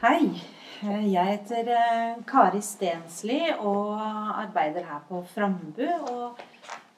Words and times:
Hei. 0.00 0.32
Jeg 1.12 1.28
heter 1.28 1.68
eh, 1.76 2.24
Kari 2.24 2.64
Stensli 2.64 3.52
og 3.58 4.00
arbeider 4.00 4.80
her 4.88 5.02
på 5.10 5.20
Frambu. 5.28 5.84
Og 6.08 6.38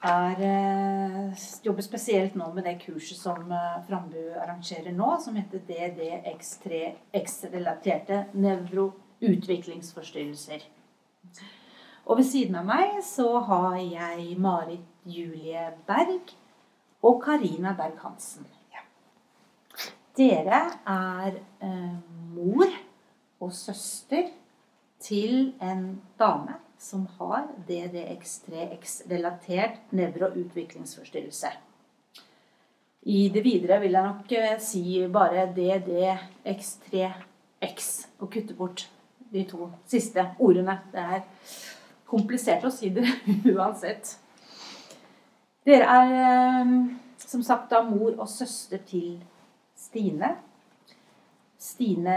er, 0.06 0.38
eh, 0.46 1.34
jobber 1.64 1.82
spesielt 1.82 2.36
nå 2.38 2.46
med 2.54 2.62
det 2.68 2.78
kurset 2.84 3.18
som 3.18 3.50
eh, 3.50 3.82
Frambu 3.88 4.22
arrangerer 4.44 4.92
nå, 4.94 5.18
som 5.24 5.34
heter 5.34 5.58
DDX3X-relaterte 5.66 8.30
nevroutviklingsforstyrrelser. 8.38 10.62
Og 12.06 12.22
ved 12.22 12.26
siden 12.30 12.54
av 12.62 12.70
meg 12.70 13.02
så 13.02 13.42
har 13.50 13.82
jeg 13.82 14.38
Marit 14.38 14.86
Julie 15.02 15.74
Berg 15.90 16.22
og 17.02 17.18
Karina 17.26 17.74
Berg-Hansen. 17.74 18.46
Dere 20.16 20.62
er 20.86 21.32
eh, 21.64 21.94
mor 22.34 22.68
og 23.42 23.52
søster 23.52 24.22
til 25.02 25.52
en 25.62 26.02
dame 26.18 26.54
som 26.78 27.06
har 27.18 27.46
DDX3X-relatert 27.68 29.70
nevro- 29.90 30.26
og 30.30 30.36
utviklingsforstyrrelse. 30.44 31.46
I 33.02 33.28
det 33.34 33.44
videre 33.44 33.80
vil 33.82 33.92
jeg 33.92 34.02
nok 34.06 34.32
eh, 34.38 34.60
si 34.62 35.08
bare 35.12 35.54
DDX3X 35.56 38.06
og 38.18 38.30
kutte 38.30 38.54
bort 38.54 38.90
de 39.32 39.44
to 39.48 39.70
siste 39.90 40.34
ordene. 40.38 40.78
Det 40.92 41.00
er 41.00 41.20
komplisert 42.06 42.64
å 42.64 42.70
si 42.70 42.88
det 42.94 43.06
uansett. 43.54 44.18
Dere 45.66 45.86
er 45.86 46.12
eh, 46.20 46.66
som 47.18 47.42
sagt 47.46 47.70
da 47.74 47.82
mor 47.86 48.12
og 48.16 48.28
søster 48.30 48.78
til 48.86 49.24
Stine. 49.78 50.36
Stine 51.62 52.14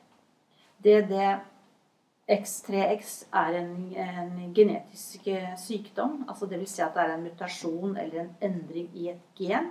DDX3X 2.25 3.25
er 3.33 3.53
en, 3.59 3.73
en 3.95 4.53
genetisk 4.53 5.27
eh, 5.27 5.57
sykdom. 5.57 6.23
altså 6.27 6.45
Dvs. 6.45 6.69
Si 6.69 6.81
at 6.81 6.95
det 6.95 7.03
er 7.03 7.13
en 7.13 7.23
mutasjon 7.23 7.97
eller 7.97 8.21
en 8.23 8.31
endring 8.41 8.89
i 8.97 9.09
et 9.11 9.21
gen 9.37 9.69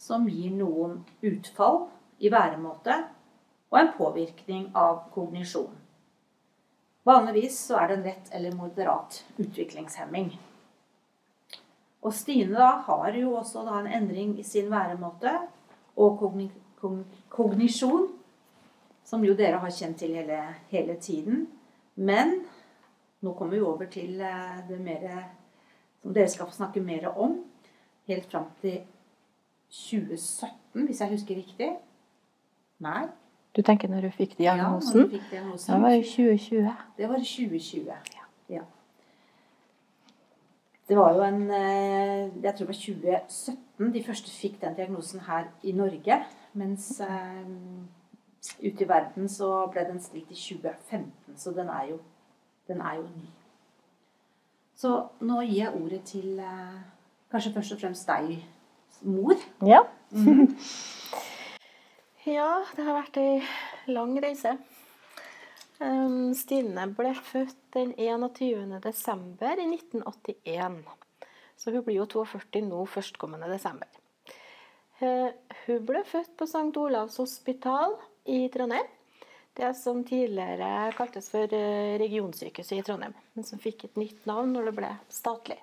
som 0.00 0.24
gir 0.28 0.54
noen 0.56 1.02
utfall 1.22 1.84
i 2.18 2.30
væremåte 2.32 2.96
og 3.70 3.78
en 3.80 3.92
påvirkning 3.98 4.70
av 4.74 5.10
kognisjon. 5.14 5.74
Vanligvis 7.04 7.58
så 7.66 7.82
er 7.82 7.88
det 7.88 7.96
en 7.98 8.06
lett 8.08 8.30
eller 8.32 8.56
moderat 8.56 9.20
utviklingshemming. 9.36 10.30
Og 12.04 12.14
Stine 12.16 12.56
da 12.56 12.70
har 12.86 13.16
jo 13.16 13.34
også 13.36 13.64
en 13.68 13.90
endring 13.92 14.38
i 14.40 14.44
sin 14.44 14.70
væremåte 14.72 15.34
og 15.96 16.16
kogni 16.20 16.48
kogn 16.80 17.04
kognisjon, 17.28 18.08
som 19.04 19.24
jo 19.24 19.34
dere 19.36 19.60
har 19.60 19.72
kjent 19.72 19.98
til 20.00 20.16
hele, 20.16 20.40
hele 20.72 20.96
tiden. 21.00 21.46
Men 21.96 22.40
nå 23.22 23.32
kommer 23.38 23.56
vi 23.56 23.60
over 23.64 23.86
til 23.90 24.20
eh, 24.20 24.60
det 24.68 24.80
mer 24.80 25.04
som 26.02 26.12
dere 26.14 26.28
skal 26.28 26.46
få 26.50 26.56
snakke 26.58 26.80
mer 26.84 27.06
om. 27.16 27.38
Helt 28.08 28.26
fram 28.30 28.50
til 28.60 28.80
2017, 29.70 30.84
hvis 30.86 31.00
jeg 31.00 31.08
husker 31.14 31.38
riktig. 31.40 31.70
Nei? 32.84 33.06
Du 33.56 33.62
tenker 33.62 33.88
når 33.88 34.00
du 34.08 34.10
fikk 34.10 34.34
Ja, 34.42 34.56
diagnosen? 34.56 34.98
når 35.00 35.06
du 35.06 35.10
fikk 35.16 35.30
diagnosen. 35.30 35.74
det 35.74 35.82
var 35.82 35.90
i 35.94 36.02
2020. 36.02 36.72
Det 36.98 37.08
var 37.08 37.16
i 37.16 37.24
2020. 37.24 37.92
Ja. 38.50 38.62
Det 40.88 40.96
var 40.98 41.14
jo 41.16 41.22
en 41.24 41.50
eh, 41.50 42.30
Jeg 42.44 42.54
tror 42.54 42.66
det 42.66 42.68
var 42.68 42.80
2017 42.80 43.92
de 43.94 44.02
første 44.04 44.30
fikk 44.30 44.58
den 44.60 44.74
diagnosen 44.76 45.20
her 45.20 45.46
i 45.62 45.72
Norge. 45.72 46.18
Mens 46.52 47.00
eh, 47.00 47.46
ute 48.60 48.84
i 48.84 48.88
verden 48.88 49.28
så 49.30 49.50
ble 49.72 49.86
den 49.88 50.02
stilt 50.02 50.30
i 50.30 50.36
2015. 50.38 51.38
Så 51.40 51.52
den 51.56 51.70
er 51.72 51.88
jo, 51.92 51.98
den 52.68 52.80
er 52.80 53.00
jo 53.00 53.06
ny. 53.08 53.30
Så 54.76 54.90
nå 55.22 55.40
gir 55.46 55.60
jeg 55.62 55.74
ordet 55.78 56.02
til 56.08 56.38
eh, 56.42 56.78
kanskje 57.30 57.54
først 57.54 57.76
og 57.76 57.82
fremst 57.82 58.08
deg, 58.10 58.38
mor. 59.06 59.38
Ja. 59.66 59.84
ja, 62.36 62.50
det 62.76 62.86
har 62.86 62.98
vært 62.98 63.20
ei 63.22 63.42
lang 63.90 64.16
reise. 64.22 64.56
Um, 65.82 66.32
Stine 66.38 66.86
ble 66.94 67.10
født 67.18 67.58
den 67.74 67.94
21. 67.98 68.76
desember 68.82 69.58
i 69.58 69.66
1981. 69.66 70.82
Så 71.58 71.74
hun 71.74 71.84
blir 71.86 72.00
jo 72.02 72.06
42 72.26 72.62
nå 72.66 72.84
førstkommende 72.90 73.50
desember. 73.50 73.90
Uh, 75.02 75.30
hun 75.66 75.86
ble 75.86 76.02
født 76.06 76.34
på 76.38 76.46
St. 76.46 76.70
Olavs 76.78 77.18
hospital 77.22 77.96
i 78.24 78.48
Trondheim. 78.48 78.86
Det 79.54 79.70
som 79.78 80.00
tidligere 80.04 80.92
kaltes 80.96 81.28
for 81.30 81.52
eh, 81.54 81.94
regionsykehuset 82.00 82.78
i 82.80 82.82
Trondheim, 82.82 83.14
men 83.34 83.46
som 83.46 83.60
fikk 83.62 83.84
et 83.86 84.00
nytt 84.00 84.24
navn 84.26 84.50
når 84.56 84.70
det 84.70 84.76
ble 84.80 84.90
statlig. 85.14 85.60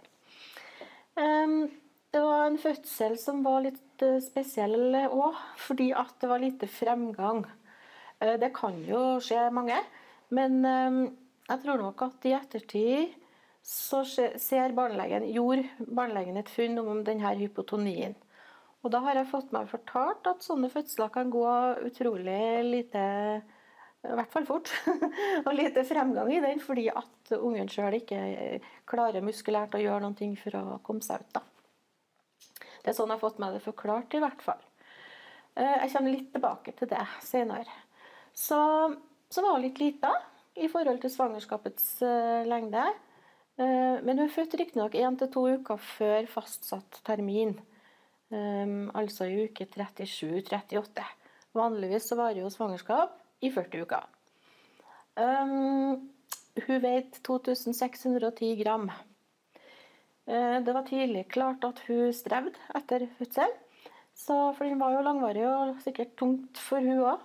Det 1.11 2.19
var 2.23 2.45
en 2.45 2.59
fødsel 2.59 3.17
som 3.19 3.41
var 3.44 3.66
litt 3.66 4.05
eh, 4.05 4.21
spesiell 4.23 4.95
òg, 5.09 5.35
fordi 5.59 5.89
at 5.91 6.16
det 6.23 6.29
var 6.31 6.39
lite 6.39 6.71
fremgang. 6.71 7.44
Eh, 8.21 8.38
Det 8.39 8.53
kan 8.55 8.79
jo 8.88 9.19
skje 9.19 9.50
mange, 9.51 9.81
men 10.31 10.63
jeg 10.63 11.59
tror 11.66 11.81
nok 11.81 12.05
at 12.07 12.29
i 12.29 12.38
ettertid 12.38 13.17
så 13.61 14.05
ser 14.07 14.71
barnelegen, 14.73 15.27
gjorde 15.35 15.67
barnelegen 15.83 16.39
et 16.39 16.50
funn 16.50 16.79
om 16.79 17.03
denne 17.03 17.35
hypotonien. 17.35 18.16
Og 18.81 18.90
da 18.94 19.02
har 19.06 19.19
jeg 19.19 19.30
fått 19.30 19.52
meg 19.53 19.69
fortalt 19.69 20.28
at 20.31 20.46
sånne 20.46 20.72
fødsler 20.74 21.12
kan 21.14 21.30
gå 21.34 21.47
utrolig 21.86 22.64
lite 22.66 23.03
i 24.02 24.16
hvert 24.18 24.31
fall 24.34 24.47
fort. 24.50 24.72
og 25.46 25.53
lite 25.53 25.84
fremgang 25.86 26.31
i 26.34 26.42
den, 26.42 26.62
fordi 26.64 26.88
at 26.90 27.34
ungen 27.38 27.69
sjøl 27.69 28.00
ikke 28.00 28.22
klarer 28.90 29.22
muskulært 29.25 29.78
å 29.78 29.81
gjøre 29.84 30.08
noe 30.08 30.31
for 30.42 30.58
å 30.58 30.80
komme 30.86 31.06
seg 31.06 31.22
ut. 31.22 31.38
da. 31.38 31.44
Det 32.81 32.90
er 32.90 32.97
sånn 32.97 33.12
jeg 33.14 33.19
har 33.19 33.22
fått 33.22 33.40
meg 33.42 33.53
det 33.53 33.62
forklart, 33.62 34.18
i 34.18 34.24
hvert 34.24 34.42
fall. 34.42 34.62
Eh, 35.53 35.78
Jeg 35.84 35.94
kommer 35.94 36.16
litt 36.16 36.31
tilbake 36.34 36.74
til 36.78 36.90
det 36.90 37.06
senere. 37.22 37.78
Så, 38.34 38.58
så 39.30 39.44
var 39.46 39.58
hun 39.58 39.66
litt 39.68 39.81
lita 39.81 40.16
i 40.58 40.69
forhold 40.72 41.01
til 41.04 41.13
svangerskapets 41.13 42.01
eh, 42.01 42.48
lengde. 42.50 42.88
Eh, 43.62 44.01
Men 44.01 44.18
hun 44.18 44.30
fødte 44.30 44.56
født 44.56 44.60
riktignok 44.63 44.98
én 44.98 45.19
til 45.19 45.30
to 45.30 45.45
uker 45.60 45.77
før 45.77 46.25
fastsatt 46.31 47.04
termin. 47.06 47.60
Um, 48.31 48.89
altså 48.95 49.28
i 49.28 49.45
uke 49.45 49.68
37-38. 49.68 51.04
Vanligvis 51.57 52.07
så 52.07 52.16
varer 52.16 52.39
jo 52.45 52.51
svangerskap 52.54 53.18
i 53.44 53.51
40 53.51 53.83
uker. 53.83 54.06
Um, 55.19 56.12
hun 56.56 56.83
veide 56.83 57.19
2610 57.28 58.54
gram. 58.63 58.88
Eh, 60.28 60.60
Det 60.63 60.74
var 60.74 60.88
tidlig 60.88 61.25
klart 61.28 61.63
at 61.68 61.80
hun 61.88 62.13
strevde 62.13 62.56
etter 62.75 63.07
fødsel. 63.18 63.51
Så, 64.16 64.36
for 64.56 64.68
den 64.68 64.80
var 64.80 64.94
jo 64.94 65.04
langvarig 65.04 65.44
og 65.48 65.80
sikkert 65.84 66.16
tungt 66.19 66.60
for 66.60 66.80
hun 66.84 67.04
òg. 67.13 67.19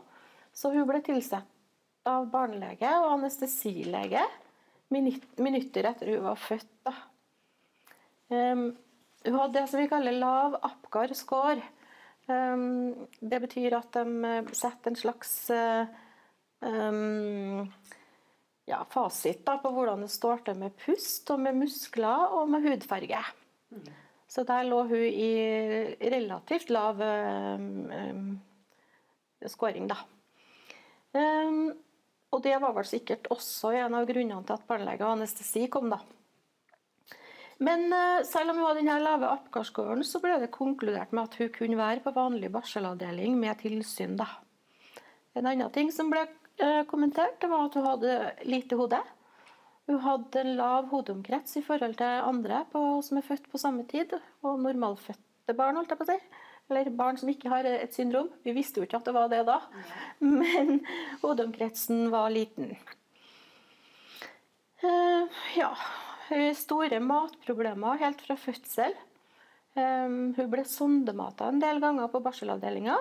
Så 0.55 0.71
hun 0.73 0.87
ble 0.89 1.03
tilsatt 1.05 1.47
av 2.07 2.29
barnelege 2.31 2.89
og 3.03 3.13
anestesilege 3.17 4.23
minutter 4.95 5.89
etter 5.91 6.15
hun 6.15 6.23
var 6.25 6.39
født. 6.39 6.91
Um, 8.31 8.71
hun 9.27 9.39
hadde 9.41 9.59
det 9.59 9.67
som 9.71 9.81
vi 9.83 9.91
kaller 9.91 10.17
lav 10.17 10.57
Apgar 10.67 11.13
score. 11.19 11.63
Um, 12.27 13.07
det 13.21 13.39
betyr 13.45 13.77
at 13.79 13.93
de 13.95 14.25
eh, 14.27 14.49
setter 14.57 14.91
en 14.91 14.99
slags 14.99 15.35
eh, 15.55 15.87
um, 16.67 17.63
ja, 18.67 18.81
fasit 18.91 19.45
da, 19.47 19.61
på 19.63 19.71
hvordan 19.71 20.03
det 20.03 20.11
står 20.11 20.43
til 20.49 20.59
med 20.59 20.75
pust, 20.83 21.31
og 21.31 21.45
med 21.45 21.59
muskler 21.61 22.35
og 22.35 22.51
med 22.51 22.67
hudfarge. 22.67 23.23
Mm. 23.71 23.87
Så 24.27 24.43
der 24.43 24.67
lå 24.67 24.83
hun 24.91 25.07
i 25.07 25.31
relativt 26.03 26.71
lav 26.75 26.99
um, 26.99 28.41
scoring, 29.47 29.87
da. 29.87 30.01
Um, 31.15 31.71
og 32.35 32.43
det 32.43 32.59
var 32.59 32.75
vel 32.75 32.89
sikkert 32.91 33.31
også 33.31 33.71
en 33.79 33.95
av 33.95 34.07
grunnene 34.09 34.43
til 34.45 34.59
at 34.59 34.67
barnelege 34.67 35.07
og 35.07 35.15
anestesi 35.15 35.69
kom, 35.71 35.95
da. 35.95 36.03
Men 37.59 37.87
uh, 37.89 38.23
selv 38.29 38.53
om 38.53 38.59
hun 38.61 38.67
hadde 38.69 38.83
denne 38.83 38.97
lave 39.01 39.29
Apgar-scoren, 39.33 40.05
så 40.05 40.21
ble 40.21 40.37
det 40.43 40.53
konkludert 40.55 41.15
med 41.17 41.31
at 41.31 41.37
hun 41.41 41.53
kunne 41.55 41.79
være 41.81 42.03
på 42.05 42.13
vanlig 42.17 42.51
barselavdeling 42.53 43.39
med 43.41 43.63
tilsyn, 43.63 44.17
da. 44.21 44.29
En 45.37 45.49
annen 45.49 45.73
ting 45.73 45.89
som 45.93 46.11
ble 46.13 46.27
uh, 46.27 46.83
kommentert, 46.91 47.39
det 47.41 47.49
var 47.53 47.69
at 47.69 47.79
hun 47.79 47.89
hadde 47.89 48.17
lite 48.49 48.77
hode. 48.77 49.01
Hun 49.87 50.03
hadde 50.03 50.43
en 50.43 50.57
lav 50.59 50.91
hodeomkrets 50.91 51.57
i 51.61 51.65
forhold 51.65 51.97
til 52.01 52.27
andre 52.27 52.65
på, 52.73 52.83
som 53.07 53.21
er 53.21 53.27
født 53.29 53.49
på 53.53 53.61
samme 53.63 53.87
tid, 53.89 54.13
og 54.45 54.61
normalfødte 54.61 55.57
barn, 55.57 55.79
holdt 55.79 55.95
jeg 55.95 56.01
på 56.01 56.09
å 56.09 56.11
si. 56.11 56.43
Eller 56.67 56.91
barn 56.99 57.17
som 57.21 57.31
ikke 57.31 57.51
har 57.53 57.69
et 57.71 57.95
syndrom. 57.95 58.29
Vi 58.43 58.53
visste 58.57 58.81
jo 58.81 58.89
ikke 58.89 58.99
at 58.99 59.07
det 59.07 59.15
var 59.15 59.31
det 59.31 59.45
da, 59.47 59.61
men 60.21 60.81
hodeomkretsen 61.23 62.11
var 62.13 62.35
liten. 62.35 62.75
Uh, 64.83 65.31
ja, 65.57 65.71
store 66.59 67.01
matproblemer 67.03 68.01
helt 68.03 68.23
fra 68.27 68.37
fødsel. 68.41 68.95
Um, 69.77 70.33
hun 70.37 70.49
ble 70.53 70.65
sondemata 70.65 71.51
en 71.53 71.61
del 71.61 71.83
ganger 71.83 72.09
på 72.09 72.23
barselavdelinga 72.25 72.97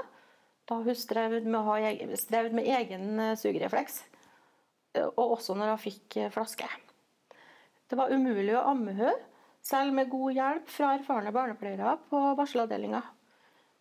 da 0.67 0.79
hun 0.81 0.97
strevde 0.97 1.47
med, 1.47 1.69
egen, 1.85 2.11
strevde 2.19 2.57
med 2.57 2.67
egen 2.67 3.21
sugerefleks 3.39 4.01
og 5.03 5.37
også 5.37 5.55
når 5.57 5.73
hun 5.73 5.81
fikk 5.81 6.17
eh, 6.21 6.31
flaske. 6.33 6.67
Det 7.85 7.97
var 7.99 8.13
umulig 8.13 8.55
å 8.57 8.65
amme 8.71 8.95
henne, 8.97 9.15
selv 9.65 9.95
med 9.97 10.11
god 10.11 10.35
hjelp 10.37 10.67
fra 10.69 10.91
erfarne 10.93 11.31
barnepleiere 11.33 11.95
på 12.09 12.19
barselavdelinga. 12.37 13.01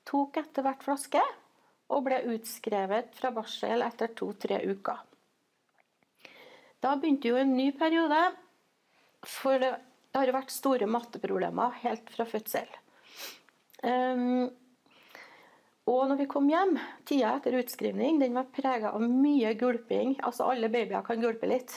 Tok 0.09 0.39
etter 0.41 0.65
hvert 0.65 0.85
flaske 0.85 1.21
og 1.93 2.07
ble 2.07 2.23
utskrevet 2.33 3.13
fra 3.19 3.31
barsel 3.37 3.85
etter 3.85 4.15
to-tre 4.17 4.63
uker. 4.65 5.03
Da 6.81 6.95
begynte 7.01 7.29
jo 7.29 7.37
en 7.41 7.53
ny 7.57 7.71
periode, 7.77 8.21
for 9.29 9.61
det 9.61 9.73
har 10.15 10.35
vært 10.35 10.53
store 10.55 10.89
matteproblemer 10.91 11.81
helt 11.83 12.11
fra 12.15 12.27
fødsel. 12.29 12.69
Um, 13.85 14.51
og 15.91 16.07
når 16.09 16.23
vi 16.23 16.29
kom 16.31 16.47
hjem, 16.49 16.79
tida 17.05 17.35
etter 17.37 17.59
utskrivning, 17.59 18.21
den 18.23 18.37
var 18.39 18.49
prega 18.55 18.95
av 18.97 19.03
mye 19.05 19.53
gulping. 19.61 20.15
Altså 20.25 20.47
alle 20.49 20.71
babyer 20.73 21.05
kan 21.05 21.21
gulpe 21.21 21.51
litt. 21.51 21.75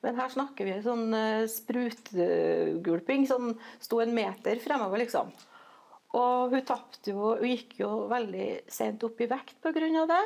Men 0.00 0.16
her 0.16 0.32
snakker 0.32 0.64
vi 0.64 0.78
sånn 0.84 1.12
uh, 1.12 1.44
sprutgulping 1.50 3.26
som 3.28 3.52
sto 3.82 4.00
en 4.00 4.14
meter 4.16 4.62
fremover, 4.64 5.02
liksom. 5.02 5.28
Og 6.16 6.54
hun 6.56 6.64
tapte 6.66 7.12
jo 7.12 7.36
Hun 7.38 7.52
gikk 7.52 7.76
jo 7.84 7.90
veldig 8.10 8.64
sent 8.72 9.04
opp 9.06 9.20
i 9.20 9.28
vekt 9.30 9.60
pga. 9.62 10.06
det. 10.10 10.24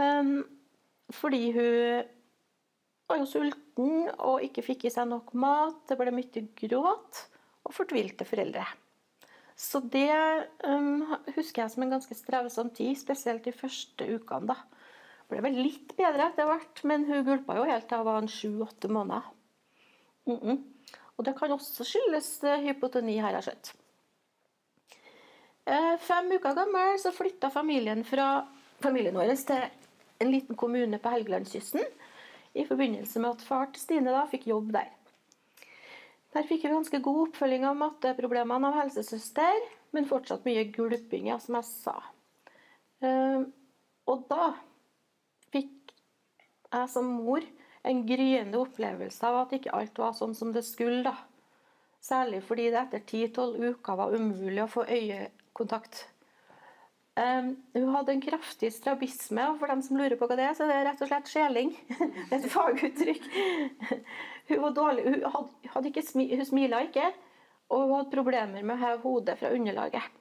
Um, 0.00 0.32
fordi 1.14 1.52
hun 1.54 2.15
var 3.06 3.20
jo 3.20 3.28
sulten 3.30 4.10
og 4.16 4.42
ikke 4.44 4.64
fikk 4.66 4.86
i 4.86 4.92
seg 4.92 5.08
nok 5.10 5.32
mat. 5.38 5.78
Det 5.88 5.98
ble 5.98 6.14
mye 6.14 6.42
gråt 6.58 7.22
og 7.66 7.74
fortvilte 7.74 8.26
foreldre. 8.28 8.66
Så 9.56 9.80
det 9.80 10.12
um, 10.68 11.06
husker 11.32 11.62
jeg 11.62 11.72
som 11.72 11.86
en 11.86 11.94
ganske 11.96 12.16
strevsom 12.18 12.70
tid, 12.76 12.92
spesielt 13.00 13.46
de 13.46 13.54
første 13.56 14.04
ukene. 14.04 14.52
da. 14.52 14.58
Det 15.26 15.32
ble 15.32 15.42
vel 15.46 15.62
litt 15.64 15.94
bedre 15.96 16.28
etter 16.28 16.48
hvert, 16.50 16.82
men 16.84 17.06
hun 17.08 17.24
gulpa 17.26 17.56
jo 17.56 17.64
helt 17.66 17.88
til 17.88 18.02
hun 18.02 18.08
var 18.10 18.28
sju-åtte 18.30 18.88
måneder. 18.92 19.32
Mm 20.26 20.40
-mm. 20.40 20.62
Og 21.16 21.24
det 21.24 21.38
kan 21.38 21.52
også 21.52 21.84
skyldes 21.84 22.44
uh, 22.44 22.60
hypotoni, 22.60 23.18
har 23.18 23.32
jeg 23.32 23.42
skjønt. 23.42 23.74
Uh, 25.66 25.96
fem 25.98 26.30
uker 26.32 26.54
gammel 26.54 26.98
så 26.98 27.10
flytta 27.10 27.48
familien 27.48 28.04
fra 28.04 28.46
familien 28.80 29.14
vår 29.14 29.34
til 29.46 29.70
en 30.20 30.30
liten 30.30 30.56
kommune 30.56 30.98
på 30.98 31.08
Helgelandskysten 31.08 31.80
i 32.56 32.64
forbindelse 32.66 33.20
med 33.22 33.36
at 33.36 33.44
far 33.44 33.68
til 33.72 33.82
Stine 33.82 34.14
da 34.14 34.24
fikk 34.30 34.48
jobb 34.50 34.72
der. 34.76 34.88
Der 36.36 36.44
fikk 36.44 36.66
vi 36.66 36.72
ganske 36.72 37.00
god 37.04 37.22
oppfølging 37.28 37.64
av 37.68 37.78
matteproblemene 37.80 38.70
av 38.70 38.80
helsesøster, 38.82 39.60
men 39.96 40.08
fortsatt 40.08 40.44
mye 40.48 40.66
gulping, 40.74 41.30
ja, 41.30 41.38
som 41.40 41.56
jeg 41.56 41.68
sa. 41.68 41.94
Ehm, 43.04 43.46
og 44.08 44.26
da 44.28 44.50
fikk 45.52 45.94
jeg 46.72 46.90
som 46.92 47.08
mor 47.22 47.44
en 47.86 48.02
gryende 48.08 48.60
opplevelse 48.60 49.24
av 49.28 49.44
at 49.44 49.54
ikke 49.56 49.72
alt 49.78 49.98
var 50.02 50.12
sånn 50.18 50.34
som 50.36 50.52
det 50.52 50.64
skulle. 50.66 51.04
da. 51.06 51.14
Særlig 52.02 52.42
fordi 52.44 52.68
det 52.70 52.82
etter 52.82 53.02
10-12 53.06 53.72
uker 53.72 53.98
var 53.98 54.14
umulig 54.14 54.62
å 54.62 54.70
få 54.70 54.84
øyekontakt. 54.84 56.04
Um, 57.16 57.54
hun 57.72 57.88
hadde 57.94 58.12
en 58.12 58.20
kraftig 58.20 58.68
strabisme, 58.74 59.40
og 59.48 59.56
for 59.60 59.72
dem 59.72 59.80
som 59.84 59.96
lurer 59.96 60.18
på 60.20 60.26
hva 60.28 60.36
det 60.36 60.50
er, 60.50 60.56
så 60.56 60.66
er 60.66 60.72
det 60.74 60.82
rett 60.90 61.00
og 61.00 61.08
slett 61.08 61.30
skjeling. 61.32 61.70
Et 62.34 62.44
faguttrykk. 62.52 63.30
Hun 64.50 64.60
var 64.66 64.74
dårlig, 64.76 65.06
hun, 65.06 65.22
hadde, 65.32 65.70
hadde 65.72 65.90
ikke 65.90 66.04
smi, 66.04 66.26
hun 66.36 66.46
smila 66.46 66.82
ikke, 66.84 67.08
og 67.72 67.86
hun 67.86 67.94
hadde 67.96 68.12
problemer 68.12 68.60
med 68.60 68.76
å 68.76 68.82
heve 68.82 69.00
hodet 69.06 69.38
fra 69.40 69.52
underlaget. 69.56 70.12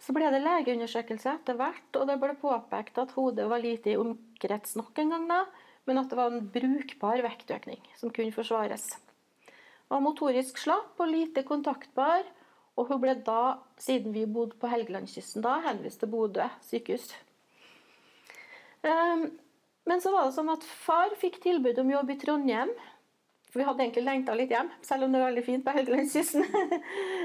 Så 0.00 0.12
ble 0.16 0.28
det 0.32 0.42
legeundersøkelse 0.44 1.32
etter 1.32 1.56
hvert, 1.56 1.88
og 1.96 2.04
det 2.08 2.18
ble 2.20 2.36
påpekt 2.40 3.00
at 3.00 3.16
hodet 3.16 3.48
var 3.48 3.64
lite 3.64 3.94
i 3.94 3.98
omkrets 4.00 4.76
nok 4.76 5.00
en 5.00 5.14
gang, 5.16 5.26
da, 5.28 5.40
men 5.88 6.00
at 6.00 6.12
det 6.12 6.20
var 6.20 6.32
en 6.32 6.50
brukbar 6.52 7.24
vektøkning 7.24 7.80
som 7.96 8.12
kunne 8.12 8.36
forsvares. 8.36 8.90
Hun 9.88 9.96
var 9.96 10.04
motorisk 10.04 10.60
slapp 10.60 11.00
og 11.00 11.10
lite 11.10 11.48
kontaktbar 11.48 12.28
og 12.80 12.88
hun 12.88 13.00
ble 13.02 13.12
da, 13.26 13.58
siden 13.80 14.14
vi 14.16 14.24
bodde 14.24 14.56
på 14.60 14.70
Helgelandskysten, 14.72 15.44
da 15.44 15.58
henvist 15.66 16.00
til 16.00 16.08
Bodø 16.12 16.46
sykehus. 16.64 17.10
Um, 18.80 19.26
men 19.88 20.00
så 20.00 20.12
var 20.14 20.28
det 20.28 20.36
sånn 20.36 20.48
at 20.52 20.64
far 20.64 21.12
fikk 21.20 21.40
tilbud 21.44 21.78
om 21.82 21.92
jobb 21.92 22.14
i 22.14 22.16
Trondheim. 22.22 22.72
For 23.50 23.60
vi 23.60 23.66
hadde 23.66 23.82
egentlig 23.82 24.06
lengta 24.06 24.34
litt 24.38 24.52
hjem, 24.54 24.70
selv 24.86 25.04
om 25.04 25.12
det 25.12 25.20
var 25.20 25.32
veldig 25.32 25.44
fint 25.44 25.64
på 25.66 25.74
Helgelandskysten. 25.74 26.46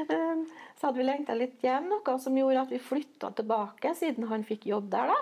um, 0.09 0.43
så 0.77 0.89
hadde 0.89 0.99
vi 0.99 1.07
lengta 1.07 1.37
litt 1.37 1.63
hjem, 1.63 1.87
noe 1.93 2.17
som 2.19 2.35
gjorde 2.35 2.65
at 2.65 2.73
vi 2.73 2.81
flytta 2.81 3.31
tilbake, 3.37 3.93
siden 3.95 4.27
han 4.31 4.43
fikk 4.47 4.67
jobb 4.73 4.89
der. 4.91 5.13
da. 5.13 5.19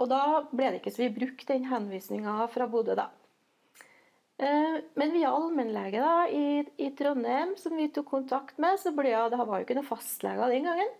Og 0.00 0.08
da 0.08 0.22
ble 0.50 0.72
det 0.72 0.80
ikke 0.80 0.94
så 0.94 1.04
vi 1.04 1.12
brukte 1.20 1.52
den 1.52 1.68
henvisninga 1.70 2.48
fra 2.50 2.66
Bodø, 2.72 2.96
da. 2.98 3.10
Eh, 4.38 4.76
men 4.94 5.12
via 5.12 5.30
allmennlege 5.30 6.00
da, 6.00 6.28
i, 6.28 6.62
i, 6.76 6.90
Trondheim, 6.96 7.54
som 7.60 7.76
vi 7.76 7.88
tok 7.92 8.08
kontakt 8.08 8.60
med, 8.62 8.78
så 8.80 8.94
ble 8.96 9.10
jeg, 9.12 9.32
det 9.32 9.40
var 9.40 9.58
jo 9.58 9.66
ikke 9.66 9.76
noen 9.76 9.88
fastlege 9.88 10.48
den 10.54 10.68
gangen, 10.70 10.94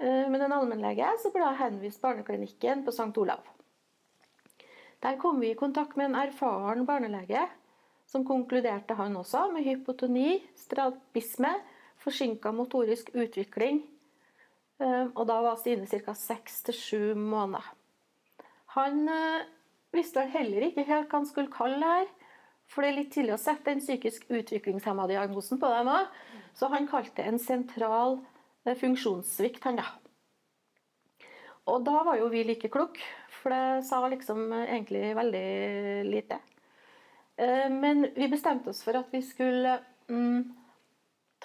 eh, 0.00 0.24
men 0.32 0.42
en 0.42 0.56
allmennlege, 0.58 1.12
så 1.22 1.30
ble 1.34 1.44
jeg 1.44 1.60
henvist 1.62 2.02
barneklinikken 2.02 2.82
på 2.86 2.94
St. 2.94 3.12
Olav. 3.22 3.46
Der 5.04 5.18
kom 5.20 5.38
vi 5.40 5.52
i 5.52 5.58
kontakt 5.58 5.96
med 5.96 6.10
en 6.10 6.18
erfaren 6.24 6.84
barnelege, 6.88 7.46
som 8.10 8.26
konkluderte 8.26 8.96
han 8.98 9.16
også 9.18 9.46
med 9.54 9.66
hypotoni, 9.66 10.40
strabisme, 10.58 11.52
forsinka 12.02 12.52
motorisk 12.54 13.10
utvikling. 13.14 13.82
Eh, 14.82 15.06
og 15.06 15.24
da 15.30 15.40
var 15.44 15.58
Stine 15.60 15.86
ca. 15.88 16.14
seks 16.18 16.60
til 16.66 16.76
sju 16.76 17.02
måneder. 17.18 17.72
Han 18.76 19.06
visste 19.94 20.20
vel 20.20 20.34
heller 20.34 20.66
ikke 20.66 20.84
helt 20.84 21.08
hva 21.08 21.22
han 21.22 21.28
skulle 21.28 21.52
kalle 21.54 21.80
det 21.80 21.92
her. 21.94 22.15
For 22.70 22.82
det 22.82 22.90
er 22.90 22.98
litt 22.98 23.12
tidlig 23.14 23.36
å 23.36 23.40
sette 23.40 23.70
den 23.70 23.82
psykisk 23.82 24.26
utviklingshemma 24.32 25.06
diagnosen 25.10 25.60
på 25.62 25.70
deg 25.70 25.86
nå. 25.86 26.00
Så 26.56 26.70
han 26.72 26.88
kalte 26.90 27.20
det 27.20 27.28
en 27.30 27.40
sentral 27.40 28.18
eh, 28.66 28.76
funksjonssvikt, 28.78 29.62
han 29.68 29.78
da. 29.80 29.86
Og 31.70 31.82
da 31.86 32.02
var 32.06 32.18
jo 32.20 32.30
vi 32.30 32.44
like 32.46 32.70
kloke, 32.72 33.02
for 33.40 33.54
det 33.54 33.86
sa 33.88 34.02
liksom 34.10 34.44
eh, 34.52 34.68
egentlig 34.74 35.14
veldig 35.18 35.46
lite. 36.10 36.40
Eh, 37.36 37.68
men 37.70 38.08
vi 38.16 38.30
bestemte 38.32 38.72
oss 38.72 38.82
for 38.86 38.98
at 38.98 39.14
vi 39.14 39.22
skulle 39.24 39.78
mm, 40.10 40.42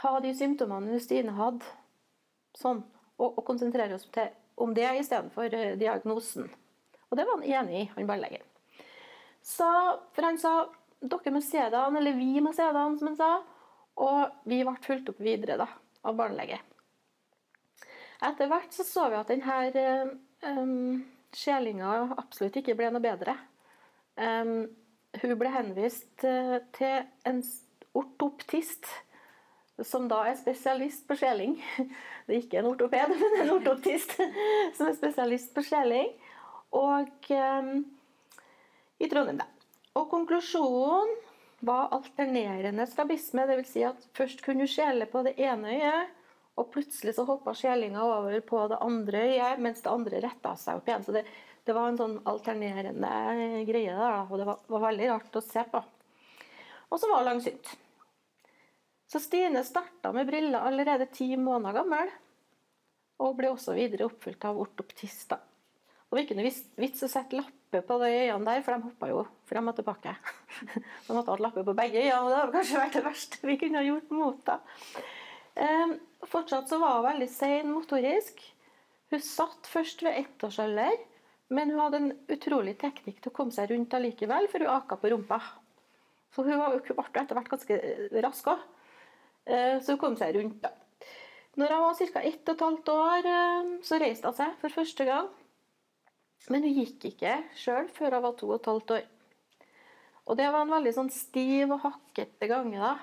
ta 0.02 0.18
de 0.24 0.34
symptomene 0.38 1.00
Stine 1.04 1.38
hadde, 1.38 1.66
sånn, 2.58 2.82
og, 3.22 3.44
konsentrere 3.46 3.96
oss 3.96 4.10
om 4.62 4.74
det 4.74 4.90
istedenfor 4.98 5.78
diagnosen. 5.78 6.50
Og 7.12 7.18
det 7.20 7.28
var 7.28 7.38
han 7.38 7.68
enig 7.68 7.82
i, 7.84 7.90
han 7.94 8.08
barnelegen. 8.10 8.44
Så, 9.42 9.68
for 10.14 10.26
han 10.26 10.38
sa 10.42 10.54
dere 11.02 11.34
må 11.34 11.42
se 11.42 11.62
dem, 11.74 11.98
eller 11.98 12.18
vi 12.18 12.42
må 12.44 12.54
se 12.54 12.68
dem, 12.76 12.98
som 13.00 13.12
han 13.12 13.18
sa. 13.20 13.32
Og 14.02 14.48
vi 14.48 14.62
ble 14.64 14.76
fulgt 14.86 15.10
opp 15.12 15.22
videre 15.24 15.58
da, 15.60 15.68
av 16.08 16.18
barnelege. 16.18 16.60
Etter 18.22 18.50
hvert 18.52 18.74
så, 18.76 18.86
så 18.86 19.08
vi 19.10 19.18
at 19.18 19.32
denne 19.32 20.12
um, 20.46 21.02
skjelinga 21.34 22.14
absolutt 22.22 22.60
ikke 22.62 22.78
ble 22.78 22.92
noe 22.94 23.04
bedre. 23.04 23.36
Um, 24.16 24.70
hun 25.22 25.38
ble 25.40 25.52
henvist 25.54 26.26
uh, 26.28 26.60
til 26.78 27.02
en 27.28 27.42
ortoptist, 27.98 28.86
som 29.82 30.06
da 30.12 30.22
er 30.30 30.38
spesialist 30.38 31.08
på 31.10 31.18
skjeling. 31.18 31.58
Det 32.28 32.36
er 32.36 32.44
ikke 32.44 32.60
en 32.62 32.70
ortoped, 32.70 33.16
men 33.18 33.40
en 33.42 33.56
ortoptist 33.58 34.14
som 34.78 34.86
er 34.86 34.96
spesialist 34.96 35.56
på 35.56 35.66
skjeling. 35.66 36.14
Og 36.78 37.32
um, 37.34 37.74
i 39.02 39.10
Trondheim, 39.10 39.42
da. 39.42 39.50
Og 40.00 40.08
konklusjonen 40.12 41.12
var 41.68 41.92
alternerende 41.96 42.88
strabisme. 42.88 43.46
Dvs. 43.50 43.70
Si 43.74 43.84
at 43.86 44.08
først 44.18 44.44
kunne 44.46 44.66
du 44.66 44.72
skjele 44.72 45.08
på 45.10 45.24
det 45.28 45.36
ene 45.42 45.76
øyet, 45.76 46.18
og 46.60 46.72
plutselig 46.74 47.16
så 47.16 47.26
hoppa 47.28 47.54
skjelinga 47.58 48.04
over 48.04 48.40
på 48.46 48.66
det 48.72 48.80
andre 48.84 49.26
øyet, 49.30 49.62
mens 49.64 49.84
det 49.84 49.92
andre 49.92 50.22
retta 50.24 50.56
seg 50.60 50.80
opp 50.80 50.90
igjen. 50.90 51.06
Så 51.06 51.16
det, 51.16 51.26
det 51.68 51.76
var 51.76 51.90
en 51.90 52.00
sånn 52.00 52.18
alternerende 52.28 53.64
greie 53.68 53.94
der, 53.96 54.26
og 54.28 54.36
det 54.40 54.48
var, 54.50 54.60
var 54.72 54.86
veldig 54.90 55.14
rart 55.14 55.40
å 55.40 55.46
se 55.46 55.64
på. 55.72 55.84
Og 56.92 57.00
så 57.00 57.08
var 57.08 57.22
hun 57.22 57.30
langsynt. 57.32 57.72
Så 59.12 59.20
Stine 59.20 59.64
starta 59.68 60.14
med 60.16 60.28
briller 60.28 60.64
allerede 60.64 61.10
ti 61.12 61.34
måneder 61.36 61.82
gammel, 61.82 62.12
og 63.22 63.36
ble 63.38 63.52
også 63.52 63.76
videre 63.76 64.08
oppfylt 64.08 64.46
av 64.48 64.60
ortoptister. 64.60 65.40
Og 66.08 66.16
det 66.16 66.18
var 66.18 66.26
ikke 66.26 66.38
noe 66.40 66.52
vits 66.84 67.04
å 67.06 67.10
sette 67.12 67.38
lapper 67.72 67.88
på 67.88 67.98
de 68.04 68.10
øynene 68.12 68.46
der, 68.46 68.64
for 68.64 68.76
de 68.76 68.84
hoppa 68.84 69.08
jo 69.08 69.22
frem 69.48 69.68
og 69.68 69.76
tilbake. 69.76 70.16
De 71.08 71.14
måtte 71.16 71.32
ha 71.32 71.38
lappe 71.40 71.64
på 71.64 71.74
begge 71.74 72.02
øynene, 72.04 72.20
og 72.20 72.30
det 72.30 72.40
hadde 72.40 72.56
kanskje 72.56 72.80
vært 72.82 72.98
det 72.98 73.04
verste 73.06 73.48
vi 73.48 73.58
kunne 73.58 73.80
ha 73.80 73.86
gjort 73.86 74.12
mot 74.12 74.52
henne. 74.52 75.06
Um, 75.52 75.94
fortsatt 76.32 76.70
så 76.70 76.80
var 76.80 76.98
hun 76.98 77.08
veldig 77.10 77.28
sein 77.32 77.72
motorisk. 77.72 78.40
Hun 79.12 79.24
satt 79.24 79.68
først 79.68 80.04
ved 80.04 80.20
ettårsalder, 80.20 81.00
men 81.52 81.72
hun 81.72 81.82
hadde 81.84 82.00
en 82.00 82.14
utrolig 82.32 82.78
teknikk 82.80 83.20
til 83.20 83.32
å 83.32 83.36
komme 83.36 83.56
seg 83.56 83.72
rundt 83.72 83.96
allikevel, 83.96 84.48
for 84.52 84.64
hun 84.64 84.72
aka 84.76 85.00
på 85.00 85.12
rumpa. 85.12 85.42
Så 86.32 86.46
hun, 86.48 86.56
ble 86.56 86.96
etter 87.20 87.36
hvert 87.36 87.52
ganske 87.52 87.82
rask 88.24 88.52
òg. 88.52 88.64
Uh, 89.48 89.80
så 89.80 89.96
hun 89.96 90.02
kom 90.04 90.20
seg 90.20 90.36
rundt, 90.36 90.60
da. 90.64 90.76
Når 91.60 91.76
hun 91.76 91.84
var 91.84 92.00
ca. 92.00 92.24
ett 92.24 92.48
og 92.48 92.56
et 92.56 92.66
halvt 92.68 92.96
år, 92.96 93.32
uh, 93.32 93.78
så 93.84 94.00
reiste 94.00 94.32
hun 94.32 94.40
seg 94.40 94.60
for 94.64 94.82
første 94.82 95.08
gang. 95.08 95.32
Men 96.50 96.66
hun 96.66 96.78
gikk 96.80 97.06
ikke 97.12 97.38
sjøl 97.58 97.90
før 97.94 98.18
hun 98.18 98.26
var 98.26 98.38
to 98.40 98.50
og 98.50 98.58
et 98.58 98.70
halvt 98.72 98.94
år. 98.98 99.08
Og 100.30 100.38
det 100.40 100.48
var 100.54 100.64
en 100.64 100.74
veldig 100.74 100.94
sånn 100.96 101.12
stiv 101.14 101.74
og 101.74 101.84
hakkete 101.86 102.50
gange 102.50 102.82
da, 102.82 102.96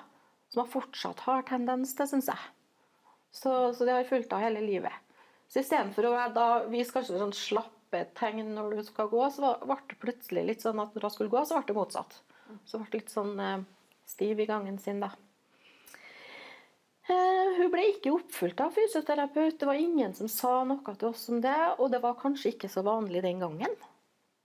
som 0.49 0.63
hun 0.63 0.71
fortsatt 0.71 1.23
har 1.27 1.45
tendens 1.47 1.93
til, 1.95 2.09
syns 2.09 2.29
jeg. 2.31 2.47
Så, 3.31 3.51
så, 3.77 3.85
det 3.85 3.93
har 3.93 4.07
fulgt 4.09 4.31
henne 4.33 4.47
hele 4.47 4.63
livet. 4.65 4.95
Så 5.49 5.61
istedenfor 5.61 6.09
å 6.09 6.13
da, 6.33 6.47
vise 6.69 6.93
kanskje 6.93 7.19
sånn 7.21 7.35
slappe 7.35 8.03
tegn 8.17 8.53
når 8.55 8.79
du 8.79 8.83
skal 8.87 9.09
gå, 9.11 9.21
så 9.33 9.55
ble 9.61 9.77
det 9.89 9.97
plutselig 10.01 10.45
litt 10.47 10.65
sånn 10.65 10.81
at 10.81 10.95
når 10.95 11.07
hun 11.07 11.13
skulle 11.13 11.33
gå, 11.33 11.43
så 11.45 11.59
ble 11.59 11.69
det 11.69 11.77
motsatt. 11.77 12.19
Så 12.65 12.81
ble 12.81 12.89
det 12.89 13.01
litt 13.01 13.13
sånn 13.13 13.33
eh, 13.43 13.65
stiv 14.09 14.41
i 14.41 14.49
gangen 14.49 14.77
sin, 14.81 15.01
da. 15.03 15.11
Eh, 17.09 17.51
hun 17.57 17.71
ble 17.73 17.87
ikke 17.89 18.13
oppfulgt 18.13 18.61
av 18.61 18.75
fysioterapeut. 18.75 19.57
Det 19.59 19.67
var 19.67 19.79
ingen 19.81 20.13
som 20.17 20.29
sa 20.29 20.59
noe 20.67 20.93
til 20.93 21.09
oss 21.09 21.25
om 21.33 21.39
det. 21.41 21.57
Og 21.79 21.89
det 21.93 22.01
var 22.03 22.19
kanskje 22.21 22.53
ikke 22.53 22.69
så 22.71 22.83
vanlig 22.85 23.23
den 23.25 23.41
gangen. 23.41 23.77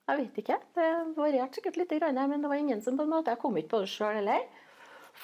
Jeg 0.08 0.20
vet 0.20 0.40
ikke. 0.40 0.58
Det 0.76 0.88
varierte 1.16 1.60
sikkert 1.60 1.78
litt, 1.80 1.92
men 2.00 2.40
det 2.40 2.50
var 2.50 2.60
ingen 2.60 2.82
som 2.84 2.96
på 2.96 3.04
en 3.04 3.12
måte, 3.12 3.32
Jeg 3.32 3.40
kom 3.40 3.56
ikke 3.56 3.74
på 3.76 3.82
det 3.84 3.92
sjøl 3.92 4.18
heller. 4.20 4.44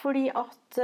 Fordi 0.00 0.28
at 0.30 0.78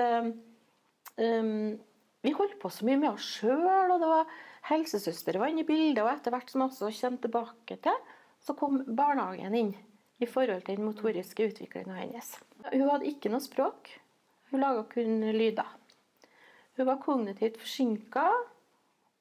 um, 1.16 1.78
vi 2.26 2.32
holdt 2.34 2.58
på 2.60 2.70
så 2.72 2.84
mye 2.88 2.98
med 3.00 3.12
oss 3.12 3.28
sjøl, 3.38 3.92
og 3.94 4.00
det 4.02 4.10
var 4.10 4.32
helsesøster 4.68 5.38
var 5.38 5.52
inne 5.52 5.64
i 5.64 5.68
bildet. 5.68 6.02
Og 6.04 6.10
etter 6.10 6.34
hvert 6.34 6.50
som 6.50 6.64
jeg 6.64 6.72
også 6.72 6.92
kommer 7.00 7.24
tilbake 7.24 7.78
til, 7.86 8.00
så 8.44 8.56
kom 8.58 8.82
barnehagen 8.84 9.56
inn 9.56 9.72
i 10.20 10.28
forhold 10.28 10.64
til 10.66 10.78
den 10.78 10.88
motoriske 10.88 11.48
utviklinga 11.50 11.96
hennes. 12.00 12.36
Hun 12.72 12.88
hadde 12.88 13.08
ikke 13.08 13.32
noe 13.32 13.44
språk. 13.44 13.92
Hun 14.50 14.62
laga 14.62 14.84
kun 14.92 15.20
lyder. 15.36 15.68
Hun 16.76 16.86
var 16.86 17.00
kognitivt 17.00 17.56
forsinka, 17.60 18.26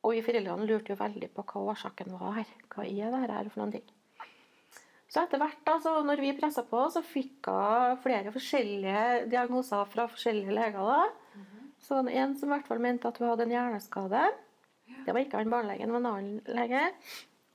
og 0.05 0.13
vi 0.13 0.23
foreldrene 0.25 0.67
lurte 0.67 0.91
jo 0.91 0.99
veldig 0.99 1.29
på 1.33 1.45
hva 1.47 1.61
årsaken 1.73 2.11
var 2.19 2.41
her. 2.41 2.49
Hva 2.73 2.83
er 2.83 3.13
det 3.13 3.21
her 3.23 3.51
for 3.53 3.63
noen 3.63 3.77
ting? 3.77 3.85
Så 5.07 5.21
etter 5.23 5.39
hvert, 5.39 5.61
da, 5.63 5.77
så 5.79 5.93
når 6.03 6.19
vi 6.19 6.33
pressa 6.35 6.65
på, 6.67 6.81
så 6.91 6.99
fikk 7.05 7.47
hun 7.47 8.01
flere 8.03 8.33
forskjellige 8.35 9.29
diagnoser 9.31 9.87
fra 9.87 10.09
forskjellige 10.11 10.57
leger. 10.57 10.81
da. 10.81 11.05
Mm 11.35 11.45
-hmm. 11.45 11.71
Så 11.79 11.99
en 12.09 12.35
som 12.37 12.49
i 12.49 12.53
hvert 12.53 12.67
fall 12.67 12.79
mente 12.79 13.07
at 13.07 13.17
hun 13.17 13.29
hadde 13.29 13.43
en 13.43 13.55
hjerneskade. 13.55 14.31
Det 15.05 15.13
var 15.13 15.19
ikke 15.19 15.37
han 15.37 15.49
barnelegen, 15.49 15.91
men 15.91 16.05
en 16.05 16.11
annen 16.11 16.41
lege. 16.47 16.91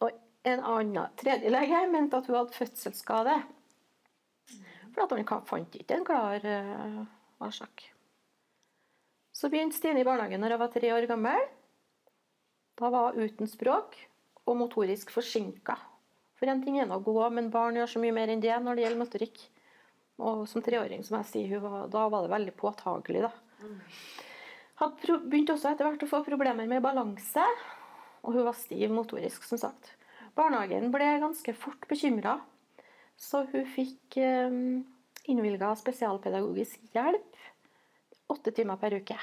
Og 0.00 0.10
en 0.44 0.60
annen 0.60 1.06
tredje 1.16 1.50
lege 1.50 1.86
mente 1.92 2.16
at 2.16 2.26
hun 2.26 2.36
hadde 2.36 2.52
fødselsskade. 2.52 3.42
For 4.94 5.02
at 5.02 5.28
han 5.28 5.46
fant 5.46 5.74
ikke 5.74 5.94
en 5.94 6.04
klar 6.04 6.40
uh, 6.44 7.06
årsak. 7.40 7.92
Så 9.40 9.48
begynte 9.48 9.78
Stine 9.78 10.02
i 10.02 10.04
barnehagen 10.04 10.42
når 10.42 10.52
hun 10.52 10.60
var 10.60 10.72
tre 10.74 10.90
år 10.92 11.06
gammel. 11.08 11.46
Da 12.76 12.90
var 12.92 13.14
hun 13.14 13.24
uten 13.24 13.48
språk 13.48 13.96
og 14.44 14.58
motorisk 14.60 15.12
forsinka. 15.14 15.78
For 16.36 16.50
en 16.52 16.60
ting 16.64 16.76
er 16.80 16.92
å 16.92 17.00
gå, 17.04 17.16
men 17.32 17.48
barn 17.52 17.78
gjør 17.78 17.88
så 17.94 18.02
mye 18.02 18.16
mer 18.16 18.32
enn 18.32 18.42
det 18.44 18.52
når 18.60 18.76
det 18.76 18.84
gjelder 18.84 19.00
motorikk. 19.00 19.40
Og 20.20 20.44
som 20.48 20.64
treåring, 20.64 21.00
som 21.06 21.16
jeg 21.20 21.30
sier, 21.30 21.64
var, 21.64 21.88
da 21.88 22.04
var 22.12 22.26
det 22.26 22.34
veldig 22.34 22.54
påtagelig. 22.60 23.24
da. 23.24 23.32
Hadde 24.82 25.16
begynte 25.24 25.56
også 25.56 25.72
etter 25.72 25.88
hvert 25.88 26.04
å 26.04 26.10
få 26.10 26.20
problemer 26.26 26.68
med 26.68 26.84
balanse, 26.84 27.44
og 28.20 28.36
hun 28.36 28.44
var 28.44 28.60
stiv 28.60 28.92
motorisk, 28.92 29.44
som 29.48 29.60
sagt. 29.60 29.94
Barnehagen 30.36 30.92
ble 30.92 31.14
ganske 31.24 31.56
fort 31.56 31.88
bekymra, 31.88 32.38
så 33.16 33.46
hun 33.52 33.64
fikk 33.72 34.20
eh, 34.20 34.60
innvilga 35.32 35.72
spesialpedagogisk 35.80 36.84
hjelp 36.96 37.29
åtte 38.32 38.52
timer 38.56 38.78
per 38.80 38.96
uke. 39.00 39.18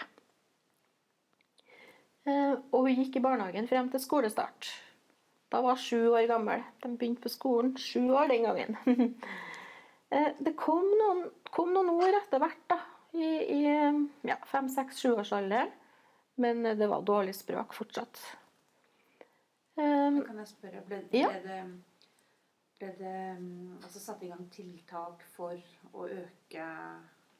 Eh, 2.27 2.55
og 2.75 2.87
hun 2.87 2.97
gikk 2.97 3.19
i 3.19 3.23
barnehagen 3.23 3.69
frem 3.69 3.89
til 3.93 4.03
skolestart. 4.03 4.71
Da 5.51 5.61
var 5.63 5.77
hun 5.77 5.83
sju 5.83 5.99
år 6.11 6.27
gammel. 6.29 6.63
De 6.83 6.91
begynte 6.91 7.23
på 7.23 7.31
skolen 7.31 7.75
sju 7.79 8.09
år 8.11 8.33
den 8.33 8.49
gangen. 8.49 8.79
Eh, 10.07 10.29
det 10.39 10.53
kom 10.55 10.85
noen, 10.87 11.25
kom 11.51 11.73
noen 11.75 11.89
ord 11.91 12.15
etter 12.15 12.39
hvert, 12.39 12.61
da, 12.71 12.77
i, 13.11 13.25
i 13.27 13.57
ja, 14.23 14.37
fem-, 14.47 14.69
seks-, 14.71 15.01
sjuårsalderen. 15.03 15.73
Men 16.39 16.63
det 16.63 16.87
var 16.87 17.03
dårlig 17.03 17.33
språk 17.35 17.75
fortsatt. 17.75 18.21
Um, 19.75 20.21
kan 20.23 20.39
jeg 20.39 20.47
spørre, 20.53 20.85
ble, 20.87 21.01
ble 21.11 21.25
ja. 21.25 21.33
det, 21.43 21.57
ble 22.79 22.93
det 23.01 23.17
mm, 23.41 23.81
altså, 23.81 23.99
satt 23.99 24.23
i 24.23 24.31
gang 24.31 24.47
tiltak 24.53 25.27
for 25.35 25.59
å 25.91 26.07
øke 26.07 26.69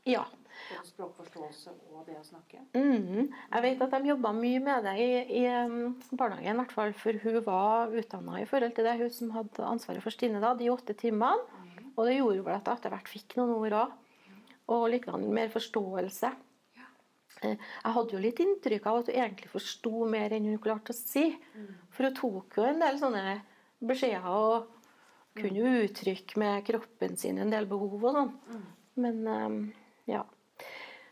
ja. 0.09 0.25
Både 0.67 0.89
språkforståelse 0.89 1.73
og 1.93 2.07
det 2.07 2.17
å 2.17 2.23
snakke? 2.25 2.63
Mm. 2.75 3.29
Jeg 3.29 3.63
vet 3.63 3.83
at 3.85 3.93
de 3.93 4.09
jobba 4.09 4.33
mye 4.35 4.63
med 4.63 4.87
det 4.87 4.95
i, 4.99 5.11
i 5.39 5.43
um, 5.67 5.93
barnehagen, 6.09 6.57
i 6.57 6.59
hvert 6.63 6.73
fall, 6.75 6.95
for 6.97 7.21
hun 7.23 7.37
var 7.45 7.93
utdanna 8.01 8.41
i 8.41 8.47
forhold 8.49 8.75
til 8.75 8.89
det. 8.89 8.97
Hun 8.99 9.13
som 9.13 9.31
hadde 9.35 9.69
ansvaret 9.69 10.03
for 10.03 10.15
Stine 10.15 10.41
da, 10.43 10.55
de 10.57 10.71
åtte 10.73 10.97
timene. 10.97 11.37
Mm. 11.37 11.93
Og 11.93 12.03
det 12.09 12.17
gjorde 12.17 12.43
vel 12.49 12.57
at 12.57 12.67
jeg 12.67 12.81
etter 12.81 12.95
hvert 12.95 13.13
fikk 13.13 13.37
noen 13.39 13.55
ord 13.55 13.77
òg. 13.83 13.95
Og 14.75 14.89
likevel 14.91 15.29
mer 15.31 15.53
forståelse. 15.53 16.33
Eh, 17.45 17.53
jeg 17.55 17.95
hadde 17.95 18.15
jo 18.15 18.21
litt 18.21 18.39
inntrykk 18.43 18.87
av 18.89 19.01
at 19.01 19.11
hun 19.11 19.19
egentlig 19.21 19.51
forsto 19.51 20.07
mer 20.09 20.33
enn 20.35 20.49
hun 20.49 20.61
klarte 20.61 20.95
å 20.95 20.97
si. 20.97 21.29
Mm. 21.55 21.69
For 21.93 22.09
hun 22.09 22.17
tok 22.17 22.59
jo 22.59 22.67
en 22.67 22.81
del 22.83 22.99
sånne 23.01 23.37
beskjeder 23.87 24.27
og 24.33 24.73
kunne 25.37 25.83
uttrykke 25.83 26.39
med 26.41 26.63
kroppen 26.65 27.17
sin 27.19 27.37
en 27.41 27.53
del 27.53 27.69
behov 27.69 28.01
og 28.01 28.15
sånn. 28.15 28.31
Mm. 28.49 28.63
Men 29.03 29.19
um, 29.29 29.59
ja. 30.07 30.23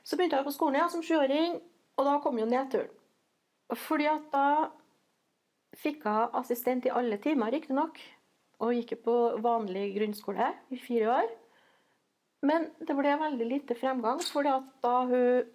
Så 0.06 0.18
begynte 0.18 0.40
jeg 0.40 0.48
på 0.48 0.54
skolen 0.56 0.80
ja, 0.80 0.90
som 0.92 1.04
sjuåring, 1.06 1.60
og 1.98 2.08
da 2.08 2.18
kom 2.24 2.38
jo 2.40 2.48
nedturen. 2.50 2.92
Fordi 3.86 4.06
at 4.10 4.28
da 4.34 4.48
fikk 5.76 6.06
jeg 6.06 6.30
assistent 6.40 6.86
i 6.86 6.94
alle 6.94 7.18
timer, 7.22 7.54
riktignok. 7.54 7.98
Og 8.64 8.76
gikk 8.78 9.02
på 9.04 9.16
vanlig 9.44 9.90
grunnskole 9.98 10.52
i 10.72 10.80
fire 10.80 11.10
år. 11.18 11.32
Men 12.46 12.70
det 12.80 12.96
ble 12.96 13.16
veldig 13.20 13.48
lite 13.50 13.76
fremgang, 13.78 14.22
fordi 14.22 14.52
at 14.54 14.68
da 14.86 14.94
hun, 15.10 15.48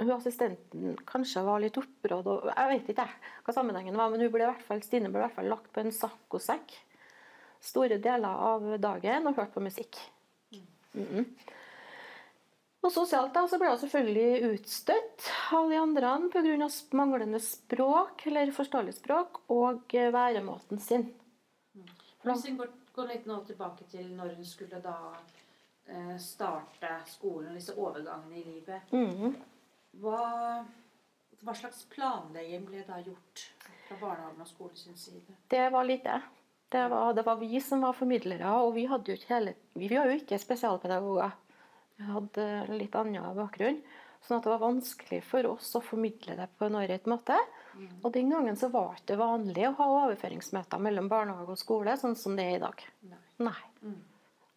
hun 0.00 0.14
assistenten 0.16 0.96
kanskje 1.06 1.44
var 1.44 1.60
litt 1.62 1.76
opprådd 1.78 2.30
Jeg 2.48 2.70
vet 2.70 2.88
ikke 2.94 3.06
hva 3.44 3.54
sammenhengen 3.54 3.98
var, 4.00 4.10
men 4.10 4.24
hun 4.24 4.32
ble 4.32 4.46
i 4.46 4.48
hvert 4.48 4.64
fall, 4.66 4.82
Stine 4.82 5.12
ble 5.12 5.20
i 5.20 5.26
hvert 5.26 5.36
fall 5.36 5.52
lagt 5.52 5.68
på 5.74 5.84
en 5.84 5.94
saccosekk 5.94 6.74
store 7.62 7.98
deler 8.02 8.42
av 8.48 8.64
dagen 8.82 9.28
og 9.30 9.38
hørt 9.38 9.52
på 9.54 9.62
musikk. 9.62 9.98
Mm 10.94 11.06
-mm. 11.06 11.26
Og 12.82 12.90
Sosialt 12.90 13.30
da, 13.34 13.44
så 13.46 13.58
ble 13.62 13.70
hun 13.70 13.78
selvfølgelig 13.78 14.54
utstøtt 14.56 15.28
av 15.54 15.68
de 15.70 15.78
andre 15.78 16.16
pga. 16.32 16.68
manglende 16.98 17.38
språk 17.38 18.26
eller 18.26 18.50
forståelig 18.50 18.96
språk 18.96 19.38
og 19.54 19.94
eh, 19.94 20.10
væremåten 20.10 20.82
sin. 20.82 21.06
Hvis 22.22 22.46
vi 22.48 22.56
går, 22.58 22.72
går, 22.94 23.06
litt 23.12 23.28
nå 23.30 23.38
tilbake 23.46 23.86
til 23.90 24.10
når 24.16 24.34
hun 24.34 24.46
skulle 24.46 24.82
da 24.82 24.96
eh, 25.86 26.16
starte 26.18 26.90
skolen, 27.06 27.54
disse 27.54 27.76
overgangene 27.78 28.40
i 28.40 28.44
livet. 28.48 28.90
Mm. 28.90 29.36
Hva, 30.02 30.18
hva, 31.42 31.54
slags 31.54 31.84
planlegging 31.92 32.66
ble 32.66 32.82
da 32.88 32.98
gjort 32.98 33.46
fra 33.86 34.00
barnehagen 34.00 34.42
og 34.42 34.50
skolen 34.50 34.78
sin 34.78 34.98
side? 34.98 35.38
Det 35.50 35.68
var 35.70 35.86
lite. 35.86 36.18
Det 36.72 36.82
var, 36.88 37.12
det 37.14 37.22
var 37.26 37.38
vi 37.38 37.60
som 37.60 37.82
var 37.84 37.94
formidlere, 37.94 38.58
og 38.64 38.74
vi, 38.74 38.88
jo 38.88 39.14
ikke 39.14 39.34
hele, 39.34 39.54
vi 39.76 39.90
var 39.92 40.08
jo 40.08 40.18
ikke 40.18 40.38
spesialpedagoger. 40.40 41.34
Jeg 42.02 42.10
hadde 42.10 42.46
litt 42.74 42.96
annen 42.98 43.36
bakgrunn. 43.38 43.78
Sånn 44.22 44.38
at 44.38 44.46
det 44.46 44.52
var 44.52 44.62
vanskelig 44.62 45.18
for 45.26 45.46
oss 45.50 45.72
å 45.74 45.82
formidle 45.82 46.36
det 46.38 46.46
på 46.58 46.68
en 46.68 46.76
ålreit 46.78 47.08
måte. 47.10 47.34
Mm. 47.74 47.88
Og 48.04 48.08
den 48.14 48.30
gangen 48.30 48.58
så 48.58 48.68
var 48.70 48.92
det 48.94 49.02
ikke 49.02 49.18
vanlig 49.22 49.64
å 49.66 49.74
ha 49.80 49.88
overføringsmøter 50.04 50.82
mellom 50.82 51.08
barnehage 51.10 51.56
og 51.56 51.58
skole, 51.58 51.96
sånn 51.98 52.14
som 52.18 52.36
det 52.38 52.46
er 52.46 52.58
i 52.58 52.62
dag. 52.62 52.84
Nei. 53.10 53.22
Nei. 53.42 53.60
Mm. 53.82 54.00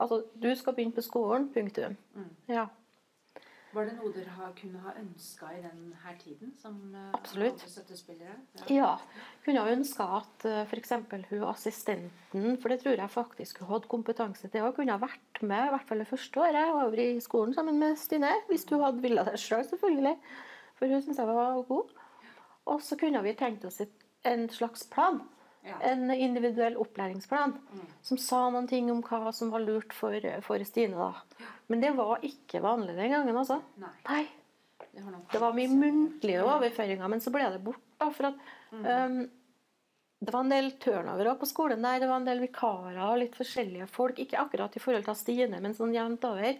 Altså, 0.03 0.19
du 0.37 0.49
skal 0.59 0.75
begynne 0.77 0.97
på 0.97 1.05
skolen, 1.05 1.47
punktum. 1.53 1.95
Mm. 2.13 2.31
Ja. 2.51 2.67
Var 3.75 3.89
det 3.89 3.95
noe 3.97 4.11
dere 4.15 4.31
har, 4.37 4.53
kunne 4.55 4.79
ha 4.85 4.93
ønska 5.01 5.49
i 5.51 5.61
denne 5.63 6.13
tiden 6.21 6.53
som 6.61 6.77
eh, 6.95 7.09
Absolutt. 7.17 7.59
støttespillere? 7.67 8.37
Ja. 8.71 8.93
Kunne 9.43 9.65
ha 9.65 9.73
ønska 9.73 10.07
at 10.21 10.47
f.eks. 10.69 10.95
hun 11.31 11.43
assistenten, 11.49 12.55
for 12.61 12.71
det 12.71 12.79
tror 12.83 12.95
jeg 12.95 13.11
faktisk 13.11 13.59
hun 13.61 13.73
hadde 13.73 13.91
kompetanse 13.91 14.47
til, 14.53 14.71
kunne 14.77 14.95
ha 14.95 15.01
vært 15.01 15.43
med 15.43 15.67
i 15.67 15.75
hvert 15.75 15.89
fall 15.89 16.03
det 16.03 16.09
første 16.09 16.45
året 16.47 16.71
over 16.71 17.03
i 17.03 17.09
skolen 17.23 17.55
sammen 17.57 17.81
med 17.81 17.99
Stine. 17.99 18.31
Hvis 18.47 18.63
hun 18.71 18.83
hadde 18.85 19.03
villet 19.03 19.27
det 19.27 19.39
sjøl, 19.41 19.65
selv, 19.65 19.75
selvfølgelig. 19.75 20.15
For 20.75 20.91
hun 20.91 21.03
syns 21.03 21.21
jeg 21.21 21.27
var 21.27 21.61
god. 21.67 21.93
Og 22.65 22.81
så 22.81 22.97
kunne 22.99 23.21
vi 23.23 23.35
tenkt 23.37 23.65
oss 23.67 23.81
en 24.25 24.49
slags 24.49 24.85
plan. 24.91 25.21
Ja. 25.65 25.79
En 25.89 26.11
individuell 26.13 26.75
opplæringsplan 26.77 27.55
Mm. 27.73 27.85
som 28.05 28.17
sa 28.21 28.49
noen 28.49 28.67
ting 28.69 28.91
om 28.91 29.01
hva 29.01 29.31
som 29.33 29.49
var 29.49 29.63
lurt 29.65 29.93
for, 29.93 30.13
for 30.45 30.63
Stine. 30.63 30.93
da. 30.95 31.47
Men 31.67 31.81
det 31.81 31.95
var 31.97 32.19
ikke 32.21 32.61
vanlig 32.61 32.95
den 32.95 33.11
gangen, 33.11 33.35
altså. 33.35 33.61
Nei. 33.81 33.89
Nei. 34.07 34.27
Det, 35.31 35.39
var 35.41 35.53
mye 35.57 35.67
muntlige 35.67 36.43
overføringer, 36.45 37.09
men 37.11 37.19
så 37.19 37.31
ble 37.33 37.49
det 37.51 37.63
bort. 37.65 37.81
da, 37.99 38.09
for 38.11 38.29
at 38.29 38.35
um, 38.71 39.17
Det 40.23 40.31
var 40.31 40.45
en 40.45 40.49
del 40.53 40.69
turnover 40.79 41.33
på 41.39 41.45
skolen 41.49 41.81
der. 41.83 41.99
Det 41.99 42.07
var 42.07 42.21
en 42.21 42.25
del 42.29 42.39
vikarer 42.45 43.01
og 43.03 43.17
litt 43.19 43.35
forskjellige 43.35 43.87
folk. 43.91 44.19
Ikke 44.23 44.39
akkurat 44.39 44.75
i 44.77 44.79
forhold 44.79 45.03
til 45.09 45.15
Stine, 45.19 45.59
men 45.59 45.73
sånn 45.75 45.93
jevnt 45.93 46.23
over. 46.29 46.55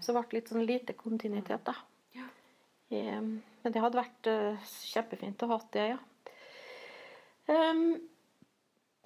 Så 0.00 0.12
ble 0.12 0.24
det 0.26 0.32
litt 0.40 0.50
sånn 0.50 0.66
lite 0.66 0.96
kontinuitet, 0.98 1.62
da. 1.64 1.76
Ja. 2.16 2.26
Um, 2.90 3.42
men 3.62 3.72
det 3.72 3.80
hadde 3.84 4.00
vært 4.00 4.28
uh, 4.32 4.66
kjempefint 4.90 5.42
å 5.46 5.52
ha 5.54 5.60
det, 5.76 5.86
ja. 5.94 5.98
Um, 7.46 8.00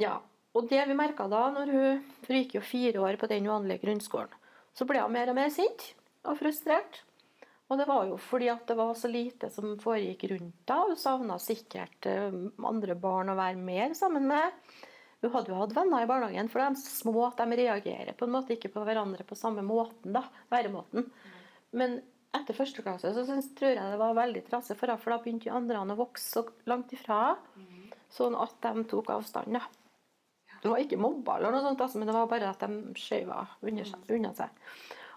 ja. 0.01 0.17
Og 0.57 0.67
det 0.67 0.83
vi 0.89 0.97
merka 0.99 1.29
da, 1.31 1.45
når 1.55 1.71
hun 1.71 2.01
for 2.25 2.35
hun 2.35 2.43
gikk 2.43 2.57
jo 2.59 2.65
fire 2.67 3.05
år 3.07 3.19
på 3.21 3.29
den 3.31 3.47
vanlige 3.47 3.85
grunnskolen, 3.85 4.33
så 4.75 4.87
ble 4.89 5.03
hun 5.05 5.15
mer 5.15 5.31
og 5.31 5.39
mer 5.39 5.53
sint 5.55 5.93
og 6.27 6.39
frustrert. 6.41 7.03
Og 7.71 7.79
det 7.79 7.87
var 7.87 8.09
jo 8.09 8.17
fordi 8.19 8.49
at 8.51 8.67
det 8.67 8.75
var 8.79 8.97
så 8.99 9.09
lite 9.11 9.51
som 9.55 9.77
foregikk 9.79 10.27
rundt 10.33 10.73
henne. 10.73 10.87
Hun 10.91 10.99
savna 10.99 11.37
sikkert 11.39 12.09
eh, 12.11 12.35
andre 12.67 12.97
barn 12.99 13.31
å 13.31 13.39
være 13.39 13.61
mer 13.63 13.95
sammen 13.99 14.27
med. 14.27 14.57
Hun 15.21 15.35
hadde 15.37 15.53
jo 15.53 15.59
hatt 15.61 15.75
venner 15.77 16.03
i 16.03 16.09
barnehagen, 16.09 16.49
for 16.51 16.63
de 16.63 16.73
er 16.73 16.81
små 16.81 17.29
at 17.29 17.39
de 17.39 17.59
reagerer 17.61 18.17
på 18.19 18.27
en 18.27 18.35
måte 18.35 18.57
ikke 18.57 18.73
på 18.75 18.83
hverandre 18.87 19.27
på 19.29 19.39
samme 19.39 19.63
måten. 19.63 20.17
da, 20.17 20.25
væremåten. 20.51 21.07
Men 21.77 22.01
etter 22.35 22.57
første 22.57 22.83
klasse 22.83 23.13
så 23.15 23.23
synes, 23.29 23.53
tror 23.59 23.77
jeg 23.77 23.93
det 23.93 24.01
var 24.01 24.19
veldig 24.19 24.43
trasig 24.49 24.75
for 24.79 24.91
henne, 24.91 25.03
for 25.03 25.15
da 25.15 25.21
begynte 25.23 25.51
jo 25.51 25.59
andre 25.59 25.85
å 25.85 25.99
vokse 25.99 26.27
så 26.27 26.47
langt 26.71 26.95
ifra 26.97 27.37
sånn 28.11 28.35
at 28.39 28.57
de 28.65 28.85
tok 28.91 29.13
avstand. 29.15 29.55
da. 29.55 29.63
Hun 30.61 30.75
var 30.75 30.83
ikke 30.83 31.01
mobba, 31.01 31.39
eller 31.39 31.55
noe 31.55 31.65
sånt, 31.65 31.81
altså, 31.81 32.01
men 32.01 32.11
det 32.11 32.17
var 32.17 32.29
bare 32.29 32.51
at 32.53 32.65
de 32.65 33.01
skjøva 33.01 33.45
unna 33.65 34.35
seg-. 34.37 34.65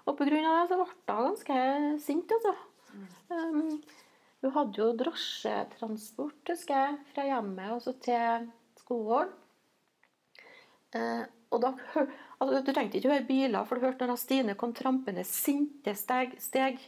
Og 0.07 0.17
pga. 0.19 0.27
det 0.27 0.69
så 0.69 0.77
ble 0.79 0.87
hun 0.87 1.27
ganske 1.29 1.59
sint. 2.03 2.31
altså. 2.37 2.55
Um, 3.31 3.77
hun 4.43 4.51
hadde 4.57 4.81
jo 4.81 4.89
drosjetransport 4.99 6.51
husker 6.51 6.75
jeg, 6.75 6.97
fra 7.13 7.25
hjemmet 7.29 7.71
og 7.75 7.81
så 7.85 7.93
til 8.03 8.49
skolen. 8.81 9.31
Uh, 10.93 11.23
og 11.53 11.61
da, 11.63 11.71
altså, 12.39 12.59
Du 12.65 12.73
trengte 12.73 12.99
ikke 12.99 13.13
høre 13.13 13.27
biler, 13.29 13.63
for 13.67 13.79
du 13.79 13.87
hørte 13.87 14.09
når 14.09 14.19
Stine 14.21 14.57
kom 14.59 14.75
trampende 14.75 15.23
sinte 15.27 15.95
steg, 15.97 16.35
steg 16.43 16.81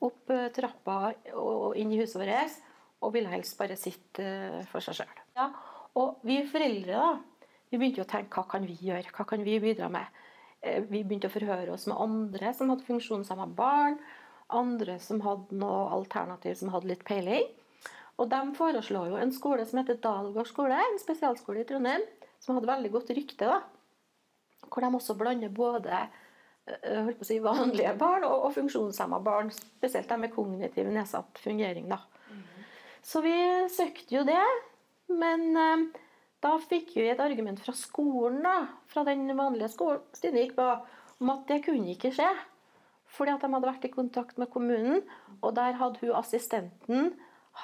opp 0.00 0.30
uh, 0.32 0.46
trappa 0.54 1.12
og 1.36 1.76
inn 1.76 1.92
i 1.92 1.98
huset 2.00 2.20
vårt, 2.22 2.60
og 3.04 3.12
ville 3.14 3.30
helst 3.32 3.58
bare 3.58 3.76
sitte 3.78 4.24
uh, 4.24 4.62
for 4.70 4.84
seg 4.84 5.02
sjøl. 5.02 5.24
Ja, 5.36 5.50
og 5.98 6.22
vi 6.26 6.40
foreldre 6.48 6.94
da, 6.94 7.10
vi 7.70 7.78
begynte 7.78 8.04
å 8.04 8.08
tenke 8.08 8.38
hva 8.40 8.46
kan 8.48 8.64
vi 8.66 8.76
gjøre, 8.80 9.10
hva 9.14 9.26
kan 9.28 9.42
vi 9.44 9.58
bidra 9.60 9.88
med. 9.92 10.06
Eh, 10.62 10.80
Vi 10.90 11.02
begynte 11.04 11.28
å 11.28 11.34
forhøre 11.34 11.72
oss 11.74 11.86
med 11.86 11.96
andre 12.00 12.52
som 12.54 12.70
hadde 12.72 12.86
funksjonshemma 12.86 13.46
barn, 13.54 13.98
andre 14.50 14.98
som 14.98 15.20
hadde 15.20 15.54
noe 15.60 15.90
alternativ 15.92 16.54
som 16.56 16.70
hadde 16.72 16.88
litt 16.88 17.04
peiling. 17.04 17.46
Og 18.18 18.28
de 18.32 18.40
foreslo 18.56 19.04
jo 19.06 19.18
en 19.20 19.30
skole 19.32 19.66
som 19.68 19.78
heter 19.78 20.00
Dalgård 20.02 20.48
skole, 20.50 20.74
en 20.74 20.98
spesialskole 20.98 21.60
i 21.62 21.64
Trondheim, 21.68 22.02
som 22.40 22.56
hadde 22.56 22.66
veldig 22.72 22.90
godt 22.96 23.10
rykte. 23.14 23.46
da. 23.46 23.60
Hvor 24.68 24.82
de 24.82 24.90
også 24.98 25.14
blander 25.18 25.52
både 25.54 25.92
eh, 26.66 27.04
holdt 27.04 27.20
på 27.20 27.26
å 27.26 27.28
si, 27.28 27.38
vanlige 27.44 27.92
barn 28.00 28.24
og, 28.26 28.48
og 28.48 28.56
funksjonshemma 28.56 29.20
barn, 29.22 29.52
spesielt 29.54 30.08
de 30.10 30.18
med 30.18 30.34
kognitiv 30.34 30.90
nedsatt 30.90 31.38
fungering. 31.44 31.86
da. 31.92 32.00
Så 33.02 33.22
vi 33.22 33.36
søkte 33.70 34.16
jo 34.16 34.24
det, 34.26 34.42
men 35.14 35.46
eh, 35.56 35.86
da 36.44 36.54
fikk 36.62 36.94
vi 36.96 37.08
et 37.10 37.20
argument 37.20 37.60
fra 37.62 37.74
skolen, 37.74 38.42
da, 38.44 38.68
fra 38.90 39.02
den 39.08 39.26
vanlige 39.38 39.72
skolen 39.72 40.04
Stine 40.14 40.44
gikk 40.44 40.54
på, 40.58 40.68
om 41.18 41.32
at 41.34 41.48
det 41.50 41.64
kunne 41.66 41.94
ikke 41.94 42.12
skje. 42.14 42.28
Fordi 43.08 43.32
at 43.34 43.42
de 43.42 43.50
hadde 43.50 43.70
vært 43.70 43.86
i 43.88 43.90
kontakt 43.92 44.38
med 44.38 44.50
kommunen, 44.52 45.00
og 45.40 45.54
der 45.56 45.78
hadde 45.80 46.02
hun 46.02 46.18
assistenten 46.18 47.12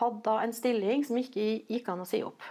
hadde 0.01 0.23
da 0.27 0.39
en 0.43 0.55
stilling 0.55 1.05
som 1.07 1.19
ikke 1.21 1.45
gikk 1.71 1.91
an 1.93 2.03
å 2.03 2.09
si 2.09 2.21
opp. 2.27 2.43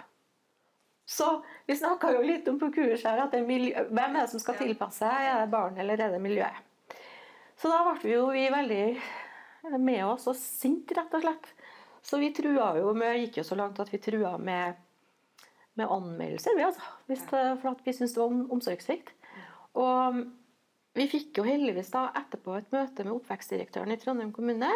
Så 1.04 1.26
vi 1.68 1.76
snakka 1.76 2.14
jo 2.14 2.22
litt 2.24 2.46
om 2.48 2.56
på 2.60 2.70
kurset 2.72 3.10
her 3.10 3.26
at 3.26 3.34
det 3.34 3.42
er 3.42 3.48
miljø, 3.48 3.82
hvem 3.90 4.14
er 4.14 4.22
det 4.22 4.30
som 4.32 4.40
skal 4.40 4.56
tilpasse 4.56 5.02
seg? 5.02 5.26
Er 5.28 5.42
det 5.42 5.52
barn 5.52 5.76
eller 5.80 6.00
er 6.00 6.14
det 6.14 6.22
miljøet? 6.24 6.62
Så 7.60 7.68
da 7.68 7.82
ble 7.84 7.98
vi 8.00 8.14
jo 8.14 8.30
vi 8.32 8.46
veldig 8.52 9.78
med 9.80 10.00
oss 10.06 10.26
og 10.30 10.38
sinte, 10.38 10.96
rett 10.96 11.12
og 11.16 11.24
slett. 11.24 11.50
Så 12.04 12.18
vi 12.20 12.32
trua 12.36 12.72
jo 12.80 12.92
med, 12.96 13.20
gikk 13.20 13.40
jo 13.40 13.46
så 13.46 13.56
langt 13.56 13.80
at 13.80 13.92
vi 13.92 14.00
trua 14.02 14.34
med, 14.40 14.80
med 15.80 15.90
anmeldelser, 15.90 16.56
vi 16.56 16.66
altså. 16.66 16.88
Hvis 17.10 17.26
for 17.28 17.70
at 17.72 17.84
vi 17.84 17.92
syntes 17.92 18.14
det 18.14 18.22
var 18.22 18.32
om, 18.32 18.42
omsorgssvikt. 18.56 19.12
Og 19.80 20.24
vi 20.94 21.08
fikk 21.10 21.40
jo 21.40 21.46
heldigvis 21.46 21.90
da 21.90 22.06
etterpå 22.20 22.54
et 22.58 22.74
møte 22.74 23.06
med 23.06 23.16
oppvekstdirektøren 23.16 23.94
i 23.94 23.98
Trondheim 23.98 24.30
kommune. 24.34 24.70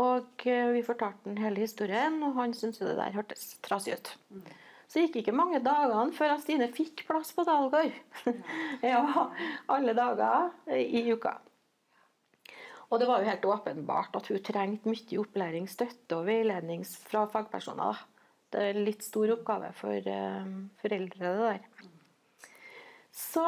Og 0.00 0.46
eh, 0.48 0.70
vi 0.72 0.84
fortalte 0.86 1.28
den 1.28 1.40
hele 1.42 1.60
historien, 1.60 2.16
og 2.24 2.38
han 2.38 2.54
syntes 2.56 2.80
jo 2.80 2.88
det 2.88 2.96
der 2.96 3.16
hørtes 3.18 3.58
trasig 3.64 3.98
ut. 3.98 4.14
Så 4.88 4.98
det 4.98 5.06
gikk 5.06 5.18
ikke 5.22 5.36
mange 5.36 5.60
dagene 5.64 6.16
før 6.16 6.38
Stine 6.40 6.70
fikk 6.72 7.04
plass 7.08 7.32
på 7.36 7.44
Dalgård. 7.48 7.92
ja, 8.92 9.02
alle 9.72 9.94
dager 9.96 10.48
i 10.76 11.04
uka. 11.12 11.38
Og 12.92 13.00
det 13.00 13.08
var 13.08 13.20
jo 13.20 13.28
helt 13.28 13.46
åpenbart 13.48 14.16
at 14.18 14.26
hun 14.28 14.40
trengte 14.44 14.92
mye 14.92 15.20
opplæring, 15.20 15.68
støtte 15.68 16.18
og 16.18 16.26
veiledning 16.28 16.84
fra 16.84 17.24
fagpersoner. 17.32 18.00
En 18.58 18.84
litt 18.86 19.04
stor 19.04 19.32
oppgave 19.36 19.72
for 19.78 20.12
eh, 20.12 20.52
foreldre, 20.82 21.20
det 21.22 21.48
der. 21.48 21.90
Så 23.12 23.44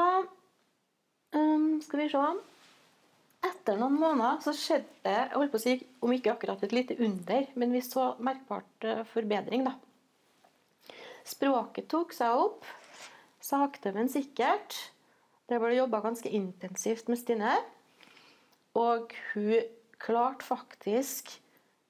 um, 1.35 1.81
skal 1.85 2.05
vi 2.05 2.11
se 2.13 2.27
Etter 3.45 3.77
noen 3.77 3.99
måneder 4.01 4.39
så 4.41 4.55
skjedde 4.57 4.89
det, 5.05 5.13
jeg 5.13 5.35
holdt 5.35 5.53
på 5.53 5.59
å 5.61 5.63
si, 5.63 5.75
om 6.01 6.13
ikke 6.15 6.33
akkurat 6.33 6.63
et 6.65 6.73
lite 6.73 6.97
under, 7.05 7.45
men 7.61 7.75
vi 7.77 7.83
så 7.85 8.15
merkbart 8.25 8.87
eh, 8.89 9.03
forbedring. 9.11 9.67
da. 9.67 9.75
Språket 11.29 11.91
tok 11.93 12.15
seg 12.17 12.41
opp, 12.41 12.65
sakte, 13.45 13.93
men 13.93 14.09
sikkert. 14.13 14.79
Det 15.45 15.61
ble 15.61 15.75
jobba 15.77 16.01
ganske 16.07 16.33
intensivt 16.33 17.11
med 17.13 17.21
Stine. 17.21 17.53
Og 18.81 19.13
hun 19.35 19.69
klarte 20.01 20.49
faktisk 20.49 21.35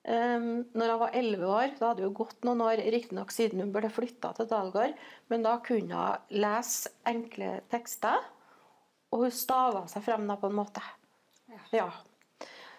um, 0.08 0.64
Når 0.74 0.90
jeg 0.90 1.00
var 1.00 1.16
elleve 1.20 1.50
år, 1.50 1.74
da 1.78 1.90
hadde 1.90 2.06
hun 2.06 2.16
gått 2.16 2.44
noen 2.46 2.62
år 2.64 2.82
riktignok 2.94 3.32
siden 3.34 3.62
hun 3.64 3.72
ble 3.74 3.90
flytta 3.92 4.32
til 4.36 4.48
Dalgård, 4.50 4.96
men 5.32 5.44
da 5.46 5.58
kunne 5.64 6.00
hun 6.06 6.40
lese 6.44 6.92
enkle 7.08 7.60
tekster, 7.72 8.24
og 9.14 9.26
hun 9.26 9.34
stava 9.34 9.84
seg 9.90 10.04
frem 10.06 10.26
da 10.28 10.36
på 10.40 10.50
en 10.50 10.58
måte. 10.58 10.82
Ja. 11.72 11.88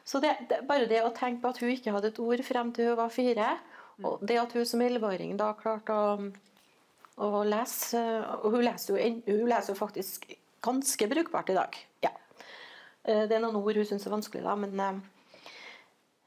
Så 0.06 0.20
det, 0.22 0.36
det, 0.50 0.62
bare 0.70 0.90
det 0.90 1.00
å 1.02 1.14
tenke 1.16 1.42
på 1.42 1.54
at 1.54 1.62
hun 1.64 1.72
ikke 1.74 1.94
hadde 1.96 2.12
et 2.12 2.20
ord 2.22 2.44
frem 2.46 2.74
til 2.76 2.92
hun 2.92 3.00
var 3.00 3.14
fire, 3.14 3.54
og 4.04 4.26
det 4.28 4.38
at 4.42 4.54
hun 4.54 4.68
som 4.68 4.84
11-åring 4.84 5.38
da 5.40 5.54
klarte 5.56 5.96
å, 5.96 6.16
å 7.24 7.44
lese 7.48 8.02
Og 8.44 8.58
hun 8.58 8.66
leser, 8.66 8.92
jo, 8.92 9.22
hun 9.30 9.48
leser 9.48 9.72
jo 9.72 9.80
faktisk 9.80 10.28
ganske 10.66 11.08
brukbart 11.08 11.50
i 11.54 11.56
dag. 11.56 11.78
Ja. 12.04 12.12
Eh, 13.06 13.24
Det 13.30 13.38
er 13.38 13.44
noen 13.44 13.56
ord 13.62 13.80
hun 13.80 13.88
syns 13.88 14.06
er 14.06 14.14
vanskelig, 14.14 14.44
da, 14.44 14.56
men 14.60 14.80
eh, 14.84 15.00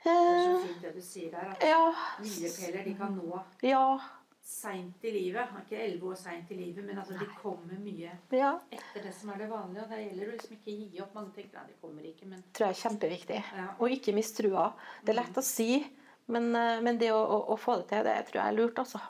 Det 0.09 0.31
er 0.35 0.47
så 0.47 0.63
fint 0.67 0.87
det 0.87 0.95
du 0.95 1.03
sier 1.05 1.35
der. 1.35 1.51
At 1.53 1.67
Ja. 1.67 1.83
milepæler 2.23 2.85
de 2.85 2.95
kan 2.99 3.19
nå 3.19 3.43
Ja. 3.63 3.99
seint 4.43 5.05
i 5.05 5.11
livet. 5.13 5.49
Ikke 5.63 5.83
elleve 5.85 6.13
år 6.13 6.17
seint 6.17 6.51
i 6.51 6.55
livet, 6.55 6.85
men 6.85 6.99
altså 6.99 7.19
de 7.19 7.27
kommer 7.43 7.79
mye 7.79 8.11
ja. 8.33 8.53
etter 8.73 9.03
det 9.05 9.15
som 9.15 9.31
er 9.31 9.39
det 9.43 9.51
vanlige. 9.51 9.83
Og 9.85 9.91
det 9.91 10.01
gjelder 10.07 10.27
å 10.27 10.33
liksom 10.33 10.57
ikke 10.57 10.77
gi 10.79 11.03
opp. 11.05 11.15
Mange 11.15 11.35
tenker 11.37 11.61
at 11.61 11.69
de 11.69 11.77
kommer 11.83 12.03
ikke, 12.09 12.27
men 12.27 12.43
tror 12.53 12.69
jeg 12.69 12.77
er 12.77 12.83
kjempeviktig. 12.89 13.45
Ja. 13.57 13.69
Og 13.79 13.91
ikke 13.91 14.15
miste 14.17 14.43
trua. 14.43 14.73
Det 15.05 15.15
er 15.15 15.21
lett 15.21 15.37
å 15.37 15.45
si, 15.45 15.87
men, 16.29 16.55
eh, 16.57 16.81
men 16.81 16.99
det 16.99 17.13
å, 17.13 17.21
å, 17.21 17.39
å 17.53 17.57
få 17.57 17.77
det 17.83 17.89
til, 17.93 18.05
det 18.05 18.19
tror 18.29 18.43
jeg 18.43 18.53
er 18.53 18.59
lurt, 18.59 18.79
altså. 18.79 19.01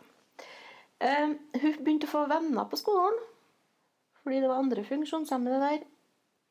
Uh, 0.99 1.37
hun 1.63 1.77
begynte 1.79 2.09
å 2.09 2.11
få 2.11 2.25
venner 2.27 2.67
på 2.67 2.79
skolen, 2.81 3.21
fordi 4.25 4.41
det 4.43 4.49
var 4.51 4.65
andre 4.65 4.83
funksjonshemmede 4.83 5.61
der. 5.63 5.85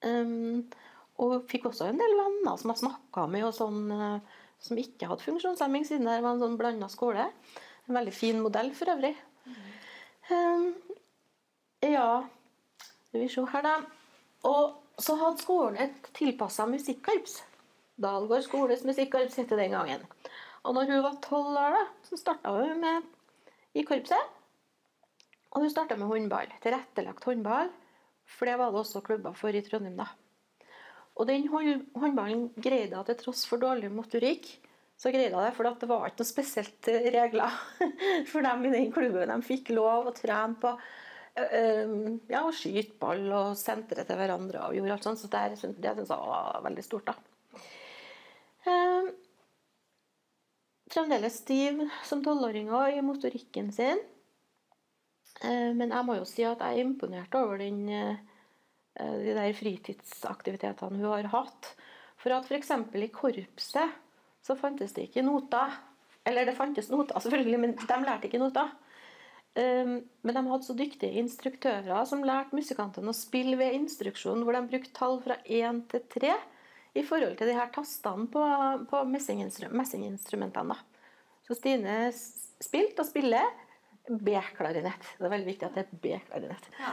Um, 0.07 0.69
og 1.17 1.47
fikk 1.49 1.69
også 1.69 1.87
en 1.89 2.01
del 2.01 2.13
venner 2.17 2.59
som 2.59 2.71
jeg 2.73 2.83
snakka 2.83 3.25
med, 3.31 3.45
og 3.47 3.55
sånn, 3.57 3.91
eh, 3.93 4.43
som 4.63 4.79
ikke 4.81 5.09
hadde 5.09 5.25
funksjonshemming, 5.25 5.85
siden 5.87 6.09
det 6.09 6.19
var 6.21 6.35
en 6.35 6.43
sånn 6.43 6.57
blanda 6.59 6.89
skole. 6.91 7.25
En 7.87 7.97
veldig 7.97 8.13
fin 8.13 8.41
modell 8.43 8.73
for 8.77 8.91
øvrig. 8.91 9.15
Um, 10.27 10.73
ja 11.79 12.25
Skal 13.07 13.21
vi 13.21 13.29
se 13.31 13.45
her, 13.47 13.63
da. 13.63 13.75
Og 14.49 14.75
så 14.99 15.15
hadde 15.21 15.41
skolen 15.41 15.77
et 15.79 16.09
tilpassa 16.17 16.65
musikkorps. 16.69 17.39
Dalgård 18.01 18.43
skoles 18.45 18.83
musikkorps 18.85 19.39
het 19.39 19.49
det 19.49 19.61
den 19.61 19.77
gangen. 19.77 20.03
Og 20.67 20.75
når 20.75 20.91
hun 20.91 21.05
var 21.05 21.21
tolv 21.23 21.55
år, 21.55 21.77
da, 21.77 21.85
så 22.09 22.19
starta 22.19 22.53
hun 22.53 22.81
med 22.83 23.07
i 23.77 23.85
korpset. 23.87 24.35
Og 25.55 25.63
hun 25.63 25.71
starta 25.71 25.95
med 25.95 26.11
håndball. 26.11 26.51
Tilrettelagt 26.61 27.23
håndball. 27.23 27.71
For 28.27 28.49
det 28.49 28.57
var 28.59 28.73
det 28.73 28.81
også 28.83 29.01
klubber 29.05 29.37
for 29.37 29.55
i 29.55 29.63
Trondheim, 29.63 29.95
da. 29.97 30.11
Og 31.17 31.25
den 31.29 31.47
håndballen 31.49 32.47
greide 32.55 32.93
jeg 32.93 33.07
til 33.09 33.19
tross 33.23 33.43
for 33.49 33.61
dårlig 33.61 33.89
motorikk. 33.93 34.45
Så 34.97 35.11
greide 35.13 35.33
jeg 35.33 35.37
det, 35.37 35.55
for 35.57 35.65
det 35.65 35.89
var 35.89 36.07
ikke 36.09 36.23
noe 36.23 36.29
spesielt 36.29 36.89
regler 36.89 37.57
for 38.31 38.45
dem 38.45 38.65
i 38.65 38.73
den 38.73 38.91
klubben. 38.93 39.29
De 39.29 39.45
fikk 39.45 39.73
lov 39.73 40.09
å 40.09 40.15
trene 40.17 40.57
på 40.61 40.73
ja, 41.37 42.41
å 42.41 42.53
skyte 42.55 42.95
ball 42.97 43.27
og 43.29 43.57
sentre 43.59 44.01
til 44.07 44.17
hverandre 44.17 44.63
og 44.65 44.77
gjorde 44.77 44.95
alt 44.95 45.05
sånt. 45.05 45.21
Så 45.21 45.29
det, 45.29 45.59
syns 45.61 45.81
jeg 45.83 46.07
var 46.09 46.61
veldig 46.65 46.85
stort, 46.85 47.11
da. 47.11 47.61
Eh, 48.67 49.09
fremdeles 50.91 51.41
stiv 51.43 51.83
som 52.03 52.23
tolvåring 52.25 52.71
i 52.97 53.03
motorikken 53.05 53.71
sin. 53.75 54.01
Eh, 55.43 55.71
men 55.77 55.93
jeg 55.93 56.07
må 56.07 56.17
jo 56.17 56.25
si 56.27 56.45
at 56.47 56.63
jeg 56.63 56.79
er 56.79 56.87
imponert 56.87 57.37
over 57.37 57.61
den, 57.61 57.87
eh, 57.89 58.17
de 58.97 59.35
der 59.37 59.53
fritidsaktivitetene 59.57 60.97
hun 60.97 61.11
har 61.11 61.29
hatt. 61.33 61.71
For 62.17 62.33
at 62.33 62.49
f.eks. 62.49 62.73
i 62.97 63.11
korpset 63.13 63.95
så 64.45 64.55
fantes 64.57 64.95
det 64.95 65.09
ikke 65.09 65.25
noter. 65.25 65.75
Eller 66.27 66.47
det 66.47 66.57
fantes 66.57 66.89
noter, 66.91 67.19
selvfølgelig, 67.23 67.61
men 67.61 67.77
de 67.77 68.01
lærte 68.03 68.29
ikke 68.29 68.41
noter. 68.41 68.73
Ehm, 69.57 69.99
men 70.21 70.35
de 70.35 70.43
hadde 70.51 70.67
så 70.67 70.75
dyktige 70.77 71.17
instruktører 71.21 72.05
som 72.09 72.25
lærte 72.25 72.57
musikantene 72.57 73.13
å 73.13 73.17
spille 73.17 73.57
ved 73.59 73.77
instruksjon, 73.79 74.43
hvor 74.45 74.57
de 74.57 74.67
brukte 74.69 74.93
tall 74.97 75.21
fra 75.23 75.39
én 75.45 75.81
til 75.91 76.03
tre 76.13 76.35
i 76.97 77.03
forhold 77.05 77.37
til 77.37 77.49
de 77.49 77.55
her 77.57 77.71
tastene 77.73 78.27
på, 78.33 78.43
på 78.89 79.03
messinginstrumentene. 79.09 80.77
Så 81.47 81.55
Stine 81.55 82.09
spilte 82.13 83.03
og 83.03 83.09
spiller 83.09 83.45
B-klarinett. 84.07 85.13
Det 85.17 85.27
er 85.27 85.33
veldig 85.33 85.49
viktig 85.49 85.67
at 85.67 85.77
det 85.77 85.85
er 85.85 86.01
B-klarinett. 86.03 86.67
Ja. 86.81 86.91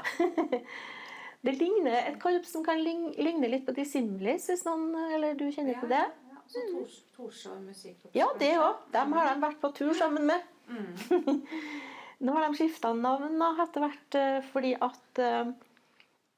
det 1.44 1.52
ligner 1.58 2.06
et 2.08 2.16
korps 2.20 2.54
som 2.54 2.64
kan 2.64 2.80
ligne 2.80 3.48
litt 3.50 3.66
på 3.66 3.74
de 3.76 3.84
Simlis, 3.84 4.46
hvis 4.48 4.64
noen 4.64 4.94
eller 5.12 5.36
du 5.36 5.44
kjenner 5.52 5.76
til 5.76 5.90
det. 5.92 6.04
Ja, 6.30 6.40
så 6.48 6.62
Tors, 6.70 6.94
Torshov 7.16 7.58
musikk. 7.60 8.06
Ja, 8.16 8.30
det 8.40 8.54
òg. 8.56 8.86
Dem 8.94 9.12
har 9.16 9.28
de 9.28 9.42
vært 9.42 9.60
på 9.60 9.70
tur 9.76 9.92
sammen 9.98 10.24
med. 10.30 10.46
Mm. 10.72 11.42
Nå 12.24 12.32
har 12.32 12.46
de 12.46 12.56
skifta 12.56 12.94
navn 12.96 13.42
etter 13.66 13.84
hvert 13.84 14.16
eh, 14.16 14.38
fordi 14.54 14.72
at 14.80 15.20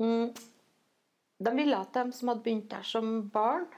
um, 0.02 0.32
De 1.38 1.52
ville 1.54 1.78
at 1.78 1.94
de 1.94 2.16
som 2.16 2.32
hadde 2.32 2.42
begynt 2.42 2.70
der 2.72 2.82
som 2.82 3.28
barn, 3.30 3.68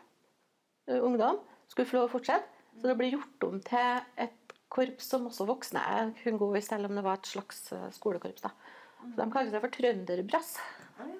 uh, 0.88 1.02
ungdom, 1.02 1.42
skulle 1.68 1.90
få 1.90 1.98
lov 1.98 2.08
å 2.08 2.14
fortsette. 2.16 2.48
Så 2.78 2.88
det 2.88 2.96
ble 2.96 3.12
gjort 3.12 3.48
om 3.50 3.60
til 3.66 4.00
et 4.24 4.56
korps 4.72 5.12
som 5.12 5.28
også 5.28 5.44
voksne 5.48 5.84
kunne 6.22 6.40
gå 6.40 6.52
i, 6.56 6.64
selv 6.64 6.88
om 6.88 6.96
det 6.96 7.04
var 7.04 7.20
et 7.20 7.28
slags 7.34 7.66
skolekorps. 7.98 8.46
da. 8.46 8.54
Så 9.02 9.16
De 9.18 9.30
kalte 9.32 9.52
seg 9.52 9.64
for 9.64 9.74
Trønderbrass. 9.74 10.52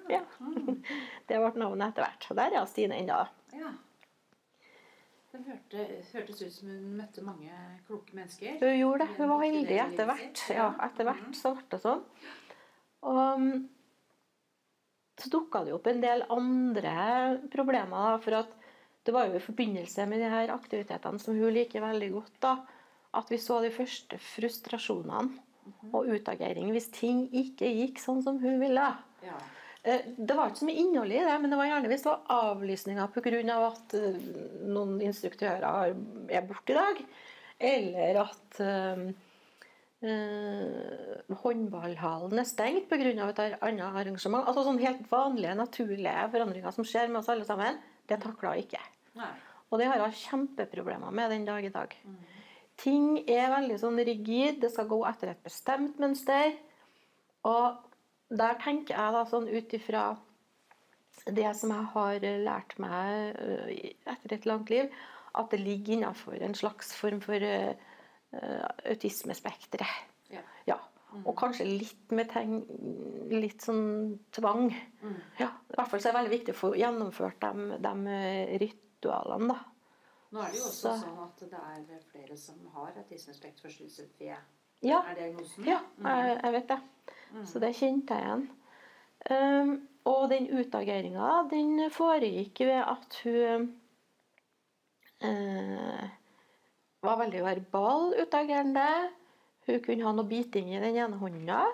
Ja. 0.09 0.23
Det 1.29 1.37
ble 1.37 1.51
navnet 1.61 1.91
etter 1.91 2.05
hvert. 2.05 2.27
Og 2.31 2.39
der 2.39 2.57
er 2.57 2.67
Stine 2.69 2.99
ennå. 2.99 3.19
Ja. 3.55 3.71
Det 5.29 5.43
hørte, 5.45 5.83
hørtes 6.09 6.39
ut 6.41 6.53
som 6.53 6.69
hun 6.71 6.85
møtte 6.97 7.21
mange 7.21 7.53
kloke 7.87 8.15
mennesker. 8.17 8.55
Hun 8.61 8.77
gjorde 8.79 9.05
det. 9.05 9.17
Hun 9.19 9.29
var 9.29 9.43
heldig 9.45 9.81
etter 9.83 10.09
hvert. 10.09 10.45
Ja, 10.49 10.71
etter 10.87 11.05
hvert 11.05 11.27
mm. 11.27 11.35
så 11.37 11.53
ble 11.53 11.67
det 11.69 11.81
sånn. 11.83 12.01
Og 13.09 13.43
så 15.19 15.29
dukka 15.29 15.61
det 15.67 15.75
opp 15.75 15.87
en 15.91 16.01
del 16.01 16.25
andre 16.33 16.95
problemer. 17.53 18.17
For 18.23 18.39
at 18.39 18.55
det 19.05 19.13
var 19.15 19.29
jo 19.29 19.37
i 19.37 19.43
forbindelse 19.43 20.07
med 20.09 20.23
de 20.23 20.31
her 20.33 20.51
aktivitetene 20.53 21.21
som 21.21 21.37
hun 21.37 21.53
liker 21.55 21.83
veldig 21.83 22.09
godt, 22.13 22.35
da, 22.43 22.55
at 23.19 23.29
vi 23.31 23.39
så 23.41 23.59
de 23.63 23.71
første 23.73 24.19
frustrasjonene 24.21 25.29
mhm. 25.29 25.93
og 25.93 26.09
utagering 26.13 26.69
hvis 26.75 26.91
ting 26.93 27.23
ikke 27.29 27.69
gikk 27.69 28.01
sånn 28.01 28.21
som 28.25 28.41
hun 28.41 28.59
ville. 28.61 28.89
Ja. 29.25 29.37
Eh, 29.83 30.11
det 30.17 30.35
var 30.35 30.49
ikke 30.49 30.61
så 30.61 30.67
mye 30.67 30.81
innhold 30.81 31.13
i 31.15 31.23
det, 31.23 31.37
men 31.39 31.53
det 31.53 31.59
var 31.59 31.69
gjerne 31.69 31.91
hvis 31.91 32.03
det 32.03 32.11
var 32.11 32.51
avlysninger 32.51 33.11
pga. 33.15 33.57
at 33.69 33.95
eh, 33.95 34.21
noen 34.67 34.99
instruktører 35.07 35.95
er 36.27 36.47
borte 36.47 36.73
i 36.73 36.79
dag. 36.79 37.03
Eller 37.59 38.21
at 38.21 38.59
øh, 38.63 39.09
håndballhallen 41.41 42.39
er 42.39 42.47
stengt 42.47 42.89
pga. 42.91 43.29
et 43.29 43.39
annet 43.61 43.85
arrangement. 43.87 44.47
Altså 44.47 44.63
sånne 44.67 44.83
helt 44.83 45.05
vanlige, 45.11 45.55
naturlige 45.55 46.29
forandringer 46.31 46.75
som 46.75 46.87
skjer 46.87 47.07
med 47.07 47.21
oss 47.21 47.31
alle 47.31 47.47
sammen. 47.47 47.79
Det 48.07 48.19
takla 48.19 48.55
ikke. 48.59 48.81
Nei. 49.19 49.31
Og 49.69 49.79
det 49.79 49.87
har 49.87 50.01
hun 50.01 50.15
kjempeproblemer 50.15 51.11
med 51.13 51.29
den 51.31 51.45
dag 51.45 51.63
i 51.63 51.69
dag. 51.69 51.93
Mm. 52.03 52.15
Ting 52.79 53.05
er 53.29 53.51
veldig 53.51 53.77
sånn 53.81 53.99
rigid. 54.07 54.61
Det 54.63 54.71
skal 54.73 54.87
gå 54.89 55.03
etter 55.05 55.33
et 55.33 55.43
bestemt 55.45 55.99
mønster. 56.01 56.55
Og 57.47 57.88
der 58.29 58.57
tenker 58.61 58.95
jeg 58.95 59.15
da 59.15 59.23
sånn 59.29 59.47
ut 59.49 59.73
ifra 59.73 60.03
det 61.25 61.49
som 61.57 61.73
jeg 61.73 61.87
har 61.93 62.25
lært 62.45 62.75
meg 62.81 63.39
øh, 63.41 63.71
etter 64.09 64.35
et 64.37 64.47
langt 64.49 64.69
liv, 64.71 64.91
at 65.37 65.49
det 65.51 65.59
ligger 65.61 65.97
innenfor 65.97 66.37
en 66.41 66.55
slags 66.57 66.93
form 66.97 67.19
for 67.21 67.43
uh, 67.43 67.73
autismespekteret. 68.89 70.07
Ja. 70.33 70.41
ja. 70.65 70.77
Mm. 71.13 71.25
Og 71.25 71.35
kanskje 71.37 71.67
litt 71.69 72.13
med 72.13 72.31
teng, 72.31 72.55
litt 73.29 73.61
sånn 73.65 74.17
tvang. 74.35 74.69
Mm. 75.01 75.19
Ja, 75.41 75.51
I 75.69 75.77
hvert 75.77 75.91
fall 75.91 76.01
så 76.01 76.09
er 76.09 76.13
det 76.13 76.19
veldig 76.19 76.33
viktig 76.33 76.55
å 76.55 76.59
få 76.59 76.71
gjennomført 76.77 77.45
de, 77.45 77.77
de 77.85 78.19
ritualene. 78.63 79.53
da. 79.53 79.59
Nå 80.29 80.43
er 80.43 80.53
det 80.53 80.59
jo 80.59 80.67
også 80.67 80.91
så. 80.91 80.95
sånn 81.01 81.21
at 81.23 81.41
det 81.41 81.61
er 81.73 82.03
flere 82.11 82.37
som 82.37 82.59
har 82.75 82.97
autismespektforstyrrelse 83.01 84.09
ved 84.19 84.37
ja. 84.85 85.01
Diagnosen? 85.17 85.67
Ja, 85.67 85.81
jeg, 86.05 86.39
jeg 86.43 86.55
vet 86.55 86.71
det. 86.71 86.79
Mm. 87.33 87.45
Så 87.45 87.61
det 87.61 87.75
kjente 87.77 88.17
jeg 88.17 88.27
igjen. 88.27 88.47
Um, 89.29 89.73
og 90.07 90.29
den 90.31 90.47
utageringa, 90.55 91.31
den 91.51 91.89
foregikk 91.91 92.63
ved 92.63 92.79
at 92.81 93.17
hun 93.25 93.67
uh, 95.25 96.05
var 97.05 97.19
veldig 97.19 97.43
verbal 97.45 98.15
utagerende. 98.15 98.87
Hun 99.67 99.83
kunne 99.85 100.07
ha 100.07 100.15
noe 100.15 100.29
biting 100.29 100.71
i 100.73 100.81
den 100.81 100.97
ene 100.97 101.19
hånda. 101.19 101.65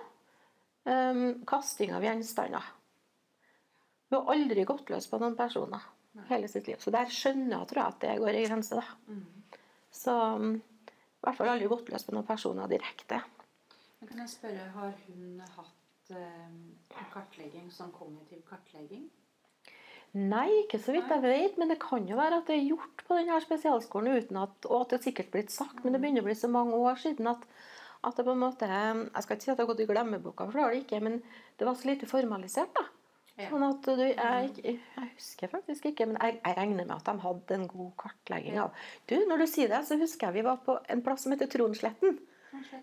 Um, 0.86 1.46
kasting 1.48 1.94
av 1.96 2.04
gjenstander. 2.06 2.65
Hun 4.10 4.20
har 4.20 4.34
aldri 4.36 4.65
gått 4.68 4.91
løs 4.94 5.08
på 5.10 5.18
noen 5.22 5.38
personer 5.38 5.82
Nei. 6.15 6.26
hele 6.30 6.50
sitt 6.52 6.68
liv. 6.70 6.78
Så 6.82 6.94
der 6.94 7.10
skjønner 7.12 7.62
jeg 7.62 7.70
tror 7.72 7.82
jeg, 7.82 7.94
at 7.94 8.04
det 8.04 8.18
går 8.22 8.38
i 8.38 8.44
grense. 8.46 8.84
Mm. 9.10 9.24
Så 9.96 10.15
i 11.26 11.28
hvert 11.28 11.40
fall 11.40 11.50
aldri 11.50 11.70
gått 11.72 11.88
løs 11.90 12.06
på 12.06 12.14
noen 12.14 12.28
personer 12.28 12.70
direkte. 12.70 13.18
Men 14.00 14.10
kan 14.12 14.20
jeg 14.22 14.34
spørre, 14.36 14.66
Har 14.76 14.92
hun 15.08 15.40
hatt 15.56 16.12
eh, 16.14 17.06
kartlegging, 17.14 17.72
som 17.74 17.90
kognitiv 17.96 18.44
kartlegging? 18.46 19.08
Nei, 20.16 20.48
ikke 20.62 20.78
så 20.80 20.94
vidt 20.94 21.10
jeg 21.10 21.24
vet. 21.26 21.58
Men 21.58 21.74
det 21.74 21.80
kan 21.82 22.06
jo 22.08 22.20
være 22.20 22.44
at 22.44 22.52
det 22.52 22.60
er 22.60 22.70
gjort 22.70 23.02
på 23.08 23.18
denne 23.18 23.40
spesialskolen 23.42 24.22
uten 24.22 24.38
at, 24.44 24.70
og 24.70 24.84
at 24.84 24.94
det 24.94 25.00
er 25.00 25.08
sikkert 25.10 25.34
blitt 25.34 25.56
sagt. 25.56 25.82
Men 25.82 25.96
det 25.96 26.04
begynner 26.04 26.22
å 26.22 26.30
bli 26.30 26.38
så 26.38 26.52
mange 26.52 26.78
år 26.78 27.02
siden 27.02 27.32
at, 27.34 27.44
at 28.06 28.16
det 28.16 28.28
på 28.28 28.36
en 28.36 28.44
måte 28.46 28.70
Jeg 28.70 29.26
skal 29.26 29.40
ikke 29.40 29.48
si 29.48 29.52
at 29.52 29.58
det 29.58 29.66
har 29.66 29.72
gått 29.74 29.84
i 29.84 29.90
glemmeboka, 29.90 30.46
for 30.46 30.60
det 30.60 30.68
har 30.68 30.78
det 30.78 30.84
ikke. 30.86 31.02
Men 31.10 31.18
det 31.58 31.68
var 31.68 31.80
så 31.80 31.90
lite 31.90 32.12
formalisert. 32.12 32.78
da. 32.78 32.86
Sånn 33.36 33.65
at 33.67 33.88
du, 34.00 34.04
jeg, 34.08 34.52
jeg, 34.63 35.08
husker 35.17 35.50
faktisk 35.52 35.89
ikke, 35.89 36.06
men 36.08 36.19
jeg, 36.21 36.38
jeg, 36.39 36.56
regner 36.56 36.86
med 36.86 36.93
at 36.95 37.10
de 37.10 37.24
hadde 37.26 37.58
en 37.58 37.65
god 37.67 37.89
kartlegging 38.00 38.62
av 38.63 38.86
Du, 39.10 39.17
Når 39.28 39.43
du 39.43 39.48
sier 39.52 39.74
det, 39.74 39.82
så 39.84 39.98
husker 40.00 40.30
jeg 40.30 40.38
vi 40.38 40.45
var 40.45 40.62
på 40.63 40.78
en 40.88 41.04
plass 41.04 41.26
som 41.26 41.36
heter 41.36 41.52
Tronsletten 41.52 42.15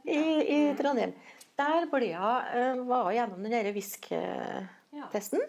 i, 0.05 0.21
i 0.21 0.59
Trondheim. 0.77 1.15
Der 1.57 1.89
ble 1.89 2.11
jeg, 2.11 2.77
var 2.85 3.11
gjennom 3.17 3.41
den 3.41 3.55
derre 3.55 3.73
Visk-testen. 3.73 5.47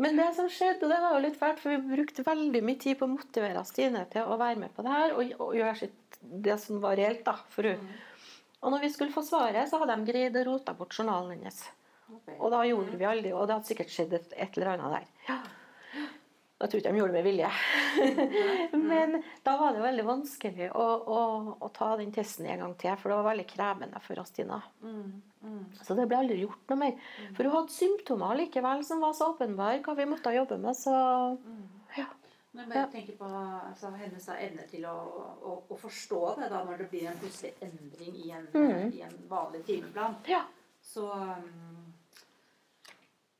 Men 0.00 0.16
det 0.16 0.30
som 0.36 0.48
skjedde, 0.52 0.86
og 0.86 0.92
det 0.92 0.98
var 1.02 1.14
jo 1.16 1.22
litt 1.26 1.38
fælt, 1.40 1.60
for 1.60 1.74
vi 1.74 1.96
brukte 1.96 2.24
veldig 2.24 2.64
mye 2.64 2.80
tid 2.80 2.98
på 2.98 3.04
å 3.04 3.12
motivere 3.12 3.64
Stine 3.68 4.04
til 4.12 4.28
å 4.28 4.40
være 4.40 4.60
med 4.64 4.72
på 4.76 4.84
det 4.86 4.92
her 4.92 5.16
og, 5.16 5.32
og 5.42 5.56
gjøre 5.56 5.78
sitt, 5.80 6.20
det 6.20 6.56
som 6.62 6.80
var 6.80 6.96
reelt 7.00 7.24
da, 7.26 7.36
for 7.52 7.68
henne. 7.68 7.84
Mm. 7.84 8.04
Og 8.64 8.72
når 8.72 8.86
vi 8.86 8.92
skulle 8.94 9.12
få 9.12 9.22
svaret, 9.24 9.68
så 9.68 9.80
hadde 9.82 9.96
de 9.98 10.08
greid 10.08 10.36
å 10.40 10.44
rote 10.48 10.72
bort 10.78 10.96
journalen 10.96 11.36
hennes. 11.36 11.60
Og 12.36 12.50
da 12.52 12.62
gjorde 12.68 12.98
vi 12.98 13.06
aldri 13.08 13.32
Og 13.34 13.46
det 13.48 13.56
hadde 13.56 13.66
sikkert 13.66 13.90
skjedd 13.92 14.12
et, 14.18 14.34
et 14.36 14.58
eller 14.58 14.74
annet 14.76 14.98
der. 14.98 15.08
Ja. 15.28 15.38
Jeg 16.56 16.70
tror 16.72 16.80
ikke 16.80 16.90
de 16.94 17.00
gjorde 17.02 17.12
det 17.12 17.20
med 17.20 17.26
vilje. 17.26 17.48
Men 18.90 19.18
da 19.44 19.56
var 19.60 19.74
det 19.76 19.82
veldig 19.84 20.04
vanskelig 20.08 20.68
å, 20.72 20.84
å, 21.12 21.18
å, 21.60 21.68
ta 21.76 21.90
den 22.00 22.14
testen 22.16 22.46
en 22.48 22.62
gang 22.62 22.76
til, 22.80 22.94
for 22.96 23.12
det 23.12 23.18
var 23.18 23.26
veldig 23.28 23.44
krevende 23.50 24.00
for 24.00 24.22
Astina. 24.22 24.62
Mm, 24.80 25.18
mm. 25.44 25.58
Så 25.84 25.96
det 25.98 26.06
ble 26.08 26.22
aldri 26.22 26.38
gjort 26.40 26.72
noe 26.72 26.80
mer. 26.80 27.10
For 27.36 27.44
hun 27.44 27.58
hadde 27.58 27.76
symptomer 27.76 28.40
likevel 28.40 28.86
som 28.88 29.04
var 29.04 29.12
så 29.18 29.34
åpenbare 29.34 29.82
hva 29.84 29.96
vi 29.98 30.08
måtte 30.08 30.32
jobbe 30.32 30.56
med. 30.62 30.78
Så 30.80 30.94
ja. 31.98 32.08
Men 32.56 32.70
bare 32.72 32.88
tenker 32.88 33.18
på 33.20 33.28
altså, 33.28 33.90
hennes 34.00 34.28
evne 34.32 34.64
til 34.70 34.86
å, 34.88 34.94
å, 34.96 35.58
å, 35.68 35.76
forstå 35.76 36.22
det 36.38 36.48
da 36.54 36.62
når 36.64 36.80
det 36.80 36.86
blir 36.94 37.10
en 37.10 37.18
plutselig 37.20 37.52
endring 37.66 38.16
i 38.16 38.30
en, 38.32 38.46
mm. 38.54 38.94
i 38.96 39.02
en 39.04 39.18
vanlig 39.28 39.60
timeplan. 39.68 40.16
Ja. 40.30 40.46
Så 40.80 41.04
um, 41.12 41.85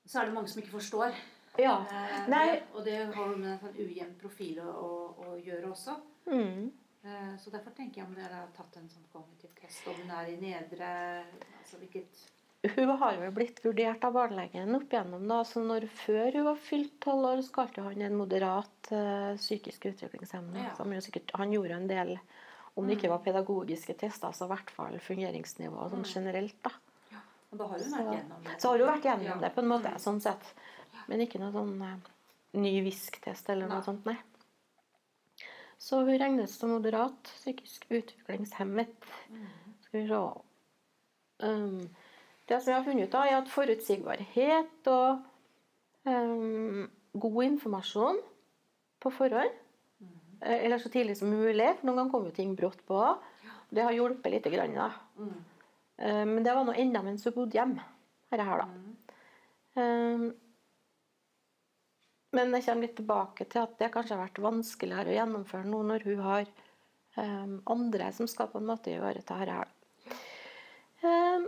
så 0.06 0.20
er 0.20 0.28
det 0.28 0.36
mange 0.36 0.48
som 0.52 0.62
ikke 0.62 0.76
forstår 0.78 1.16
Ja. 1.58 1.76
Eh, 1.88 2.58
og 2.74 2.84
det 2.84 2.96
har 3.14 3.36
med 3.36 3.54
en 3.54 3.60
sånn 3.62 3.78
ujevn 3.80 4.16
profil 4.20 4.60
å, 4.60 4.88
å, 5.24 5.36
gjøre 5.40 5.70
også. 5.72 5.94
Mm. 6.28 6.66
Eh, 7.06 7.34
så 7.40 7.52
derfor 7.54 7.72
tenker 7.76 8.02
jeg 8.02 8.08
om 8.08 8.16
dere 8.16 8.42
har 8.42 8.50
tatt 8.56 8.76
en 8.76 8.88
sånn 8.90 9.06
kognitiv 9.12 9.54
test, 9.56 9.86
om 9.88 9.96
hun 10.02 10.10
er 10.18 10.32
i 10.32 10.40
nedre 10.42 10.88
altså 11.60 11.80
hvilket 11.80 12.24
Hun 12.66 12.90
har 12.98 13.14
jo 13.20 13.30
blitt 13.30 13.60
vurdert 13.62 14.04
av 14.04 14.16
barnelegen 14.16 14.74
opp 14.74 14.90
igjennom 14.90 15.26
da, 15.30 15.42
så 15.46 15.62
når 15.62 15.86
Før 15.92 16.32
hun 16.34 16.48
var 16.48 16.58
fylt 16.58 16.96
tolv 17.04 17.28
år, 17.30 17.42
så 17.46 17.54
kalte 17.60 17.84
han 17.84 18.02
en 18.02 18.16
moderat 18.18 18.90
uh, 18.90 19.36
psykisk 19.38 19.86
utviklingshemming. 19.92 20.64
Ja. 20.64 21.28
Han 21.38 21.52
gjorde 21.54 21.76
en 21.76 21.86
del, 21.86 22.16
om 22.74 22.88
det 22.88 22.96
ikke 22.96 23.12
var 23.12 23.22
pedagogiske 23.22 23.94
tester, 24.00 24.34
så 24.34 24.48
i 24.48 24.52
hvert 24.54 24.72
fall 24.74 24.98
fungeringsnivå 24.98 25.88
sånn 25.92 26.02
Mm. 26.02 26.10
generelt. 26.10 26.58
da. 26.64 26.74
Og 27.56 27.62
da 27.62 27.68
har 27.70 27.80
hun 27.80 27.92
vært 27.96 28.12
gjennom 28.12 28.44
det. 28.44 28.54
så 28.60 28.68
har 28.70 28.82
hun 28.82 28.90
vært 28.90 29.06
gjennom 29.08 29.26
Ja. 29.30 29.36
det 29.40 29.50
på 29.54 29.62
en 29.62 29.70
måte, 29.70 29.92
sånn 30.02 30.20
sett. 30.20 30.48
Men 31.08 31.22
ikke 31.24 31.40
noe 31.40 31.52
sånn 31.54 31.80
uh, 31.80 32.10
ny 32.60 32.72
VISK-test 32.84 33.48
eller 33.52 33.70
noe 33.70 33.80
Nei. 33.80 33.86
sånt, 33.86 34.04
nei. 34.04 34.16
Så 35.78 36.02
hun 36.04 36.18
regnes 36.20 36.52
som 36.58 36.72
moderat 36.74 37.30
psykisk 37.38 37.86
utviklingshemmet. 37.88 39.08
Mm. 39.30 39.46
Skal 39.86 40.00
vi 40.00 40.06
se 40.08 40.20
um, 41.46 41.88
Det 42.46 42.60
som 42.60 42.72
jeg 42.72 42.78
har 42.78 42.84
funnet 42.84 43.08
ut, 43.08 43.14
av 43.14 43.26
er 43.26 43.38
at 43.40 43.48
forutsigbarhet 43.50 44.90
og 44.92 45.24
um, 46.04 46.86
god 47.16 47.42
informasjon 47.44 48.20
på 49.00 49.10
forhånd, 49.10 49.52
mm. 50.00 50.16
eller 50.42 50.78
så 50.78 50.92
tidlig 50.92 51.16
som 51.16 51.32
mulig, 51.32 51.72
for 51.78 51.88
noen 51.88 52.02
ganger 52.02 52.12
kommer 52.12 52.30
jo 52.30 52.36
ting 52.36 52.54
brått 52.58 52.84
på, 52.86 53.02
det 53.74 53.82
har 53.82 53.96
hjulpet 53.96 54.32
litt. 54.32 54.46
Grann, 54.52 54.76
da. 54.78 54.90
Mm. 55.18 55.55
Eh, 55.98 56.24
Men 56.26 56.42
det 56.44 56.54
var 56.54 56.64
nå 56.68 56.74
enda 56.76 57.02
mens 57.02 57.24
hun 57.24 57.32
bodde 57.36 57.56
hjemme. 57.58 57.82
Her, 58.32 58.42
her, 58.44 58.58
da. 58.58 58.66
Mm. 58.66 58.96
Eh, 59.76 60.32
Men 62.36 62.52
jeg 62.52 62.64
kommer 62.66 62.82
litt 62.86 62.96
tilbake 62.98 63.46
til 63.48 63.62
at 63.62 63.76
det 63.80 63.92
kanskje 63.94 64.16
har 64.16 64.26
vært 64.26 64.42
vanskeligere 64.44 65.12
å 65.12 65.18
gjennomføre 65.20 65.64
nå 65.70 65.82
når 65.88 66.04
hun 66.04 66.18
har 66.26 66.42
eh, 67.16 67.54
andre 67.72 68.10
som 68.12 68.28
skal 68.28 68.50
på 68.52 68.58
en 68.60 68.66
måte 68.68 68.92
ivareta 68.92 69.38
dette. 69.40 69.54
her. 69.56 69.68
Eh, 71.02 71.46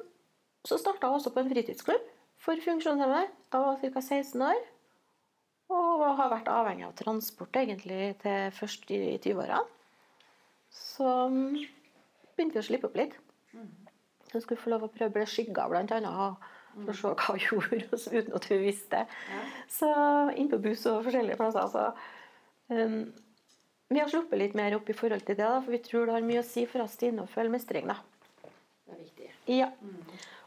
Så 0.65 0.79
starta 0.79 1.07
hun 1.09 1.19
også 1.19 1.31
på 1.35 1.41
en 1.41 1.51
fritidsklubb 1.51 2.07
for 2.39 2.57
funksjonshemmede. 2.61 3.29
Da 3.51 3.61
var 3.63 3.77
hun 3.81 3.93
ca. 3.93 4.01
16 4.01 4.43
år. 4.43 4.61
Og 5.69 6.03
har 6.17 6.31
vært 6.33 6.49
avhengig 6.49 6.87
av 6.87 6.95
transport 6.97 7.53
egentlig 7.61 8.17
til 8.23 8.51
først 8.57 8.91
i 8.91 9.19
20-åra. 9.21 9.59
Så 10.73 11.05
mm, 11.29 11.59
begynte 12.37 12.57
vi 12.57 12.63
å 12.63 12.69
slippe 12.69 12.89
opp 12.89 12.97
litt. 12.97 13.13
Hun 14.33 14.45
skulle 14.45 14.61
få 14.61 14.73
lov 14.75 14.87
å 14.87 14.93
prøve 14.93 15.11
å 15.11 15.17
bli 15.17 15.27
skygga, 15.29 15.69
annet. 15.81 16.49
For 16.79 16.93
å 16.93 16.97
se 16.97 17.13
hva 17.15 17.35
hun 17.35 17.41
gjorde, 17.47 18.01
uten 18.13 18.37
at 18.39 18.51
hun 18.51 18.61
visste. 18.63 19.05
Ja. 19.33 19.41
Så 19.73 19.89
inn 20.39 20.51
på 20.53 20.61
buss 20.63 20.85
og 20.91 21.03
forskjellige 21.07 21.39
plasser. 21.41 21.73
Så, 21.73 21.87
um, 22.75 23.01
vi 23.89 24.03
har 24.03 24.11
sluppet 24.13 24.41
litt 24.43 24.57
mer 24.59 24.77
opp 24.77 24.91
i 24.91 24.97
forhold 24.97 25.25
til 25.25 25.39
det, 25.39 25.47
da, 25.47 25.63
for 25.65 25.75
vi 25.75 25.83
tror 25.85 26.07
det 26.07 26.19
har 26.19 26.29
mye 26.29 26.43
å 26.43 26.47
si 26.47 26.67
for 26.69 26.85
oss 26.85 26.99
til 27.01 27.19
å 27.23 27.27
føle 27.31 27.53
mestring. 27.53 27.89
da. 27.89 27.99
Det 28.45 28.95
er 28.95 29.03
viktig. 29.03 29.31
Ja. 29.59 29.73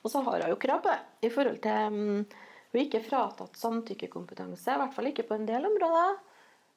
Og 0.02 0.13
så 0.13 0.22
har 0.26 0.46
hun 0.46 0.54
jo 0.54 0.62
krav 0.62 0.82
på 0.86 0.94
det 0.94 1.28
i 1.28 1.34
forhold 1.34 1.62
til 1.62 1.94
um, 1.94 2.26
Hun 2.72 2.80
er 2.80 2.86
ikke 2.86 3.04
fratatt 3.04 3.58
samtykkekompetanse, 3.60 4.72
i 4.72 4.80
hvert 4.80 4.94
fall 4.96 5.10
ikke 5.10 5.26
på 5.28 5.36
en 5.36 5.50
del 5.50 5.65
områder. 5.67 6.22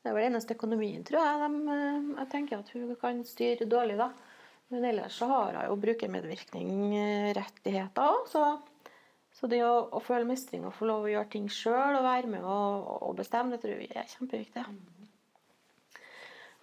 Det 0.03 0.11
er 0.11 0.17
vel 0.19 0.27
eneste 0.27 0.57
økonomien, 0.57 1.05
tror 1.07 1.21
jeg, 1.23 1.37
de, 1.41 1.61
eh, 1.73 2.09
jeg 2.19 2.31
tenker 2.33 2.59
at 2.59 2.73
hun 2.75 2.91
kan 3.01 3.23
styre 3.25 3.69
dårlig. 3.71 3.95
da. 3.97 4.11
Men 4.73 4.81
ellers 4.89 5.15
så 5.21 5.27
har 5.31 5.49
jeg 5.59 5.65
jo 5.69 5.83
brukermedvirkning-rettigheter 5.83 8.03
òg. 8.05 8.23
Så, 8.31 8.43
så 9.37 9.43
det 9.51 9.61
å, 9.67 9.75
å 9.93 9.99
føle 10.03 10.27
mestring 10.29 10.63
og 10.67 10.77
få 10.79 10.85
lov 10.89 11.01
å 11.05 11.13
gjøre 11.13 11.33
ting 11.35 11.47
sjøl 11.53 11.93
og 11.99 12.07
være 12.07 12.29
med 12.33 12.43
og, 12.43 12.73
og 13.11 13.15
bestemme, 13.21 13.53
det 13.53 13.61
tror 13.63 13.77
vi 13.83 13.89
er 13.93 14.13
kjempeviktig. 14.17 14.63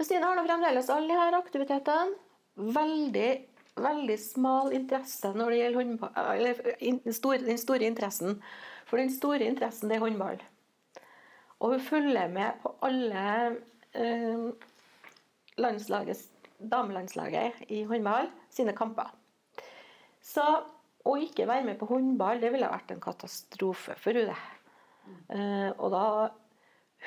Stine 0.01 0.25
har 0.25 0.35
nå 0.37 0.43
fremdeles 0.47 0.89
alle 0.89 1.13
disse 1.13 1.37
aktivitetene. 1.37 2.15
Veldig, 2.75 3.31
veldig 3.79 4.17
smal 4.19 4.73
interesse 4.75 5.29
når 5.37 5.47
det 5.53 5.59
gjelder 5.59 5.79
håndball. 5.79 6.13
Eller 6.33 6.53
store, 7.13 7.45
den 7.45 7.59
store 7.61 7.85
interessen. 7.87 8.31
For 8.89 8.95
den 8.99 9.13
store 9.13 9.45
interessen, 9.47 9.89
det 9.91 9.97
er 9.99 10.03
håndball. 10.03 10.39
Og 11.61 11.67
hun 11.75 11.83
følger 11.85 12.27
med 12.33 12.51
på 12.63 12.69
alle 12.83 13.23
eh, 13.93 14.45
landslagets, 15.61 16.23
damelandslaget 16.71 17.65
i 17.69 17.83
håndball 17.89 18.29
sine 18.53 18.75
kamper. 18.77 19.09
Så 20.21 20.45
å 21.01 21.15
ikke 21.17 21.47
være 21.49 21.65
med 21.65 21.79
på 21.79 21.89
håndball, 21.89 22.41
det 22.41 22.51
ville 22.53 22.69
vært 22.69 22.93
en 22.93 23.01
katastrofe 23.01 23.97
for 23.99 24.17
henne. 24.17 24.37
Uh, 25.31 25.71
og 25.81 25.89
da 25.95 26.05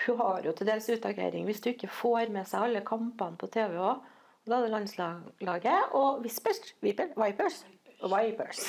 Hun 0.05 0.17
har 0.19 0.43
jo 0.43 0.51
til 0.59 0.67
dels 0.67 0.88
utagering 0.90 1.45
hvis 1.47 1.61
du 1.62 1.69
ikke 1.71 1.87
får 1.87 2.33
med 2.35 2.49
seg 2.51 2.64
alle 2.67 2.81
kampene 2.83 3.38
på 3.38 3.47
TV 3.55 3.77
òg. 3.79 4.01
Da 4.45 4.57
er 4.59 4.64
det 4.67 4.73
landslaget 4.73 5.95
og 5.95 6.19
Vispers, 6.25 6.75
Viper, 6.83 7.12
Vipers 7.14 7.61
og 8.03 8.11
Vipers. 8.11 8.64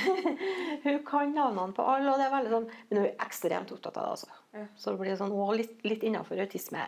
hun 0.84 0.98
kan 1.06 1.30
navnene 1.32 1.76
på 1.76 1.86
alle, 1.86 2.10
og 2.10 2.18
det 2.18 2.26
er 2.26 2.34
veldig 2.34 2.52
sånn, 2.52 2.66
men 2.90 2.98
hun 2.98 3.06
er 3.06 3.22
ekstremt 3.24 3.72
opptatt 3.72 4.00
av 4.00 4.08
det. 4.08 4.16
altså. 4.16 4.42
Ja. 4.58 4.66
Så 4.76 4.92
det 4.92 5.00
blir 5.00 5.16
sånn, 5.22 5.36
litt, 5.56 5.78
litt 5.86 6.04
innenfor 6.04 6.42
autisme. 6.44 6.82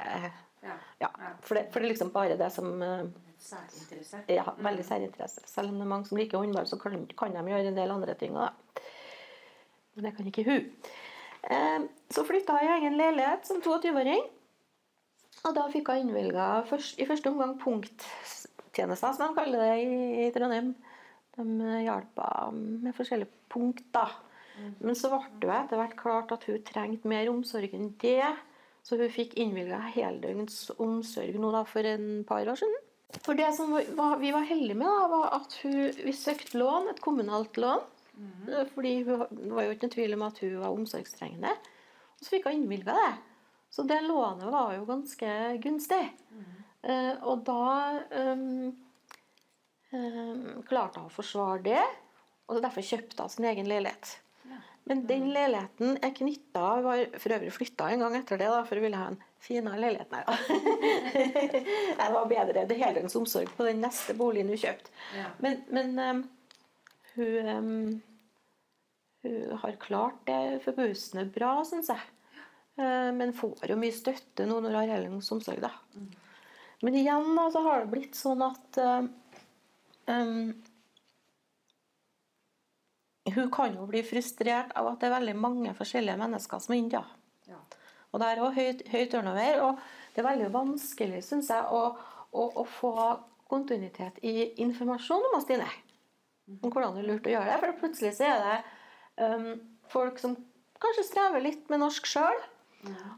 Eh, 0.66 0.84
Ja. 1.00 1.10
Ja, 1.18 1.32
for 1.40 1.58
det, 1.58 1.66
for 1.72 1.80
det 1.80 1.88
er 1.88 1.94
liksom 1.94 2.12
bare 2.14 2.36
det 2.40 2.50
som 2.52 2.82
eh, 2.82 3.08
Særinteresse. 3.46 4.22
ja, 4.32 4.44
veldig 4.58 4.84
særinteresse. 4.84 5.42
Selv 5.46 5.70
om 5.70 5.80
det 5.80 5.86
er 5.86 5.92
mange 5.92 6.08
som 6.08 6.18
liker 6.18 6.38
håndball, 6.40 6.66
så 6.66 6.78
kan, 6.80 6.96
kan 7.18 7.34
de 7.36 7.44
gjøre 7.52 7.70
en 7.70 7.78
del 7.78 7.92
andre 7.94 8.14
ting 8.18 8.36
òg. 8.36 8.80
Men 9.94 10.08
det 10.08 10.16
kan 10.16 10.26
ikke 10.30 10.46
hun. 10.48 10.70
Eh, 11.50 11.86
så 12.10 12.24
flytta 12.26 12.58
jeg 12.60 12.68
i 12.70 12.74
egen 12.80 12.98
leilighet 12.98 13.46
som 13.48 13.62
22-åring. 13.64 14.24
Og 15.46 15.54
da 15.54 15.66
fikk 15.70 15.92
jeg 15.92 16.06
innvilga 16.06 16.46
i 16.64 17.06
første 17.06 17.30
omgang 17.30 17.54
punkttjenester, 17.60 19.14
som 19.14 19.28
de 19.28 19.36
kaller 19.36 19.62
det 19.62 19.74
i, 19.84 20.30
Trondheim. 20.34 20.72
De 21.36 21.82
hjalp 21.84 22.22
henne 22.24 22.80
med 22.86 22.96
forskjellige 22.96 23.30
punkter. 23.52 24.16
Men 24.80 24.96
så 24.96 25.10
ble 25.12 25.20
det 25.44 25.56
etter 25.58 25.80
hvert 25.80 25.96
klart 26.00 26.32
at 26.32 26.46
hun 26.48 26.62
trengte 26.64 27.10
mer 27.10 27.28
omsorg 27.28 27.74
enn 27.76 27.90
det. 28.00 28.24
Så 28.86 28.98
hun 29.00 29.10
fikk 29.10 29.34
innvilga 29.34 29.80
heldøgns 29.96 30.68
omsorg 30.78 31.38
nå 31.42 31.50
da 31.54 31.64
for 31.66 31.86
en 31.90 32.22
par 32.28 32.46
år 32.46 32.60
siden. 32.60 32.82
For 33.24 33.38
det 33.38 33.48
som 33.56 33.72
var, 33.74 34.18
vi 34.20 34.30
var 34.34 34.46
heldige 34.46 34.78
med, 34.78 34.86
da, 34.86 35.08
var 35.10 35.32
at 35.40 35.54
hun, 35.64 35.78
vi 36.04 36.14
søkte 36.14 36.58
lån, 36.60 36.92
et 36.92 37.02
kommunalt 37.02 37.58
lån. 37.58 37.82
Fordi 38.74 38.92
hun, 39.06 39.24
det 39.30 39.52
var 39.52 39.66
jo 39.66 39.74
ikke 39.74 39.86
noen 39.88 39.94
tvil 39.96 40.16
om 40.16 40.24
at 40.26 40.38
hun 40.44 40.54
var 40.62 40.76
omsorgstrengende. 40.76 41.54
Og 42.16 42.22
så 42.22 42.32
fikk 42.32 42.46
hun 42.48 42.60
innvilga 42.60 42.94
det. 42.96 43.10
Så 43.74 43.84
det 43.84 43.98
lånet 44.06 44.48
var 44.54 44.76
jo 44.76 44.86
ganske 44.88 45.32
gunstig. 45.64 46.04
Eh, 46.86 47.14
og 47.26 47.42
da 47.46 47.98
um, 48.30 48.70
um, 49.90 50.62
klarte 50.68 51.02
hun 51.02 51.10
å 51.10 51.12
forsvare 51.12 51.64
det, 51.66 51.82
og 52.46 52.62
derfor 52.62 52.86
kjøpte 52.86 53.26
hun 53.26 53.34
sin 53.34 53.48
egen 53.50 53.68
leilighet. 53.68 54.14
Men 54.86 55.02
den 55.08 55.30
leiligheten 55.34 55.96
er 55.98 56.12
knytta 56.14 56.64
har 56.86 57.06
for 57.18 57.34
øvrig 57.34 57.52
flytta 57.54 57.88
en 57.90 58.04
gang 58.04 58.16
etter 58.20 58.38
det, 58.38 58.50
da, 58.52 58.60
for 58.66 58.78
hun 58.78 58.86
ville 58.86 59.00
ha 59.00 59.08
en 59.10 59.20
finere 59.42 59.80
leilighet. 59.82 60.12
Jeg 62.00 62.12
var 62.14 62.28
bedre 62.30 62.66
det 62.70 62.78
heldøgns 62.78 63.18
omsorg 63.18 63.50
på 63.58 63.66
den 63.66 63.82
neste 63.82 64.14
boligen 64.18 64.52
hun 64.52 64.60
kjøpte. 64.62 64.92
Ja. 65.18 65.32
Men, 65.42 65.58
men 65.74 65.98
um, 65.98 66.20
hun, 67.16 67.50
um, 67.50 67.96
hun 69.26 69.58
har 69.64 69.80
klart 69.82 70.22
det 70.30 70.62
forbausende 70.68 71.26
bra, 71.34 71.56
syns 71.66 71.90
jeg. 71.90 72.06
Eh, 72.76 73.10
men 73.16 73.34
får 73.34 73.72
jo 73.72 73.80
mye 73.80 73.94
støtte 73.96 74.46
nå 74.46 74.60
når 74.60 74.70
hun 74.70 74.78
har 74.78 74.94
heldøgns 74.94 75.32
omsorg, 75.34 75.62
da. 75.64 75.72
Men 76.84 76.98
igjen 77.00 77.30
da, 77.34 77.48
så 77.50 77.62
har 77.64 77.82
det 77.82 77.92
blitt 77.94 78.18
sånn 78.18 78.42
at 78.44 78.80
um, 78.84 80.50
hun 83.34 83.50
kan 83.50 83.74
jo 83.74 83.86
bli 83.90 84.02
frustrert 84.06 84.74
av 84.78 84.92
at 84.92 85.00
det 85.00 85.08
er 85.08 85.16
veldig 85.18 85.36
mange 85.38 85.72
forskjellige 85.76 86.18
mennesker 86.20 86.62
som 86.62 86.74
er 86.74 86.82
inne. 86.82 87.02
Ja. 87.50 87.60
Og 88.12 88.22
det 88.22 88.28
er 88.28 88.42
også 88.42 88.56
høy, 88.56 88.84
høy 88.92 89.06
turnover, 89.12 89.62
og 89.66 89.80
det 90.14 90.22
er 90.22 90.28
veldig 90.30 90.50
vanskelig, 90.54 91.22
syns 91.26 91.50
jeg, 91.52 91.64
å, 91.68 91.82
å, 92.32 92.44
å 92.62 92.66
få 92.78 92.94
kontinuitet 93.50 94.18
i 94.26 94.52
informasjon 94.62 95.30
om 95.32 95.42
Stine. 95.42 95.68
Om 96.62 96.70
hvordan 96.70 96.96
det 96.96 97.02
er 97.02 97.08
lurt 97.10 97.26
å 97.26 97.34
gjøre 97.34 97.50
det. 97.50 97.58
For 97.62 97.80
plutselig 97.82 98.12
så 98.16 98.28
er 98.30 98.44
det 98.44 98.56
um, 99.26 99.48
folk 99.90 100.20
som 100.22 100.36
kanskje 100.82 101.08
strever 101.10 101.42
litt 101.42 101.66
med 101.72 101.82
norsk 101.82 102.06
sjøl. 102.08 102.42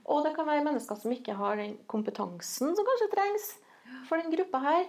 Og 0.08 0.22
det 0.24 0.32
kan 0.36 0.48
være 0.48 0.64
mennesker 0.64 0.96
som 0.96 1.12
ikke 1.12 1.36
har 1.36 1.58
den 1.60 1.74
kompetansen 1.90 2.72
som 2.76 2.86
kanskje 2.88 3.10
trengs 3.12 3.48
for 4.08 4.20
den 4.20 4.32
gruppa 4.32 4.62
her. 4.64 4.86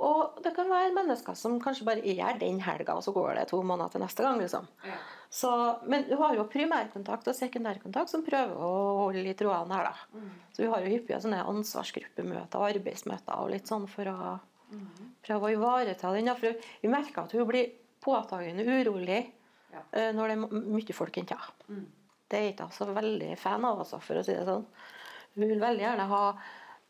Og 0.00 0.38
det 0.42 0.54
kan 0.56 0.68
være 0.70 0.94
mennesker 0.94 1.34
som 1.38 1.58
kanskje 1.60 1.84
bare 1.86 2.02
er 2.08 2.38
den 2.40 2.60
helga, 2.64 2.94
og 2.96 3.02
så 3.04 3.12
går 3.12 3.34
det 3.36 3.48
to 3.50 3.62
måneder 3.62 3.90
til 3.92 4.00
neste 4.00 4.22
gang. 4.24 4.38
liksom. 4.40 4.66
Ja. 4.86 4.94
Så, 5.32 5.50
men 5.88 6.04
du 6.08 6.16
har 6.20 6.34
jo 6.36 6.44
primærkontakt 6.44 7.28
og 7.28 7.34
sekundærkontakt 7.34 8.10
som 8.10 8.24
prøver 8.26 8.56
å 8.56 8.70
holde 9.06 9.22
i 9.30 9.34
trådene 9.34 9.74
her. 9.78 9.90
da. 9.90 10.22
Så 10.52 10.62
vi 10.64 10.68
har 10.72 10.80
jo 10.84 10.90
hyppige 10.92 11.20
sånne 11.24 11.42
ansvarsgruppemøter 11.48 12.58
og 12.60 12.68
arbeidsmøter 12.70 13.38
og 13.40 13.50
litt 13.54 13.66
sånn 13.70 13.86
for 13.88 14.10
å 14.12 14.16
prøve 15.24 15.48
å 15.48 15.52
ivareta 15.54 16.12
den. 16.16 16.32
For 16.36 16.56
vi 16.82 16.88
merker 16.92 17.22
at 17.24 17.32
hun 17.36 17.46
blir 17.48 17.70
påtagende 18.02 18.64
urolig 18.66 19.22
Ja. 19.72 19.80
eh, 19.92 20.12
når 20.12 20.28
det 20.28 20.32
er 20.36 20.60
mye 20.76 20.92
folk 20.94 21.16
inntil. 21.16 21.38
Mm. 21.68 21.86
Det 22.28 22.38
er 22.38 22.50
ikke 22.52 22.64
altså 22.66 22.84
så 22.84 22.92
veldig 22.96 23.38
fan 23.38 23.64
av, 23.64 23.78
altså, 23.80 24.00
for 24.00 24.16
å 24.20 24.24
si 24.24 24.32
det 24.36 24.44
sånn. 24.44 24.66
Hun 25.34 25.48
vil 25.48 25.60
veldig 25.60 25.80
gjerne 25.84 26.06
ha 26.08 26.24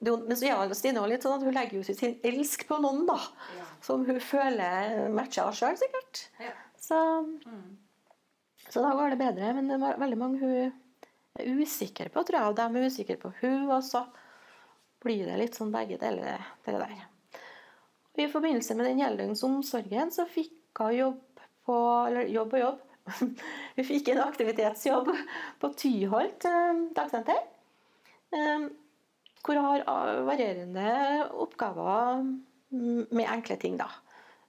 men 0.03 0.37
så 0.37 0.49
er 0.51 0.75
Stine 0.75 1.01
også 1.01 1.11
litt 1.13 1.23
sånn 1.27 1.37
at 1.39 1.45
hun 1.47 1.55
legger 1.55 1.79
jo 1.79 1.83
sin 1.87 2.17
elsk 2.27 2.67
på 2.69 2.79
noen, 2.83 3.05
da. 3.07 3.19
Ja. 3.59 3.67
Som 3.87 4.05
hun 4.09 4.19
føler 4.23 5.09
matcher 5.15 5.45
henne 5.47 5.59
sjøl, 5.59 5.79
sikkert. 5.79 6.25
Ja. 6.43 6.53
Så, 6.83 6.99
Mm. 7.47 7.77
så 8.69 8.83
da 8.83 8.91
går 8.99 9.11
det 9.15 9.19
bedre. 9.21 9.53
Men 9.55 9.69
det 9.69 9.79
er 9.79 10.01
veldig 10.03 10.19
mange 10.19 10.39
hun 10.43 10.73
er 11.39 11.63
usikker 11.63 12.11
på, 12.11 12.25
tror 12.27 12.39
jeg. 12.39 12.49
Og 12.51 12.57
de 12.57 12.63
er 12.67 12.91
usikre 12.91 13.17
på 13.23 13.33
hun, 13.41 13.71
og 13.71 13.83
så 13.87 14.05
blir 15.03 15.27
det 15.27 15.39
litt 15.39 15.55
sånn 15.59 15.73
begge 15.75 15.99
deler. 15.99 16.43
Det 16.65 16.75
der. 16.75 17.07
Og 18.13 18.19
I 18.25 18.29
forbindelse 18.29 18.75
med 18.77 18.87
den 18.87 19.01
heldøgns 19.01 19.43
omsorgen 19.47 20.11
så 20.13 20.27
fikk 20.29 20.53
hun 20.79 20.97
jobb 20.97 21.21
på 21.67 21.77
Eller 22.09 22.27
jobb 22.27 22.55
og 22.55 22.61
jobb. 22.61 22.81
Hun 23.77 23.85
fikk 23.87 24.09
en 24.13 24.21
aktivitetsjobb 24.23 25.09
på 25.61 25.69
Tyholt 25.79 26.45
eh, 26.47 26.81
dagsenter. 26.95 27.39
Eh, 28.35 28.67
hvor 29.43 29.59
hun 29.59 29.65
har 29.67 30.23
varierende 30.27 30.87
oppgaver 31.43 32.23
mm, 32.23 33.07
med 33.11 33.27
enkle 33.27 33.57
ting. 33.59 33.77
da. 33.81 33.89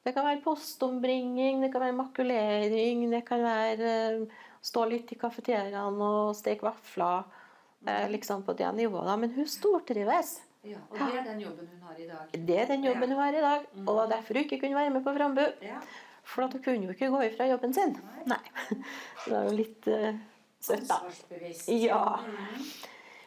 Det 0.03 0.13
kan 0.13 0.25
være 0.27 0.41
postombringing, 0.43 1.61
det 1.63 1.71
kan 1.71 1.81
være 1.81 1.95
makulering, 1.97 3.05
det 3.11 3.23
kan 3.25 3.41
være 3.43 3.91
eh, 4.19 4.41
stå 4.63 4.85
litt 4.91 5.13
i 5.15 5.19
kafeteriaen 5.19 6.01
og 6.03 6.33
steke 6.35 6.65
vafler. 6.67 7.23
eh, 7.87 8.09
Liksom 8.11 8.43
på 8.43 8.53
det 8.53 8.69
nivået. 8.75 9.07
da. 9.07 9.15
Men 9.15 9.31
hun 9.33 9.47
stortrives. 9.47 10.41
Ja, 10.63 10.79
og 10.89 10.95
det 10.95 11.19
er 11.19 11.23
den 11.27 11.41
jobben 11.43 11.67
hun 11.67 11.81
har 11.83 11.97
i 11.99 12.05
dag. 12.07 12.27
Det 12.47 12.59
er 12.61 12.65
den 12.69 12.83
jobben 12.85 13.11
hun 13.11 13.19
har 13.19 13.33
i 13.35 13.41
dag, 13.41 13.65
og 13.75 13.87
det 13.87 13.95
var 13.95 14.07
derfor 14.13 14.33
hun 14.37 14.43
ikke 14.43 14.59
kunne 14.61 14.75
være 14.75 14.89
med 14.93 15.03
på 15.03 15.13
Frambu. 15.17 15.41
Ja. 15.61 15.79
For 16.23 16.41
hun 16.47 16.61
kunne 16.63 16.85
jo 16.85 16.93
ikke 16.95 17.09
gå 17.11 17.21
ifra 17.25 17.47
jobben 17.49 17.73
sin. 17.75 17.97
Nei. 18.25 18.39
Så 19.23 19.25
det 19.31 19.39
er 19.39 19.43
jo 19.49 19.55
litt 19.57 19.87
uh, 19.91 20.13
søtt, 20.63 20.87
da. 20.87 21.01
Ja. 21.67 21.99
Mm. 22.23 22.63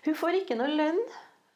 Hun 0.07 0.15
får 0.17 0.39
ikke 0.41 0.57
noe 0.57 0.73
lønn, 0.73 1.03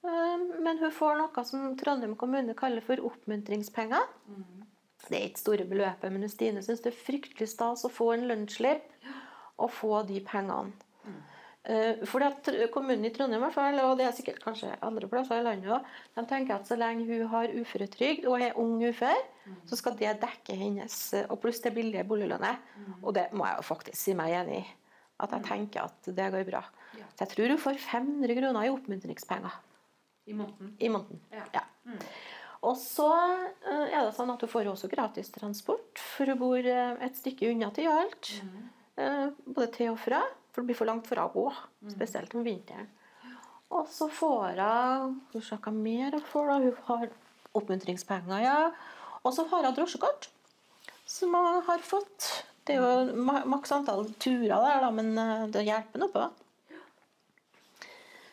men 0.03 0.79
hun 0.81 0.93
får 0.95 1.19
noe 1.19 1.45
som 1.45 1.75
Trondheim 1.81 2.15
kommune 2.19 2.55
kaller 2.59 2.85
for 2.85 3.03
oppmuntringspenger. 3.11 4.07
Mm. 4.31 4.63
Det 5.09 5.17
er 5.17 5.27
ikke 5.27 5.43
store 5.43 5.67
beløpet, 5.69 6.13
men 6.13 6.29
Stine 6.31 6.63
syns 6.65 6.83
det 6.85 6.93
er 6.93 7.03
fryktelig 7.03 7.51
stas 7.53 7.85
å 7.85 7.93
få 7.93 8.13
en 8.15 8.27
lønnsslipp 8.31 8.89
og 9.61 9.71
få 9.73 10.03
de 10.09 10.21
pengene. 10.25 10.73
Mm. 11.05 11.21
Fordi 12.09 12.25
at 12.25 12.49
Kommunen 12.73 13.05
i 13.05 13.11
Trondheim, 13.13 13.45
i 13.45 13.53
fall, 13.53 13.77
og 13.85 13.99
det 14.01 14.07
er 14.09 14.15
sikkert 14.17 14.41
kanskje 14.41 14.73
andre 14.85 15.09
plasser 15.11 15.43
i 15.43 15.45
landet 15.45 15.73
òg, 15.77 15.89
tenker 16.29 16.57
at 16.57 16.69
så 16.69 16.79
lenge 16.81 17.05
hun 17.09 17.29
har 17.33 17.53
uføretrygd 17.53 18.25
og 18.31 18.41
er 18.41 18.57
ung 18.61 18.79
ufør, 18.81 19.21
så 19.69 19.77
skal 19.77 19.97
det 19.99 20.15
dekke 20.23 20.57
hennes 20.57 20.97
Og 21.27 21.37
pluss 21.43 21.61
det 21.61 21.75
billige 21.77 22.07
boliglånet. 22.09 22.63
Og 23.03 23.13
det 23.17 23.29
må 23.37 23.45
jeg 23.49 23.61
jo 23.61 23.67
faktisk 23.69 24.01
si 24.01 24.17
meg 24.17 24.37
enig 24.41 24.63
i. 24.63 24.69
At 25.21 25.35
jeg 25.37 25.45
tenker 25.51 25.91
at 25.91 26.13
det 26.17 26.31
går 26.33 26.47
bra. 26.49 26.63
Ja. 26.97 27.05
Så 27.13 27.27
jeg 27.27 27.33
tror 27.35 27.53
hun 27.53 27.61
får 27.61 27.83
500 27.83 28.39
kroner 28.39 28.65
i 28.65 28.73
oppmuntringspenger 28.73 29.59
I 30.31 30.37
måneden. 30.39 30.75
i 30.79 30.89
måneden. 30.93 31.21
Ja. 31.35 31.45
Ja. 31.59 31.65
Og 32.61 32.77
så 32.77 33.07
eh, 33.17 33.87
er 33.89 34.03
det 34.05 34.13
sånn 34.17 34.31
at 34.35 34.43
hun 34.45 34.51
får 34.53 34.69
også 34.69 34.91
gratis 34.93 35.31
transport, 35.33 35.97
for 35.99 36.29
hun 36.29 36.39
bor 36.41 36.59
eh, 36.69 36.97
et 37.07 37.17
stykke 37.17 37.49
unna 37.55 37.71
til 37.77 37.87
Jalt. 37.89 38.33
Eh, 39.01 39.29
Både 39.47 39.71
til 39.79 39.95
og 39.95 39.99
fra, 40.03 40.21
for 40.53 40.61
det 40.61 40.69
blir 40.71 40.79
for 40.83 40.91
langt 40.91 41.09
for 41.09 41.17
henne 41.17 41.31
å 41.31 41.37
gå, 41.49 41.95
spesielt 41.95 42.35
om 42.37 42.45
vinteren. 42.45 42.91
Og 43.71 43.87
så 43.89 44.09
får 44.11 44.59
hun 44.59 45.21
Hun 45.33 45.43
snakker 45.47 45.73
mer 45.73 46.11
hun 46.19 46.27
får, 46.27 46.47
da. 46.51 46.59
Hun 46.67 46.85
har 46.91 47.09
oppmuntringspenger, 47.57 48.43
ja. 48.45 48.59
Og 49.25 49.33
så 49.37 49.45
har 49.51 49.65
hun 49.65 49.77
drosjekort, 49.77 50.29
som 51.07 51.35
hun 51.35 51.63
har 51.67 51.79
fått. 51.87 52.29
Det 52.67 52.77
er 52.77 52.83
jo 53.09 53.25
maks 53.49 53.73
antall 53.73 54.05
turer 54.21 54.53
der, 54.53 54.85
da, 54.85 54.91
men 54.95 55.15
det 55.55 55.65
hjelper 55.67 56.03
noe 56.03 56.13
på. 56.13 56.27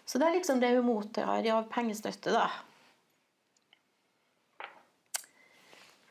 Så 0.08 0.20
det 0.20 0.28
er 0.30 0.38
liksom 0.38 0.62
det 0.64 0.72
hun 0.78 0.88
mottar 0.88 1.44
av 1.52 1.68
pengestøtte, 1.72 2.32
da. 2.32 2.48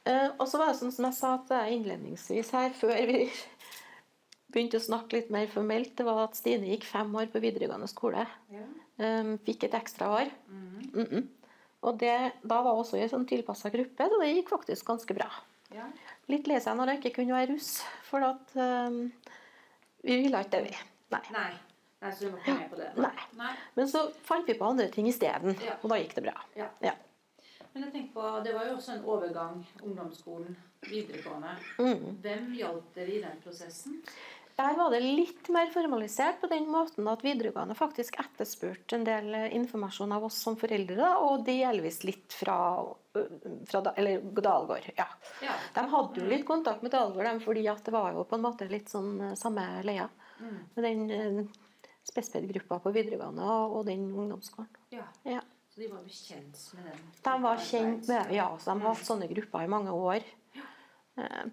Eh, 0.06 0.28
og 0.36 0.44
så 0.46 0.60
var 0.60 0.70
det 0.70 0.78
sånn 0.78 0.92
som 0.94 1.08
jeg 1.08 1.16
sa 1.16 1.32
til 1.42 1.56
deg 1.56 1.76
innledningsvis 1.78 2.52
her, 2.54 2.74
før 2.76 3.00
vi 3.08 3.22
begynte 4.52 4.78
å 4.78 4.84
snakke 4.84 5.18
litt 5.18 5.32
mer 5.34 5.48
formelt, 5.50 5.96
det 5.98 6.06
var 6.06 6.26
at 6.26 6.36
Stine 6.38 6.68
gikk 6.70 6.86
fem 6.86 7.10
år 7.18 7.30
på 7.32 7.42
videregående 7.42 7.88
skole. 7.90 8.26
Ja. 8.52 8.66
Eh, 9.00 9.32
fikk 9.48 9.66
et 9.66 9.78
ekstra 9.80 10.12
år. 10.20 10.30
Mm. 10.46 10.68
Mm 10.92 11.06
-mm. 11.06 11.26
Og 11.86 11.98
det, 11.98 12.32
da 12.42 12.62
var 12.62 12.74
også 12.74 12.96
i 12.96 13.02
en 13.04 13.08
sånn 13.08 13.26
tilpassa 13.26 13.70
gruppe, 13.70 14.08
så 14.08 14.20
det 14.20 14.32
gikk 14.34 14.48
faktisk 14.48 14.86
ganske 14.86 15.14
bra. 15.14 15.28
Ja. 15.74 15.86
Litt 16.28 16.46
lei 16.46 16.60
seg 16.60 16.76
når 16.76 16.88
jeg 16.88 16.98
ikke 16.98 17.14
kunne 17.20 17.36
være 17.36 17.52
russ, 17.52 17.84
for 18.02 18.24
at 18.26 18.54
um, 18.54 19.12
vi 20.02 20.16
ville 20.22 20.40
ikke 20.40 20.50
det, 20.50 20.62
vi. 20.62 20.76
Nei. 21.14 21.22
Nei. 21.32 21.52
Nei, 22.02 22.10
så 22.12 22.26
du 22.26 22.30
må 22.34 22.38
ikke 22.42 22.54
med 22.58 22.70
på 22.70 22.76
det? 22.76 22.90
Nei. 23.00 23.12
Nei. 23.38 23.52
Men 23.78 23.88
så 23.88 24.02
fant 24.26 24.46
vi 24.46 24.54
på 24.58 24.68
andre 24.68 24.88
ting 24.92 25.08
isteden, 25.08 25.56
Ja. 25.64 25.76
og 25.82 25.88
da 25.90 25.96
gikk 26.02 26.14
det 26.18 26.24
bra. 26.28 26.34
Ja. 26.56 26.68
Ja. 26.84 26.92
Men 27.72 27.84
jeg 27.84 27.92
tenker 27.92 28.14
på, 28.14 28.44
det 28.44 28.54
var 28.56 28.64
jo 28.68 28.76
også 28.76 28.94
en 28.96 29.04
overgang, 29.04 29.66
ungdomsskolen, 29.84 30.56
videregående. 30.88 31.56
Mm. 31.78 32.18
Hvem 32.24 32.50
hjalp 32.56 32.94
dere 32.96 33.12
i 33.16 33.20
den 33.24 33.40
prosessen? 33.44 34.02
Der 34.56 34.72
var 34.78 34.88
det 34.90 35.02
litt 35.04 35.50
mer 35.52 35.68
formalisert 35.68 36.38
på 36.40 36.48
den 36.48 36.64
måten 36.72 37.04
at 37.12 37.20
videregående 37.20 37.74
faktisk 37.76 38.16
etterspurte 38.22 38.96
en 38.96 39.04
del 39.04 39.34
eh, 39.36 39.50
informasjon 39.58 40.14
av 40.16 40.24
oss 40.24 40.38
som 40.40 40.56
foreldre, 40.56 41.10
og 41.20 41.44
delvis 41.44 41.98
litt 42.08 42.32
fra, 42.32 42.56
fra 43.68 43.82
eller 43.96 44.24
Dalgård. 44.32 44.88
Ja. 44.96 45.04
Ja. 45.44 45.52
De 45.76 45.84
hadde 45.92 46.22
jo 46.24 46.30
litt 46.32 46.46
kontakt 46.48 46.80
med 46.82 46.92
Dalgård, 46.96 47.42
fordi 47.44 47.66
det 47.68 47.92
var 47.92 48.12
jo 48.16 48.24
på 48.24 48.36
en 48.38 48.46
måte 48.48 48.68
litt 48.72 48.88
sånn 48.88 49.20
eh, 49.30 49.34
samme 49.36 49.82
leia 49.84 50.08
Mm. 50.36 50.56
den 50.76 51.10
eh, 51.10 51.44
spesped-gruppa 52.06 52.78
på 52.84 52.92
videregående 52.94 53.42
og, 53.44 53.76
og 53.80 53.86
den 53.88 54.06
ungdomsskolen. 54.12 54.70
ja. 54.94 55.06
Ja. 55.24 55.40
Så 55.76 55.82
de 55.82 55.88
var 55.92 56.00
jo 56.00 56.08
kjent 56.08 56.60
med 56.74 56.84
den? 56.88 57.00
De 57.26 57.32
var 57.42 57.58
kjent 57.60 58.06
med 58.08 58.30
ja, 58.32 58.46
så 58.58 58.72
de 58.72 58.80
har 58.80 58.94
hatt 58.94 59.04
sånne 59.04 59.26
grupper 59.28 59.64
i 59.66 59.68
mange 59.68 59.92
år 59.92 60.22
ja. 60.56 60.68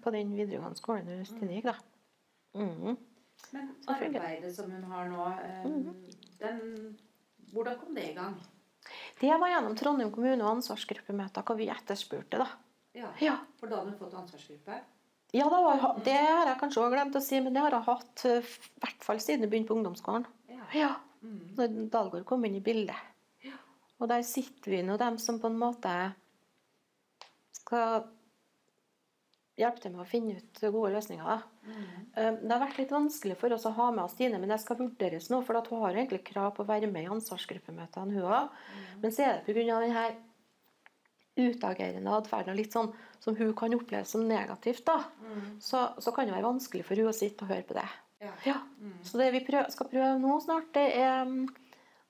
på 0.00 0.12
den 0.14 0.30
videregående 0.32 0.78
skolen 0.80 1.04
hvor 1.10 1.26
Stine 1.28 1.58
gikk. 1.58 1.66
da. 1.68 1.74
Mm. 2.56 2.94
Men 3.52 3.66
fungerer 3.84 4.12
det. 4.14 4.20
arbeidet 4.22 4.54
som 4.56 4.70
hun 4.72 4.84
har 4.88 5.10
nå, 5.12 5.26
eh, 5.44 5.66
Mhm. 5.66 5.90
den, 6.40 6.96
hvordan 7.52 7.76
kom 7.82 7.94
det 7.94 8.06
i 8.10 8.14
gang? 8.16 8.38
Det 9.20 9.28
var 9.40 9.48
gjennom 9.52 9.76
Trondheim 9.76 10.10
kommune 10.12 10.40
og 10.44 10.56
ansvarsgruppemøter 10.56 11.42
hvor 11.44 11.56
vi 11.60 11.68
etterspurte. 11.68 12.38
da. 12.38 12.46
Ja, 12.94 13.10
Ja, 13.20 13.36
For 13.60 13.66
da 13.66 13.76
hadde 13.82 13.90
hun 13.90 13.98
fått 13.98 14.14
ansvarsgruppe? 14.14 14.80
ja 15.34 15.44
det, 15.44 15.60
var, 15.68 16.00
det 16.04 16.16
har 16.16 16.46
jeg 16.46 16.58
kanskje 16.60 16.80
også 16.80 16.92
glemt 16.96 17.14
å 17.16 17.20
si, 17.20 17.40
men 17.40 17.52
det 17.52 17.60
har 17.60 17.70
jeg 17.76 17.82
hatt 17.92 18.24
eh, 18.24 18.40
i 18.40 18.80
hvert 18.80 19.04
fall 19.04 19.20
siden 19.20 19.40
jeg 19.44 19.50
begynte 19.50 19.68
på 19.68 19.76
ungdomsskolen. 19.76 20.26
Ja. 20.72 20.94
Mm. 21.22 21.54
Når 21.56 21.76
Dalgård 21.92 22.24
kom 22.28 22.44
inn 22.44 22.56
i 22.56 22.64
bildet. 22.64 22.96
Og 24.02 24.08
der 24.10 24.24
sitter 24.26 24.74
vi 24.74 24.82
nå, 24.82 24.96
dem 25.00 25.16
som 25.22 25.38
på 25.40 25.48
en 25.48 25.58
måte 25.60 25.92
skal 27.54 28.04
hjelpe 29.54 29.84
til 29.84 29.92
med 29.94 30.02
å 30.02 30.08
finne 30.08 30.34
ut 30.40 30.60
gode 30.74 30.90
løsninger. 30.96 31.44
Mm. 31.62 32.40
Det 32.42 32.50
har 32.50 32.62
vært 32.64 32.80
litt 32.82 32.92
vanskelig 32.92 33.36
for 33.38 33.54
oss 33.54 33.66
å 33.70 33.74
ha 33.76 33.90
med 33.94 34.02
oss 34.04 34.16
Stine, 34.16 34.40
men 34.42 34.50
det 34.50 34.58
skal 34.62 34.80
vurderes 34.80 35.30
nå. 35.30 35.40
For 35.46 35.54
hun 35.54 35.84
har 35.84 35.94
egentlig 35.94 36.24
krav 36.26 36.56
på 36.56 36.64
å 36.64 36.68
være 36.68 36.90
med 36.90 37.06
i 37.06 37.12
ansvarsgruppemøtene, 37.14 38.18
hun 38.18 38.26
òg. 38.26 38.50
Men 39.02 39.14
så 39.14 39.28
er 39.28 39.42
det 39.46 39.54
pga. 39.54 39.80
denne 39.80 40.06
utagerende 41.34 42.12
atferden 42.14 42.52
og 42.52 42.58
litt 42.60 42.74
sånn 42.74 42.92
som 43.22 43.34
hun 43.38 43.54
kan 43.58 43.74
oppleve 43.74 44.06
som 44.06 44.26
negativt, 44.28 44.84
da, 44.86 45.04
Mm. 45.22 45.60
så, 45.60 45.94
så 45.98 46.12
kan 46.14 46.26
det 46.26 46.34
være 46.34 46.46
vanskelig 46.46 46.84
for 46.84 46.94
hun 46.94 47.10
å 47.10 47.14
sitte 47.16 47.42
og 47.42 47.50
høre 47.50 47.66
på 47.66 47.74
det. 47.74 47.88
Ja. 48.24 48.32
Ja. 48.48 48.56
Så 49.06 49.20
det 49.20 49.30
vi 49.34 49.44
prøv, 49.46 49.68
skal 49.72 49.90
prøve 49.92 50.16
nå 50.22 50.38
snart, 50.44 50.70
det 50.76 50.86
er 50.98 51.24
mm, 51.28 51.44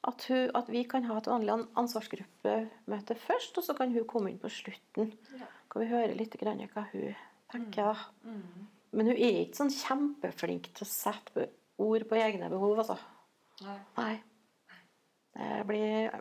at, 0.08 0.26
hun, 0.28 0.50
at 0.60 0.70
vi 0.72 0.84
kan 0.88 1.06
ha 1.08 1.18
et 1.18 1.30
vanlig 1.30 1.56
ansvarsgruppemøte 1.80 3.16
først, 3.18 3.58
og 3.58 3.66
så 3.66 3.76
kan 3.76 3.92
hun 3.94 4.06
komme 4.08 4.32
inn 4.32 4.40
på 4.42 4.52
slutten. 4.52 5.12
Ja. 5.38 5.48
Kan 5.72 5.84
vi 5.84 5.90
høre 5.90 6.16
litt 6.18 6.36
grann 6.40 6.62
hva 6.74 6.86
hun 6.92 7.14
tenker. 7.52 8.06
Mm. 8.22 8.40
Mm. 8.40 8.70
Men 8.94 9.10
hun 9.10 9.18
er 9.18 9.40
ikke 9.42 9.62
sånn 9.62 9.74
kjempeflink 9.74 10.70
til 10.74 10.86
å 10.86 10.90
sette 10.90 11.48
ord 11.82 12.06
på 12.10 12.18
egne 12.20 12.50
behov, 12.52 12.78
altså. 12.84 12.98
Nei. 13.64 13.78
Nei. 13.98 14.14
Det 15.34 15.64
blir 15.66 16.12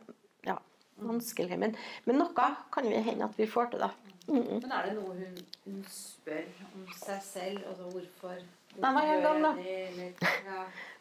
ja, 0.48 0.58
vanskelig. 1.06 1.60
Men, 1.62 1.76
men 2.08 2.18
noe 2.22 2.48
kan 2.74 2.90
vi 2.90 3.04
hende 3.06 3.28
at 3.30 3.38
vi 3.38 3.50
får 3.50 3.74
til, 3.74 3.86
da. 3.86 3.92
Mm. 4.26 4.64
Men 4.64 4.72
er 4.72 4.88
det 4.88 4.96
noe 4.98 5.14
hun, 5.20 5.40
hun 5.66 5.80
spør 5.92 6.46
om 6.72 6.86
seg 6.98 7.24
selv? 7.26 7.66
Altså 7.70 7.90
hvorfor? 7.92 8.42
Nei, 8.82 8.94
var 8.96 9.10
er 9.10 9.22
gang, 9.22 9.44
da? 9.44 9.52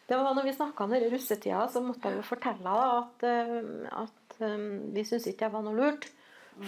det, 0.07 0.17
var 0.17 0.35
når 0.35 0.45
vi 0.47 0.53
snakka 0.53 0.85
om 0.85 0.93
denne 0.93 1.09
russetida, 1.13 1.63
så 1.71 1.81
måtte 1.83 2.09
jeg 2.09 2.19
jo 2.19 2.25
fortelle 2.27 2.73
at, 2.99 3.25
eh, 3.29 3.55
at 4.03 4.37
eh, 4.45 4.67
vi 4.93 5.05
syntes 5.07 5.29
ikke 5.31 5.47
det 5.47 5.55
var 5.55 5.65
noe 5.65 5.77
lurt. 5.79 6.09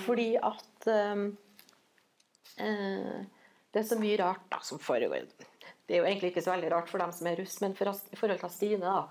Fordi 0.05 0.31
at 0.41 0.87
eh, 0.89 1.25
det 2.55 3.81
er 3.81 3.85
så 3.85 3.99
mye 4.01 4.17
rart 4.23 4.47
da, 4.49 4.61
som 4.65 4.81
foregår. 4.81 5.27
Det 5.85 5.93
er 5.93 6.01
jo 6.01 6.07
egentlig 6.09 6.33
ikke 6.33 6.45
så 6.45 6.55
veldig 6.55 6.71
rart 6.73 6.89
for 6.89 7.03
dem 7.03 7.13
som 7.13 7.29
er 7.29 7.37
russ, 7.41 7.59
men 7.61 7.77
for 7.77 7.91
i 7.93 8.17
forhold 8.17 8.41
til 8.41 8.53
Stine. 8.55 8.81
da. 8.89 9.05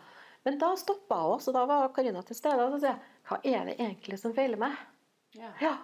Men 0.45 0.59
da 0.61 0.75
stoppa 0.77 1.21
hun 1.23 1.39
oss, 1.39 1.49
og 1.49 1.57
da 1.57 1.65
var 1.71 1.93
Karina 1.95 2.23
til 2.27 2.37
stede. 2.37 2.67
Og 2.67 2.75
så 2.75 2.83
sier 2.83 2.95
jeg 2.97 3.13
hva 3.29 3.41
er 3.49 3.71
det 3.71 3.79
egentlig 3.79 4.19
som 4.21 4.35
feiler 4.37 4.61
meg? 4.61 4.75
Ja. 5.39 5.55
Ja. 5.63 5.77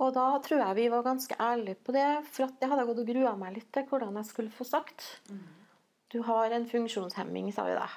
Og 0.00 0.14
da 0.16 0.26
tror 0.44 0.62
jeg 0.62 0.78
vi 0.78 0.86
var 0.92 1.04
ganske 1.04 1.36
ærlige 1.36 1.80
på 1.84 1.92
det, 1.92 2.08
for 2.32 2.48
at 2.48 2.62
jeg 2.62 2.72
hadde 2.72 2.86
gått 2.88 3.02
og 3.02 3.10
grua 3.10 3.34
meg 3.38 3.58
litt 3.58 3.68
til 3.74 3.84
hvordan 3.88 4.16
jeg 4.20 4.30
skulle 4.30 4.54
få 4.54 4.64
sagt. 4.64 5.04
du 6.12 6.22
har 6.26 6.50
en 6.56 6.64
funksjonshemming, 6.66 7.52
sa 7.54 7.66
vi 7.68 7.76
da. 7.76 7.88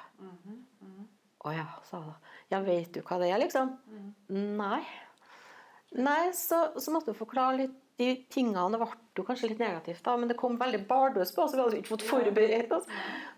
Å 1.44 1.52
ja, 1.52 1.64
sa 1.88 2.02
hun. 2.04 2.12
Ja, 2.52 2.60
vet 2.64 2.92
du 2.94 3.00
hva 3.02 3.18
det 3.20 3.32
er, 3.32 3.40
liksom? 3.40 3.72
Nei. 4.60 4.82
Nei, 5.94 6.32
så, 6.36 6.68
så 6.80 6.92
måtte 6.92 7.12
hun 7.12 7.18
forklare 7.18 7.64
litt 7.64 7.80
de 8.00 8.10
tingene. 8.32 8.66
Det 8.72 8.80
ble 8.80 8.88
jo 9.18 9.24
kanskje 9.26 9.50
litt 9.52 9.62
negativt, 9.62 10.02
da, 10.06 10.16
men 10.18 10.30
det 10.30 10.38
kom 10.38 10.58
veldig 10.58 10.82
bardus 10.88 11.32
på, 11.34 11.46
så 11.46 11.56
vi 11.56 11.62
hadde 11.62 11.80
ikke 11.80 11.92
fått 11.92 12.06
forberedt 12.08 12.72
oss. 12.74 12.88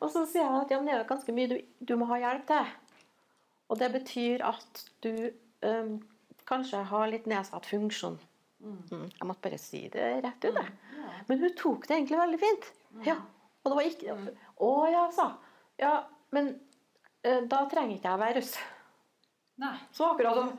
Og 0.00 0.12
så 0.12 0.24
sier 0.28 0.46
jeg 0.46 0.62
at 0.62 0.72
ja, 0.72 0.80
det 0.84 0.94
er 0.94 1.08
ganske 1.08 1.34
mye 1.36 1.50
du, 1.52 1.56
du 1.80 1.96
må 2.00 2.08
ha 2.12 2.20
hjelp 2.22 2.46
til. 2.48 2.70
Og 3.66 3.80
det 3.82 3.90
betyr 3.96 4.44
at 4.46 4.82
du 5.04 5.12
um, 5.66 5.98
kanskje 6.48 6.84
har 6.88 7.10
litt 7.12 7.26
nedsatt 7.28 7.68
funksjon. 7.68 8.16
Mm. 8.64 9.08
Jeg 9.12 9.28
måtte 9.28 9.44
bare 9.44 9.58
si 9.60 9.82
det 9.92 10.04
rett 10.24 10.46
ut, 10.46 10.56
jeg. 10.56 10.70
Men 11.28 11.42
hun 11.42 11.56
tok 11.58 11.86
det 11.86 11.98
egentlig 11.98 12.20
veldig 12.20 12.40
fint. 12.40 12.68
Ja. 13.06 13.16
Og 13.62 13.72
det 13.72 13.76
var 13.76 13.88
ikke 13.90 14.16
Å 14.62 14.70
ja, 14.88 15.02
sa 15.12 15.26
Ja, 15.80 15.94
men 16.32 16.52
øh, 17.26 17.40
da 17.50 17.64
trenger 17.68 17.96
ikke 17.98 18.12
jeg 18.12 18.22
være 18.22 18.36
russ. 18.38 18.52
Nei. 19.60 19.74
Så 19.92 20.10
akkurat 20.12 20.38
som 20.40 20.52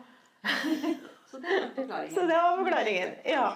Så 1.28 1.42
det 1.44 1.56
forklaringen. 1.76 2.14
Så 2.16 2.22
det 2.24 2.36
var 2.40 2.54
forklaringen. 2.56 3.16
Ja. 3.28 3.48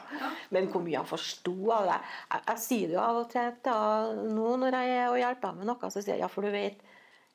Men 0.51 0.65
hvor 0.73 0.81
mye 0.83 0.97
han 0.99 1.07
forsto 1.07 1.53
av 1.71 1.85
det 1.87 1.99
jeg, 1.99 2.41
jeg 2.49 2.63
sier 2.65 2.89
det 2.89 2.97
jo 2.97 3.03
av 3.03 3.19
og 3.21 3.29
til 3.31 3.53
til 3.63 4.23
nå 4.35 4.55
når 4.59 4.75
jeg 4.75 4.97
er 4.97 5.11
og 5.11 5.19
hjelper 5.21 5.59
med 5.59 5.69
noe, 5.69 5.91
så 5.93 6.01
sier 6.01 6.17
jeg 6.17 6.25
ja, 6.25 6.31
for 6.31 6.43
du 6.43 6.51
vet 6.51 6.81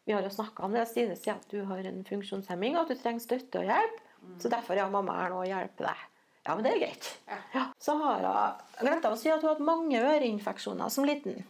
Vi 0.06 0.14
har 0.14 0.22
jo 0.22 0.30
snakka 0.30 0.66
om 0.66 0.76
det. 0.76 0.84
Stine 0.86 1.16
sier 1.18 1.34
at 1.34 1.48
du 1.50 1.64
har 1.66 1.88
en 1.88 2.04
funksjonshemming, 2.06 2.76
og 2.76 2.84
at 2.84 2.92
du 2.92 3.00
trenger 3.00 3.24
støtte 3.24 3.58
og 3.58 3.66
hjelp. 3.66 4.04
Så 4.38 4.50
derfor 4.52 4.78
er 4.78 4.92
mamma 4.92 5.16
her 5.18 5.32
nå 5.32 5.40
og 5.40 5.48
hjelper 5.48 5.88
deg. 5.88 6.04
Ja, 6.46 6.54
men 6.54 6.62
det 6.62 6.76
er 6.76 6.82
greit. 6.84 7.10
Ja. 7.52 7.66
Så 7.82 7.96
har 7.98 8.22
hun 8.22 8.86
glemte 8.86 9.10
å 9.10 9.18
si 9.18 9.30
at 9.32 9.42
hun 9.42 9.50
hadde 9.50 9.66
mange 9.66 9.98
øreinfeksjoner 9.98 10.92
som 10.94 11.06
liten. 11.08 11.40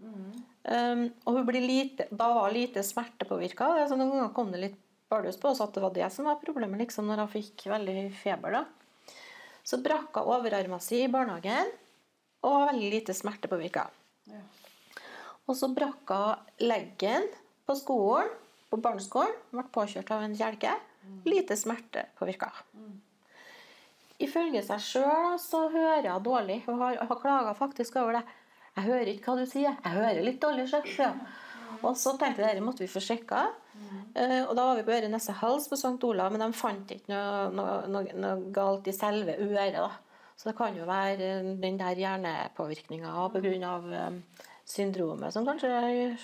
Um, 0.00 1.06
og 1.24 1.36
hun 1.38 1.46
blir 1.48 1.62
lite, 1.64 2.08
da 2.10 2.30
var 2.34 2.52
lite 2.54 2.82
smertepåvirka. 2.84 3.68
Altså, 3.84 3.98
noen 3.98 4.12
ganger 4.16 4.34
kom 4.34 4.50
det 4.52 4.62
litt 4.64 4.80
bardus 5.10 5.38
på 5.40 5.50
oss 5.50 5.62
at 5.62 5.74
det 5.74 5.82
var 5.84 5.94
det 5.94 6.08
som 6.14 6.26
var 6.28 6.40
problemet 6.42 6.82
liksom, 6.82 7.08
når 7.08 7.24
hun 7.24 7.32
fikk 7.32 7.66
veldig 7.70 7.96
feber. 8.18 8.58
da. 8.58 9.14
Så 9.66 9.78
brakk 9.82 10.18
hun 10.18 10.34
overarmen 10.34 10.82
sin 10.82 11.06
i 11.06 11.12
barnehagen 11.12 11.70
og 12.40 12.54
var 12.56 12.70
veldig 12.72 12.90
lite 12.94 13.14
smertepåvirka. 13.16 13.86
Ja. 14.30 14.42
Og 15.46 15.58
så 15.58 15.70
brakk 15.74 16.10
hun 16.10 16.66
leggen 16.66 17.26
på 17.66 17.76
skolen, 17.78 18.30
på 18.70 18.78
barneskolen. 18.82 19.34
Ble 19.50 19.66
påkjørt 19.74 20.10
av 20.14 20.26
en 20.26 20.36
kjelke. 20.38 20.74
Lite 21.26 21.56
smertepåvirka. 21.58 22.50
Ifølge 24.20 24.62
seg 24.66 24.82
sjøl 24.84 25.38
så 25.40 25.66
hører 25.72 26.10
hun 26.12 26.24
dårlig. 26.24 26.60
Hun 26.66 26.80
har, 26.82 26.98
har 27.08 27.20
klaga 27.22 27.54
faktisk 27.56 27.96
over 27.96 28.20
det. 28.20 28.24
'Jeg 28.70 28.84
hører 28.86 29.08
ikke 29.10 29.32
hva 29.32 29.40
du 29.40 29.46
sier. 29.50 29.76
Jeg 29.84 29.92
hører 29.92 30.22
litt 30.22 30.42
dårlig 30.42 30.68
sjøl'. 30.70 30.86
Ja. 30.98 31.14
Og 31.80 31.96
så 31.96 32.12
tenkte 32.18 32.42
jeg 32.42 32.54
dette 32.54 32.64
måtte 32.64 32.84
vi 32.84 32.90
få 32.90 33.00
sjekka. 33.02 33.46
Eh, 34.14 34.42
og 34.44 34.52
da 34.58 34.66
var 34.66 34.78
vi 34.78 34.84
på 34.86 34.92
øre, 34.92 35.08
nese, 35.08 35.32
hals 35.40 35.68
på 35.70 35.78
St. 35.78 35.96
Olav, 36.06 36.32
men 36.32 36.42
de 36.42 36.50
fant 36.56 36.92
ikke 36.92 37.12
noe, 37.12 37.48
noe, 37.54 37.76
noe, 37.88 38.16
noe 38.24 38.50
galt 38.54 38.90
i 38.90 38.94
selve 38.94 39.36
øret. 39.38 39.78
da. 39.78 39.90
Så 40.36 40.50
det 40.50 40.56
kan 40.58 40.76
jo 40.76 40.88
være 40.88 41.30
eh, 41.38 41.50
den 41.62 41.78
der 41.80 42.00
hjernepåvirkninga 42.00 43.14
pga. 43.34 43.74
Um, 44.08 44.22
syndromet 44.70 45.34
som 45.34 45.46
kanskje 45.46 45.70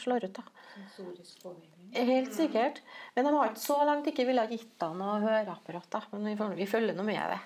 slår 0.02 0.28
ut. 0.28 0.36
da. 0.38 0.44
Sensorisk 0.74 1.42
påvirkning. 1.42 1.75
Helt 1.94 2.34
sikkert. 2.34 2.80
Men 3.14 3.28
de 3.28 3.34
har 3.36 3.50
ikke 3.50 3.62
så 3.62 3.76
langt 3.86 4.08
ikke 4.10 4.26
ville 4.28 4.46
gitt 4.50 4.82
han 4.82 4.98
noe 5.00 5.20
høreapparat. 5.22 5.88
da. 5.92 6.02
Men 6.12 6.30
vi, 6.30 6.34
får, 6.38 6.56
vi 6.58 6.66
følger 6.70 6.96
nå 6.96 7.04
med 7.06 7.20
det. 7.32 7.38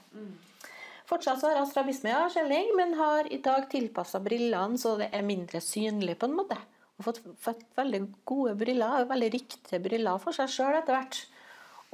Fortsatt 1.11 1.41
så 1.41 1.51
har 1.51 1.59
han 1.59 1.67
strabisme, 1.67 2.13
ja, 2.13 2.27
skjelling, 2.31 2.71
men 2.79 2.95
har 2.99 3.27
i 3.33 3.41
dag 3.43 3.67
tilpassa 3.71 4.21
brillene 4.23 4.79
så 4.79 4.95
det 5.01 5.11
er 5.17 5.27
mindre 5.27 5.59
synlig 5.65 6.15
på 6.21 6.29
en 6.31 6.37
måte. 6.39 6.59
Og 7.01 7.07
fått, 7.09 7.23
fått 7.43 7.65
veldig 7.79 8.03
gode 8.29 8.55
briller, 8.61 9.09
veldig 9.11 9.31
riktige 9.35 9.81
briller 9.83 10.21
for 10.23 10.37
seg 10.37 10.53
sjøl 10.53 10.79
etter 10.79 10.95
hvert. 10.95 11.23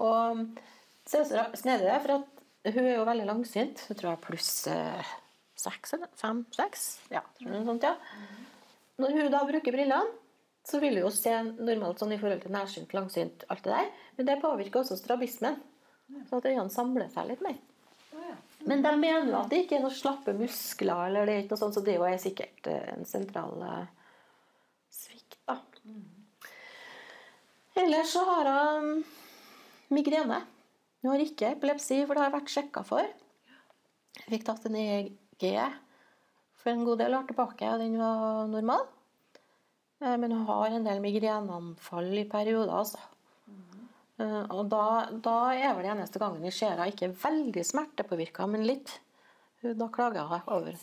Og 0.02 0.42
er 1.14 1.30
det 1.30 1.44
snedig, 1.62 1.86
det, 1.86 2.00
for 2.04 2.18
at 2.18 2.74
hun 2.74 2.82
er 2.82 2.96
jo 2.96 3.06
veldig 3.08 3.28
langsynt. 3.30 3.86
Jeg 3.88 3.96
tror 3.96 4.10
jeg 4.10 4.18
er 4.18 4.24
pluss 4.26 4.50
eh, 4.72 5.14
seks 5.56 5.96
eller 5.96 6.12
fem, 6.18 6.42
seks. 6.56 6.86
Ja, 7.14 7.22
tror 7.38 7.54
jeg 7.54 7.68
sånt, 7.70 7.86
ja. 7.86 7.94
Når 9.00 9.16
hun 9.16 9.32
da 9.32 9.42
bruker 9.48 9.76
brillene, 9.76 10.25
så 10.66 10.80
vil 10.82 10.98
du 10.98 11.04
jo 11.04 11.12
se 11.14 11.32
normalt 11.46 12.00
sånn 12.02 12.16
i 12.16 12.18
forhold 12.18 12.42
til 12.42 12.54
nærsynt, 12.54 12.94
langsynt, 12.96 13.44
alt 13.52 13.62
det 13.62 13.72
der. 13.72 13.90
Men 14.18 14.28
det 14.28 14.40
påvirker 14.42 14.82
også 14.82 14.98
strabismen. 14.98 15.60
Så 16.26 16.38
at 16.38 16.48
øynene 16.48 16.72
samler 16.74 17.10
seg 17.12 17.30
litt 17.30 17.42
mer. 17.44 17.58
Men 18.66 18.82
de 18.82 18.92
mener 18.98 19.30
jo 19.30 19.38
at 19.38 19.52
det 19.52 19.62
ikke 19.62 19.76
er 19.78 19.84
noen 19.84 19.94
slappe 19.94 20.34
muskler, 20.34 21.06
eller 21.06 21.28
det 21.28 21.34
er 21.34 21.44
ikke 21.44 21.54
noe 21.54 21.60
sånt, 21.60 21.76
så 21.76 21.84
det 21.86 21.94
er 22.00 22.18
sikkert 22.18 22.68
eh, 22.70 22.88
en 22.96 23.06
sentral 23.06 23.62
eh, 23.62 24.08
svikt, 24.90 25.38
da. 25.46 25.60
Ellers 27.76 28.14
så 28.16 28.24
har 28.26 28.50
hun 28.50 29.04
migrene. 29.94 30.40
Hun 31.04 31.12
har 31.12 31.22
ikke 31.22 31.52
epilepsi, 31.54 32.00
for 32.08 32.18
det 32.18 32.24
har 32.24 32.34
vært 32.34 32.50
sjekka 32.50 32.82
for. 32.88 33.06
Jeg 34.16 34.32
fikk 34.32 34.48
tatt 34.48 34.66
en 34.66 34.80
EEG 34.80 35.46
for 36.58 36.72
en 36.72 36.86
god 36.88 37.04
del 37.04 37.14
år 37.14 37.28
tilbake, 37.28 37.70
og 37.70 37.84
den 37.84 37.98
var 38.00 38.50
normal. 38.50 38.88
Eh, 40.00 40.16
Men 40.16 40.32
hun 40.32 40.46
har 40.46 40.66
en 40.76 40.84
del 40.84 41.00
migreneanfall 41.04 42.10
i 42.18 42.24
perioder, 42.28 42.72
altså. 42.72 42.98
Eh, 44.18 44.44
Og 44.50 44.68
da, 44.72 44.84
da 45.12 45.36
er 45.54 45.74
vel 45.76 45.84
det 45.84 45.92
eneste 45.94 46.20
gangen 46.22 46.42
vi 46.44 46.50
ser 46.54 46.74
henne 46.74 46.88
ikke 46.92 47.10
veldig 47.22 47.64
smertepåvirka, 47.64 48.46
men 48.48 48.64
litt. 48.66 48.98
Da 49.62 49.88
klager 49.92 50.28
hun 50.30 50.42
over. 50.46 50.76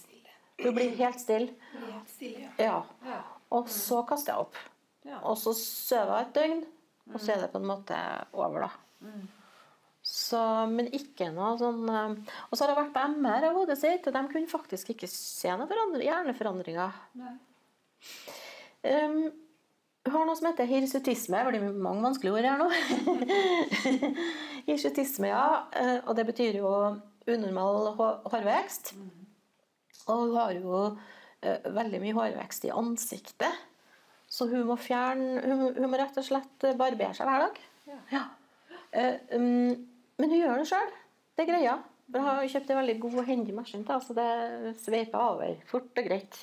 Hun 0.64 0.76
blir 0.76 0.96
helt 0.98 1.20
stille. 1.22 1.54
Helt 1.74 2.10
stille, 2.10 2.44
ja. 2.44 2.52
Ja. 2.60 2.82
Ja. 3.08 3.22
Og 3.54 3.70
så 3.70 4.04
kaster 4.10 4.34
jeg 4.34 4.46
opp. 4.48 4.58
Og 5.24 5.38
så 5.38 5.52
sover 5.58 6.14
jeg 6.20 6.28
et 6.28 6.36
døgn, 6.38 6.62
og 7.14 7.20
så 7.22 7.34
er 7.34 7.42
det 7.44 7.52
på 7.54 7.60
en 7.60 7.68
måte 7.70 7.98
over, 8.34 8.68
da. 8.68 9.10
Så, 10.04 10.40
men 10.72 10.90
ikke 10.96 11.30
noe 11.32 11.54
sånn 11.60 11.86
eh, 11.90 12.16
Og 12.50 12.58
så 12.58 12.64
har 12.66 12.74
jeg 12.74 12.80
vært 12.82 12.94
på 12.96 13.04
MR 13.24 13.46
av 13.50 13.56
hodet 13.58 13.78
sitt, 13.80 14.08
og 14.10 14.14
de 14.16 14.22
kunne 14.34 14.52
faktisk 14.52 14.90
ikke 14.94 15.08
se 15.12 15.52
noen 15.60 15.96
hjerneforandringer. 16.04 16.98
Nei. 17.20 17.34
Um, 18.84 19.32
hun 20.04 20.16
har 20.18 20.26
noe 20.28 20.36
som 20.36 20.50
heter 20.50 20.68
hirsutisme. 20.68 21.40
Det 21.40 21.62
blir 21.64 21.76
mange 21.80 22.04
vanskelige 22.04 22.36
ord 22.36 22.48
her 22.48 22.60
nå. 22.60 22.68
hirsutisme, 24.68 25.30
ja. 25.32 25.46
eh, 25.80 26.00
Og 26.04 26.18
det 26.18 26.26
betyr 26.28 26.58
jo 26.60 26.72
unormal 27.32 27.94
hårvekst. 28.28 28.94
Og 30.12 30.26
hun 30.26 30.36
har 30.36 30.52
jo 30.58 30.82
eh, 31.40 31.70
veldig 31.72 32.02
mye 32.04 32.18
hårvekst 32.18 32.68
i 32.68 32.74
ansiktet. 32.76 33.62
Så 34.28 34.50
hun 34.50 34.66
må 34.68 34.76
fjerne 34.82 35.40
Hun, 35.46 35.70
hun 35.78 35.90
må 35.92 36.00
rett 36.02 36.20
og 36.20 36.28
slett 36.28 36.68
eh, 36.68 36.76
barbere 36.76 37.16
seg 37.16 37.30
hver 37.30 37.46
dag. 37.46 37.64
Ja. 38.12 38.26
Um, 38.94 39.88
men 40.20 40.30
hun 40.30 40.40
gjør 40.40 40.60
det 40.60 40.68
sjøl. 40.70 40.92
Det 41.34 41.46
er 41.46 41.52
greia. 41.54 41.78
For 42.12 42.20
jeg 42.20 42.28
har 42.28 42.52
kjøpt 42.52 42.74
en 42.74 42.80
veldig 42.82 42.98
god 43.06 43.16
og 43.22 43.30
hendig 43.30 43.56
maskin, 43.56 43.86
så 43.88 44.14
det 44.18 44.74
sveiper 44.84 45.24
over 45.24 45.56
fort 45.70 46.02
og 46.02 46.06
greit. 46.06 46.42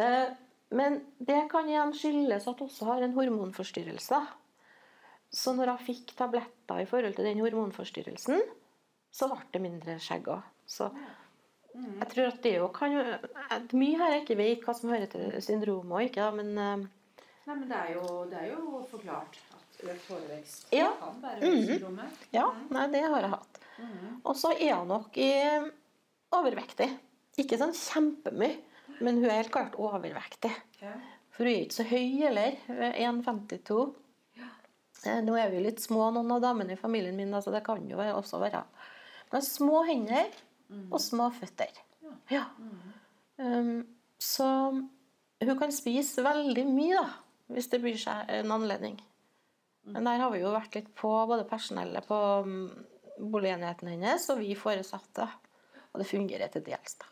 Eh, 0.00 0.32
men 0.72 1.00
det 1.20 1.42
kan 1.52 1.68
igjen 1.68 1.92
skyldes 1.96 2.46
at 2.48 2.58
hun 2.62 2.68
også 2.70 2.88
har 2.88 3.02
en 3.04 3.14
hormonforstyrrelse. 3.16 4.20
Så 5.32 5.54
når 5.56 5.70
hun 5.74 5.84
fikk 5.86 6.14
tabletter 6.18 6.82
i 6.82 6.88
forhold 6.88 7.14
til 7.16 7.24
den 7.28 7.40
hormonforstyrrelsen, 7.44 8.42
så 9.12 9.28
ble 9.30 9.40
det 9.52 9.60
mindre 9.64 9.98
skjegg 10.00 10.28
òg. 10.32 10.42
Så 10.68 10.90
jeg 11.72 12.08
tror 12.12 12.26
at 12.28 12.42
det 12.44 12.50
jo 12.58 12.66
kan 12.72 12.92
Mye 13.72 13.96
her 13.96 14.10
jeg 14.12 14.22
ikke 14.26 14.36
vet 14.36 14.64
hva 14.66 14.74
som 14.76 14.90
hører 14.92 15.08
til 15.12 15.30
syndromet 15.44 15.94
og 15.96 16.02
ikke, 16.08 16.26
men 16.36 16.50
eh, 16.60 16.82
Nei, 17.46 17.54
men 17.56 17.64
det 17.70 17.78
er, 17.78 17.94
jo, 17.96 18.18
det 18.30 18.36
er 18.38 18.50
jo 18.52 18.82
forklart 18.90 19.38
at 19.56 19.80
økt 19.88 20.10
hårvekst 20.12 20.74
Ja. 20.76 20.90
kan 21.00 21.16
være 21.24 21.48
syndromet. 21.66 22.20
ja, 22.36 22.44
nei, 22.70 22.84
det 22.92 23.00
har 23.02 23.24
jeg 23.24 23.32
hatt. 23.32 23.58
Og 24.22 24.36
så 24.38 24.52
er 24.54 24.76
hun 24.78 24.92
nok 24.92 25.16
i 25.18 25.30
overvektig. 26.36 26.86
Ikke 27.40 27.56
sånn 27.58 27.72
kjempemye, 27.74 28.52
men 29.00 29.18
hun 29.20 29.28
er 29.28 29.40
helt 29.40 29.52
klart 29.54 29.78
overvektig. 29.80 30.52
Ja. 30.82 30.94
For 31.32 31.46
hun 31.46 31.52
er 31.52 31.64
ikke 31.64 31.78
så 31.78 31.88
høy 31.88 32.06
heller. 32.20 32.56
Er 32.68 32.98
1,52. 33.08 33.78
Ja. 34.38 34.50
Nå 35.24 35.36
er 35.40 35.52
vi 35.52 35.62
litt 35.64 35.82
små, 35.82 36.10
noen 36.14 36.30
av 36.36 36.42
damene 36.44 36.76
i 36.76 36.80
familien 36.80 37.16
min, 37.18 37.34
så 37.42 37.54
det 37.54 37.64
kan 37.66 37.82
jo 37.88 37.98
også 37.98 38.42
være 38.42 38.64
Men 39.32 39.42
små 39.42 39.82
hender 39.88 40.28
og 40.90 41.00
små 41.00 41.30
føtter. 41.34 41.72
Ja. 42.30 42.44
Um, 43.36 43.82
så 44.20 44.46
hun 45.42 45.58
kan 45.58 45.72
spise 45.74 46.24
veldig 46.24 46.64
mye, 46.68 47.00
da, 47.00 47.08
hvis 47.52 47.70
det 47.72 47.80
byr 47.82 47.98
seg 47.98 48.30
en 48.36 48.54
anledning. 48.54 49.00
Men 49.82 50.06
der 50.06 50.20
har 50.22 50.30
vi 50.30 50.42
jo 50.42 50.52
vært 50.54 50.76
litt 50.78 50.92
på 50.94 51.10
både 51.26 51.46
personellet 51.48 52.06
på 52.06 52.18
mm, 52.46 52.66
boligenheten 53.32 53.90
hennes 53.90 54.28
og 54.30 54.38
vi 54.38 54.54
foresatte. 54.58 55.26
Og 55.92 56.00
det 56.00 56.08
fungerer 56.08 56.52
til 56.52 56.62
dels, 56.64 56.94
da. 57.00 57.08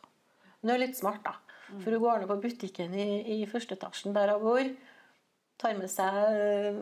Men 0.61 0.71
hun 0.71 0.77
er 0.77 0.83
litt 0.85 1.01
smart, 1.01 1.25
da. 1.27 1.50
For 1.79 1.91
hun 1.95 2.03
går 2.03 2.19
ned 2.23 2.29
på 2.31 2.37
butikken 2.43 2.95
i, 2.99 3.09
i 3.41 3.47
første 3.51 3.77
etasjen 3.79 4.15
der 4.17 4.33
hun 4.35 4.43
bor. 4.49 4.71
Tar 5.61 5.77
med 5.79 5.91
seg 5.93 6.17
øh, 6.35 6.79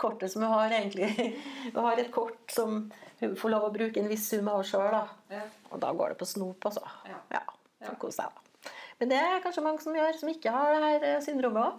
kortet 0.00 0.32
som 0.32 0.42
hun 0.46 0.52
har, 0.54 0.70
egentlig. 0.74 1.08
Hun 1.74 1.84
har 1.84 1.98
et 2.02 2.10
kort 2.14 2.50
som 2.52 2.90
hun 3.20 3.34
får 3.38 3.50
lov 3.52 3.66
å 3.68 3.72
bruke 3.74 4.00
en 4.02 4.08
viss 4.10 4.26
sum 4.30 4.48
av 4.50 4.62
sjøl. 4.66 4.94
Ja. 5.30 5.42
Og 5.70 5.80
da 5.82 5.90
går 5.94 6.12
det 6.14 6.18
på 6.20 6.26
snop, 6.28 6.66
altså. 6.66 6.82
Ja. 7.08 7.18
Ja, 7.34 7.42
Ja. 7.44 7.88
for 7.88 7.94
å 7.96 8.00
kose 8.06 8.26
da. 8.26 8.72
Men 9.00 9.10
det 9.10 9.18
er 9.18 9.40
kanskje 9.42 9.62
mange 9.64 9.82
som 9.82 9.94
gjør, 9.98 10.14
som 10.18 10.30
ikke 10.30 10.52
har 10.54 10.70
det 10.74 10.82
her 10.84 11.06
eh, 11.10 11.20
syndromet 11.24 11.66
òg. 11.66 11.74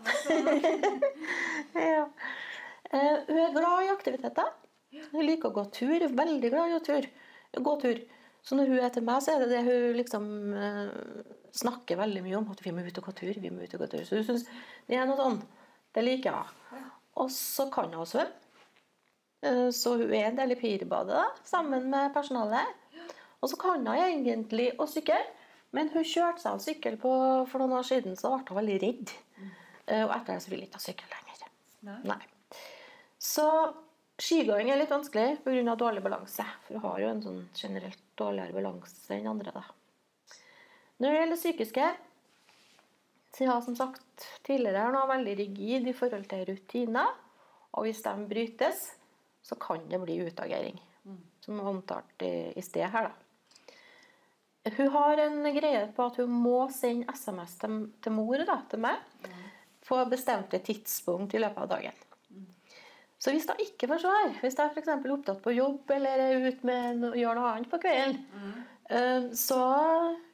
ja. 1.96 2.04
Eh, 2.92 3.16
hun 3.30 3.40
er 3.46 3.56
glad 3.56 3.86
i 3.86 3.92
aktiviteter. 3.94 4.52
Hun 5.12 5.26
liker 5.28 5.50
å 5.52 5.56
gå 5.56 5.64
tur. 5.76 6.06
Veldig 6.20 6.52
glad 6.54 6.72
i 6.72 6.78
å 6.78 6.84
tur. 6.84 7.08
gå 7.56 7.76
tur. 7.82 8.02
Så 8.46 8.54
når 8.58 8.70
hun 8.70 8.80
er 8.86 8.92
til 8.94 9.06
meg, 9.08 9.24
så 9.26 9.34
er 9.34 9.42
det 9.42 9.50
det 9.56 9.62
hun 9.66 9.96
liksom 9.98 10.26
eh, 10.54 11.30
snakker 11.58 11.98
veldig 11.98 12.22
mye 12.26 12.38
om. 12.38 12.50
At 12.54 12.62
vi 12.62 12.74
må 12.76 12.84
ut 12.86 13.00
og 13.02 13.08
gå 13.10 13.14
tur. 13.18 13.40
vi 13.42 13.50
må 13.54 13.64
ut 13.66 13.74
og 13.74 13.82
gå 13.82 13.88
tur. 13.96 14.04
Så 14.06 14.20
hun 14.20 14.28
syns 14.28 14.46
det 14.86 15.00
er 15.00 15.08
noe 15.10 15.18
sånn. 15.18 15.40
Det 15.96 16.04
liker 16.06 16.36
hun. 16.38 16.84
Og 17.24 17.32
så 17.34 17.66
kan 17.74 17.94
hun 17.96 18.06
svømme. 18.06 18.30
Eh, 19.46 19.70
så 19.74 19.96
hun 19.98 20.14
er 20.14 20.28
en 20.30 20.38
del 20.38 20.54
i 20.54 20.60
Pirbadet 20.60 21.16
da, 21.18 21.26
sammen 21.48 21.90
med 21.90 22.14
personalet. 22.14 22.78
Og 23.42 23.50
så 23.52 23.58
kan 23.62 23.82
hun 23.82 23.98
egentlig 23.98 24.72
å 24.82 24.86
sykle. 24.90 25.18
Men 25.76 25.90
hun 25.92 26.06
kjørte 26.08 26.40
seg 26.44 26.54
en 26.56 26.64
sykkel 26.64 26.96
på, 27.02 27.12
for 27.50 27.60
noen 27.60 27.74
år 27.82 27.84
siden, 27.88 28.14
så 28.16 28.32
ble 28.38 28.46
hun 28.54 28.60
veldig 28.62 28.78
redd. 28.86 29.16
Eh, 29.90 30.06
Og 30.06 30.14
etter 30.16 30.36
det 30.38 30.44
så 30.46 30.54
ville 30.54 30.64
hun 30.64 30.70
ikke 30.70 30.80
ha 30.80 30.86
sykkel 30.86 31.10
lenger. 31.18 31.50
Nei. 31.90 31.98
Nei. 32.14 32.62
Så 33.22 33.48
skigåing 34.22 34.70
er 34.72 34.80
litt 34.80 34.92
vanskelig 34.92 35.40
pga. 35.44 35.76
dårlig 35.76 36.04
balanse. 36.04 36.46
For 36.66 36.76
du 36.76 36.84
har 36.84 37.00
jo 37.02 37.10
en 37.10 37.24
sånn 37.24 37.42
generelt 37.56 38.04
dårligere 38.16 38.56
balanse 38.56 39.16
enn 39.16 39.28
andre. 39.28 39.52
da. 39.52 39.64
Når 40.98 41.10
det 41.10 41.20
gjelder 41.20 41.42
psykiske, 41.42 41.90
så 43.36 43.48
har 43.50 43.62
som 43.62 43.76
sagt 43.76 44.28
tidligere 44.48 44.86
er 44.86 44.96
hun 44.96 45.10
veldig 45.12 45.36
rigid 45.42 45.88
i 45.88 45.94
forhold 45.94 46.28
til 46.32 46.46
rutiner. 46.48 47.12
Og 47.76 47.88
hvis 47.88 48.02
de 48.06 48.14
brytes, 48.30 48.86
så 49.44 49.58
kan 49.60 49.84
det 49.90 50.00
bli 50.00 50.22
utagering. 50.24 50.80
Som 51.44 51.60
omtalt 51.60 52.24
i, 52.24 52.54
i 52.56 52.64
sted 52.64 52.88
her, 52.90 53.10
da. 53.10 53.22
Hun 54.66 54.88
har 54.90 55.20
en 55.22 55.44
greie 55.54 55.84
på 55.94 56.06
at 56.08 56.16
hun 56.18 56.32
må 56.42 56.64
sende 56.74 57.14
SMS 57.14 57.60
til, 57.62 57.84
til 58.02 58.16
mor, 58.16 58.42
da, 58.48 58.56
til 58.72 58.82
meg, 58.82 59.04
på 59.86 60.00
bestemte 60.10 60.58
tidspunkt 60.66 61.36
i 61.38 61.42
løpet 61.44 61.62
av 61.62 61.70
dagen. 61.76 62.00
Så 63.22 63.32
hvis 63.32 63.48
hun 63.50 63.62
ikke 63.64 63.90
får 63.90 64.02
svar, 64.04 64.32
hvis 64.42 64.58
jeg 64.60 64.72
f.eks. 64.74 64.90
er 64.92 65.14
opptatt 65.16 65.42
på 65.44 65.54
jobb 65.56 65.92
eller 65.96 66.24
er 66.26 66.48
ute 66.50 66.68
med 66.68 67.06
gjør 67.18 67.38
noe 67.40 67.52
annet 67.54 67.72
på 67.72 67.80
kvelden, 67.82 68.18
mm. 68.36 69.30
så 69.40 69.62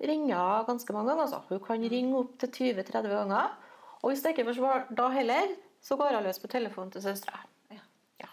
ringer 0.02 0.40
hun 0.42 0.70
ganske 0.72 0.96
mange 0.96 1.12
ganger. 1.14 1.28
Altså. 1.28 1.44
Hun 1.50 1.62
kan 1.66 1.86
ringe 1.94 2.18
opp 2.20 2.34
til 2.42 2.74
20-30 2.74 3.14
ganger. 3.14 3.54
Og 4.02 4.10
hvis 4.10 4.24
hun 4.26 4.34
ikke 4.34 4.48
får 4.50 4.58
svar 4.58 4.88
da 4.98 5.12
heller, 5.14 5.54
så 5.82 5.98
går 5.98 6.18
hun 6.18 6.26
løs 6.26 6.42
på 6.42 6.50
telefonen 6.52 6.92
til 6.94 7.06
søstera. 7.06 7.44
Ja. 7.72 7.86
Ja. 8.24 8.32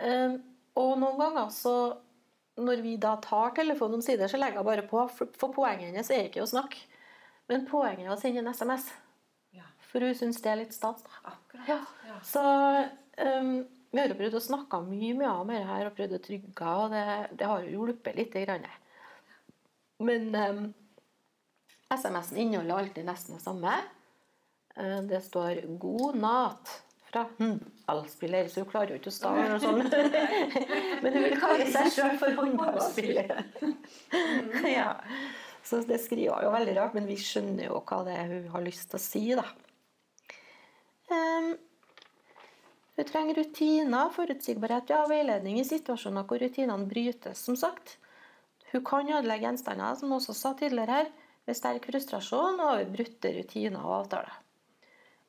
Eh, 0.00 0.40
og 0.80 0.96
noen 1.00 1.20
ganger 1.20 1.52
så 1.52 1.76
når 2.60 2.82
vi 2.84 2.96
da 3.00 3.14
tar 3.22 3.54
telefonen 3.56 4.00
omsider, 4.00 4.28
så 4.28 4.40
legger 4.40 4.60
jeg 4.60 4.68
bare 4.68 4.88
på. 4.88 5.04
For, 5.16 5.52
poenget 5.54 5.88
hennes 5.88 6.10
er 6.12 6.28
ikke 6.28 6.44
å 6.44 6.48
snakke, 6.48 6.80
men 7.48 7.64
poenget 7.68 8.06
er 8.06 8.12
å 8.12 8.18
sende 8.20 8.42
en 8.42 8.52
SMS. 8.52 8.90
Ja. 9.56 9.68
For 9.88 10.04
hun 10.04 10.16
syns 10.16 10.40
det 10.44 10.52
er 10.52 10.60
litt 10.60 10.76
stas. 10.76 11.04
Ja. 11.68 11.78
Ja. 12.08 12.18
Så 12.26 12.42
um, 13.18 13.54
vi 13.92 14.00
har 14.00 14.08
jo 14.08 14.18
prøvd 14.20 14.38
å 14.38 14.44
snakke 14.44 14.80
mye 14.86 15.16
med 15.18 15.28
om 15.28 15.50
dette 15.52 15.68
her, 15.68 15.88
og 15.88 15.96
prøvd 15.96 16.16
å 16.16 16.22
trygge 16.24 16.76
og 16.82 16.94
det, 16.94 17.02
det 17.40 17.48
har 17.50 17.64
jo 17.66 17.74
hjulpet 17.74 18.16
litt. 18.16 18.36
Grann. 18.36 18.64
Men 20.02 20.30
um, 20.34 20.62
SMS-en 21.92 22.40
inneholder 22.40 22.78
alltid 22.78 23.08
nesten 23.08 23.36
det 23.36 23.44
samme. 23.44 23.76
Uh, 24.78 25.02
Det 25.10 25.20
står 25.24 25.66
'god 25.78 26.16
nat' 26.22 26.78
fra 27.12 27.26
hm, 27.38 27.58
L-spiller, 27.92 28.48
så 28.48 28.62
hun 28.62 28.70
klarer 28.70 28.94
jo 28.94 29.00
ikke 29.00 29.10
å 29.12 29.14
stave 29.14 29.44
noe 29.50 29.60
sånt. 29.60 29.92
Men 31.02 31.12
hun 31.12 31.26
vil 31.26 31.34
kalle 31.40 31.66
seg 31.74 31.90
sjøl 31.92 32.14
for 32.20 32.38
håndballspiller. 32.38 33.42
ja. 34.78 34.94
Så 35.62 35.82
det 35.86 36.00
skriver 36.02 36.46
jo 36.46 36.54
veldig 36.54 36.72
rart, 36.78 36.94
men 36.96 37.04
vi 37.06 37.14
skjønner 37.20 37.68
jo 37.68 37.76
hva 37.86 38.00
det 38.06 38.16
er 38.18 38.32
hun 38.32 38.48
har 38.50 38.64
lyst 38.64 38.88
til 38.90 38.98
å 38.98 39.02
si, 39.02 39.22
da. 39.38 39.44
Um, 41.12 41.52
hun 42.96 43.08
trenger 43.08 43.38
rutiner, 43.40 44.12
forutsigbarhet 44.12 44.92
ja, 44.92 45.02
og 45.04 45.10
veiledning 45.12 45.58
i 45.60 45.64
situasjoner 45.64 46.26
hvor 46.28 46.42
rutinene 46.42 46.88
brytes, 46.90 47.40
som 47.46 47.56
sagt. 47.56 47.96
Hun 48.72 48.84
kan 48.84 49.08
ødelegge 49.08 49.46
gjenstander, 49.46 49.96
som 49.96 50.10
hun 50.12 50.18
også 50.18 50.36
sa 50.36 50.52
tidligere 50.58 50.98
her, 50.98 51.12
ved 51.48 51.58
sterk 51.58 51.88
frustrasjon 51.88 52.60
og 52.60 52.68
over 52.68 52.90
brutte 52.92 53.32
rutiner 53.34 53.82
og 53.82 53.96
avtaler. 54.02 54.36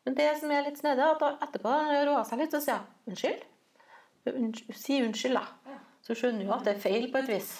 Men 0.03 0.17
det 0.19 0.29
som 0.39 0.51
er 0.51 0.65
litt 0.65 0.79
snedig, 0.81 1.03
er 1.03 1.15
at 1.15 1.45
etterpå 1.47 1.71
når 1.71 2.11
hun 2.11 2.27
seg 2.27 2.41
litt, 2.43 2.53
så 2.53 2.61
sier 2.63 2.83
unnskyld. 3.09 3.45
Hun 4.27 4.51
sier 4.75 5.07
unnskyld, 5.07 5.39
da. 5.39 5.79
Så 6.03 6.15
skjønner 6.19 6.43
hun 6.43 6.57
at 6.57 6.67
det 6.67 6.75
er 6.75 6.83
feil 6.83 7.07
på 7.11 7.21
et 7.23 7.31
vis. 7.31 7.53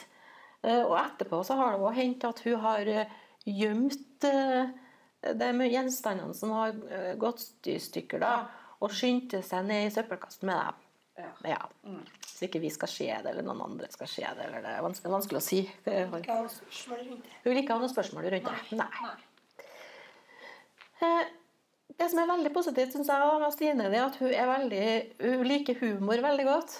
Eh, 0.63 0.83
Og 0.83 0.97
etterpå 0.99 1.39
så 1.47 1.55
har 1.59 1.73
det 1.73 1.79
også 1.79 1.99
hendt 2.01 2.27
at 2.27 2.43
hun 2.43 2.59
har 2.63 2.91
eh, 2.91 3.15
gjemt 3.47 4.27
de 5.23 5.69
gjenstandene 5.71 6.35
som 6.35 6.51
har 6.55 6.75
eh, 6.91 7.13
gått 7.19 7.71
i 7.71 7.77
stykker, 7.79 8.19
da, 8.23 8.33
og 8.83 8.91
skyndte 8.91 9.39
seg 9.45 9.65
ned 9.69 9.87
i 9.87 9.93
søppelkassen 9.95 10.49
med 10.49 10.59
dem. 10.59 10.81
Ja. 11.23 11.29
Ja. 11.45 11.59
Så 12.25 12.47
ikke 12.47 12.59
vi 12.63 12.71
skal 12.73 12.89
se 12.89 13.05
det, 13.05 13.29
eller 13.29 13.45
noen 13.45 13.61
andre 13.67 13.87
skal 13.93 14.09
se 14.09 14.23
det. 14.25 14.47
eller 14.47 14.63
Det 14.65 14.71
er 14.73 14.81
vanskelig, 14.85 15.11
vanskelig 15.13 15.39
å 15.39 15.45
si. 15.45 15.61
Det 15.85 15.93
er- 15.93 16.17
Ikke 16.17 16.33
ha 16.33 16.41
noe 16.41 16.49
spørsmål 16.49 17.03
rundt 17.09 17.23
det. 17.23 17.37
Hun 17.43 17.53
vil 17.53 17.61
ikke 17.63 17.73
ha 17.73 17.79
noen 17.79 17.93
spørsmål 17.93 18.29
rundt 18.33 18.49
det. 18.49 18.77
Nei. 18.77 19.13
Nei. 21.01 21.23
Det 21.99 22.07
som 22.09 22.19
er 22.23 22.29
veldig 22.29 22.49
positivt 22.55 22.95
synes 22.95 23.09
jeg, 23.11 23.39
med 23.39 23.53
Stine, 23.53 23.85
det 23.91 23.99
er 23.99 24.05
at 24.07 24.15
hun, 24.17 24.31
er 24.33 24.47
veldig, 24.49 24.85
hun 25.21 25.43
liker 25.45 25.77
humor 25.83 26.21
veldig 26.25 26.45
godt. 26.47 26.77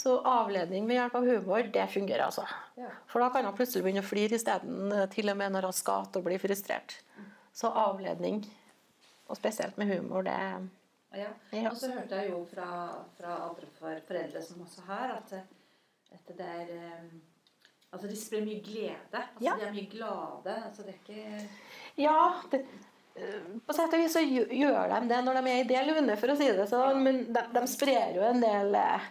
Så 0.00 0.16
avledning 0.26 0.88
ved 0.88 0.98
hjelp 0.98 1.14
av 1.14 1.28
humor, 1.28 1.62
det 1.72 1.84
fungerer. 1.92 2.24
altså. 2.26 2.42
Ja. 2.76 2.90
For 3.06 3.20
da 3.22 3.28
kan 3.30 3.44
hun 3.46 3.54
plutselig 3.54 3.84
begynne 3.86 4.02
å 4.02 4.08
flire 4.08 4.34
isteden, 4.34 4.90
eh, 4.92 5.06
til 5.06 5.30
og 5.30 5.36
med 5.36 5.52
når 5.52 5.68
hun 5.68 5.72
skal 5.72 6.06
til 6.06 6.22
å 6.22 6.24
bli 6.24 6.38
frustrert. 6.42 6.96
Så 7.54 7.70
avledning, 7.70 8.42
og 9.28 9.36
spesielt 9.38 9.78
med 9.78 9.86
humor, 9.94 10.22
det 10.26 10.34
Ja. 11.16 11.30
Ja. 11.52 11.70
Og 11.70 11.76
så 11.80 11.90
hørte 11.94 12.20
jeg 12.20 12.30
jo 12.32 12.42
fra, 12.50 12.68
fra 13.16 13.38
andre 13.46 13.70
for, 13.78 14.00
foreldre 14.08 14.42
som 14.44 14.60
også 14.64 14.84
har, 14.90 15.14
at, 15.16 15.32
at 16.12 16.32
det 16.36 16.48
er 16.60 16.72
um, 17.00 17.18
Altså 17.88 18.08
de 18.10 18.16
sprer 18.20 18.42
mye 18.44 18.60
glede. 18.60 18.98
Altså 19.16 19.44
Ja. 19.44 19.54
De 19.56 19.64
er 19.64 19.72
mye 19.72 19.88
glade. 19.88 20.56
Altså 20.66 20.84
det 20.84 20.92
er 20.92 20.98
ikke 20.98 21.48
Ja, 21.96 22.42
det, 22.52 22.66
eh, 23.16 23.46
på 23.64 23.76
sett 23.76 23.94
og 23.96 24.02
vis 24.02 24.12
så 24.12 24.20
gjør 24.20 24.92
de 24.92 25.08
det 25.08 25.20
når 25.24 25.38
de 25.38 25.52
er 25.52 25.62
i 25.62 25.68
det 25.70 25.84
lune, 25.88 26.16
for 26.20 26.34
å 26.34 26.36
si 26.36 26.50
det 26.52 26.66
sånn. 26.68 27.00
Men 27.06 27.22
de, 27.32 27.44
de 27.54 27.62
sprer 27.66 28.18
jo 28.18 28.26
en 28.28 28.44
del 28.44 28.76
eh, 28.76 29.08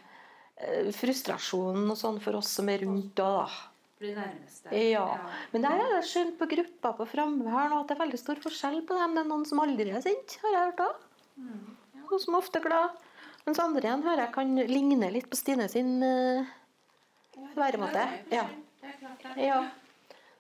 frustrasjon 0.94 1.90
og 1.90 1.98
sånn 1.98 2.22
for 2.22 2.38
oss 2.38 2.54
som 2.60 2.70
er 2.70 2.86
rundt 2.86 3.18
da. 3.18 3.50
nærmeste. 3.98 4.70
Ja. 4.92 5.08
Men 5.56 5.66
der 5.66 5.82
er 5.82 5.96
det 5.96 6.06
skjønt 6.12 6.38
på 6.38 6.46
grupper 6.54 7.00
på 7.02 7.10
fravær 7.16 7.74
nå 7.74 7.82
at 7.82 7.90
det 7.90 7.98
er 7.98 8.04
veldig 8.06 8.22
stor 8.22 8.46
forskjell 8.46 8.84
på 8.86 9.02
dem. 9.02 9.18
Det 9.18 9.26
er 9.26 9.32
noen 9.34 9.50
som 9.50 9.66
aldri 9.66 9.90
er 9.90 10.06
sint, 10.06 10.38
har 10.44 10.54
jeg 10.54 10.70
hørt 10.70 10.86
òg. 10.86 11.04
Og 12.12 12.22
som 12.24 12.38
ofte 12.40 12.60
er 12.60 12.68
glad. 12.68 12.96
Mens 13.48 13.60
andre 13.64 13.82
igjen 13.88 14.04
hører 14.04 14.26
jeg 14.26 14.34
kan 14.36 14.56
ligne 14.68 15.10
litt 15.12 15.28
på 15.32 15.38
Stine 15.40 15.68
sin 15.72 15.98
uh, 16.04 16.48
væremåte. 17.56 18.06
Ja. 18.32 18.46
Ja. 19.38 19.60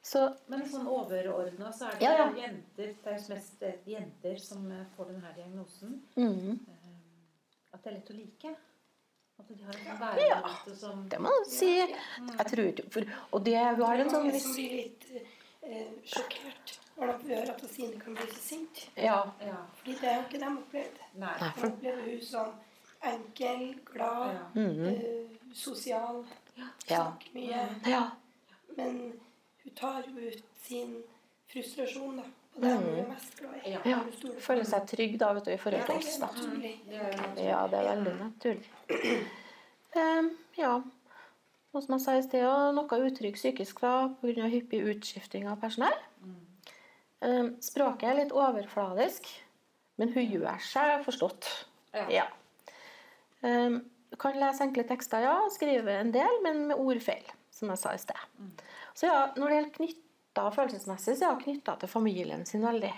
Så 0.08 0.22
Men 0.48 0.64
sånn 0.72 0.88
overordna 0.88 1.72
så 1.76 1.90
er 1.90 1.98
det 1.98 2.06
Ja, 2.06 2.12
ja. 2.16 2.28
jenter 2.40 2.94
Det 3.04 3.12
er 3.12 3.24
mest 3.34 3.64
eh, 3.68 3.74
jenter 3.92 4.38
som 4.40 4.64
eh, 4.72 4.86
får 4.96 5.10
denne 5.12 5.34
diagnosen. 5.36 5.98
mm, 6.16 6.60
Eh, 6.70 7.74
At 7.74 7.84
det 7.84 7.92
er 7.92 7.96
lett 7.98 8.12
å 8.14 8.16
like. 8.16 8.54
At 9.38 9.50
de 9.52 9.58
har 9.68 9.76
en 9.76 10.00
sånn 10.00 10.24
ja. 10.24 10.38
som 10.80 11.04
det 11.12 11.20
må 11.22 11.30
man 11.30 11.46
si. 11.52 11.74
Jeg 11.84 12.48
tror 12.54 12.70
ikke 12.72 12.88
for, 12.96 13.12
Og 13.36 13.44
det 13.46 13.58
hun 13.60 13.84
har 13.84 14.00
en 14.06 14.10
sånn 14.10 14.30
Mange 14.30 14.40
som 14.42 14.56
blir 14.56 14.78
litt 14.80 15.06
eh, 15.62 15.92
sjokkert 16.08 16.78
når 16.98 17.12
de 17.12 17.28
hører 17.28 17.52
at 17.54 17.64
Sine 17.72 18.00
kan 18.00 18.16
bli 18.16 18.28
så 18.34 18.42
sint. 18.42 18.90
Ja. 18.98 19.20
Ja. 19.42 19.56
Fordi 19.80 19.92
det 20.02 20.10
har 20.10 20.24
ikke 20.24 20.40
de 20.40 20.48
opplevd. 20.58 21.02
Nei. 21.22 21.34
For 21.58 21.68
De 21.68 21.74
opplever 21.74 22.02
hun 22.10 22.22
som 22.26 22.48
enkel, 23.06 23.76
glad, 23.86 24.34
Ja. 24.34 24.62
mm 24.62 24.72
-hmm. 24.72 25.24
uh, 25.24 25.32
sosial, 25.54 26.26
Ja. 26.58 26.64
snakker 26.88 27.28
mye. 27.34 27.70
ja. 27.86 28.04
Men 28.78 29.14
hun 29.64 29.74
tar 29.76 30.04
jo 30.08 30.28
ut 30.28 30.44
sin 30.64 31.04
frustrasjon 31.52 32.18
da, 32.18 32.24
på 32.56 32.62
det 32.62 32.74
hun 32.78 32.96
er 33.00 33.08
mest 33.08 33.40
glad 33.40 33.50
i. 33.66 33.70
Ja. 33.72 33.80
ja. 33.86 33.98
Hun. 33.98 34.34
Føler 34.40 34.64
seg 34.64 34.88
trygg 34.88 35.20
da, 35.20 35.34
vet 35.34 35.46
du, 35.46 35.52
i 35.52 35.58
forhold 35.58 35.86
til 35.86 35.96
oss. 35.96 36.18
da. 36.20 36.28
Det 36.62 36.80
er 36.92 37.36
jo 37.38 37.44
Ja, 37.44 37.68
det 37.68 37.80
er 37.80 37.96
veldig 37.96 38.16
naturlig. 38.20 38.70
Um, 39.96 40.30
ja. 40.58 40.82
Og 41.74 41.84
som 41.84 41.94
jeg 41.94 42.02
sa 42.02 42.14
i 42.18 42.22
sted, 42.22 42.74
noe 42.76 43.00
utrygg 43.08 43.34
psykisk 43.34 43.82
da, 43.82 44.10
pga. 44.22 44.48
hyppig 44.52 44.84
utskifting 44.92 45.48
av 45.50 45.60
personell. 45.62 45.98
Ehm, 47.26 47.54
språket 47.64 48.10
er 48.12 48.20
litt 48.22 48.34
overfladisk, 48.36 49.28
men 49.98 50.12
hun 50.14 50.34
gjør 50.38 50.64
seg 50.64 51.06
forstått. 51.06 51.50
Ja. 51.96 52.06
Ja. 52.14 52.26
Ehm, 53.48 53.82
kan 54.22 54.38
lese 54.40 54.66
enkle 54.66 54.86
tekster, 54.88 55.26
ja, 55.26 55.36
skrive 55.54 55.98
en 56.02 56.14
del, 56.14 56.42
men 56.46 56.68
med 56.70 56.80
ordfeil, 56.80 57.26
som 57.54 57.74
jeg 57.74 57.82
sa 57.82 57.94
i 57.94 58.02
sted. 58.02 58.54
Så 58.98 59.10
ja, 59.10 59.20
når 59.36 59.48
det 59.48 59.58
gjelder 59.58 59.76
knytta 59.78 60.48
følelsesmessig, 60.56 61.18
så 61.18 61.28
er 61.28 61.36
hun 61.36 61.44
knytta 61.44 61.76
til 61.82 61.92
familien 61.92 62.46
sin 62.50 62.66
veldig. 62.66 62.94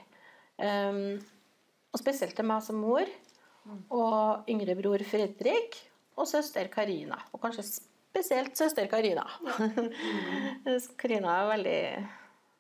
Ehm, 0.64 1.20
og 1.90 2.02
spesielt 2.02 2.36
til 2.38 2.48
meg 2.48 2.64
som 2.64 2.80
mor, 2.84 3.08
og 3.94 4.50
yngre 4.50 4.76
bror 4.80 5.04
Fredrik, 5.08 5.78
og 6.20 6.28
søster 6.28 6.68
Karina. 6.72 7.18
Og 7.34 7.42
kanskje 7.42 7.66
spesielt 7.66 8.58
søster 8.58 8.88
Karina. 8.92 9.26
Karina 11.02 11.36
er 11.36 11.52
veldig, 11.54 11.82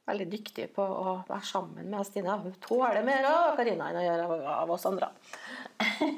veldig 0.10 0.28
dyktig 0.34 0.68
på 0.76 0.84
å 0.84 1.16
være 1.30 1.45
sammen 1.47 1.89
med 1.91 2.07
Stine. 2.07 2.36
Hun 2.43 2.55
tåler 2.64 3.03
mer 3.07 3.28
av 3.30 3.55
Karina 3.60 3.89
enn 3.91 3.99
å 4.01 4.05
gjøre 4.05 4.39
av- 4.55 4.74
oss 4.76 4.88
andre. 4.89 5.12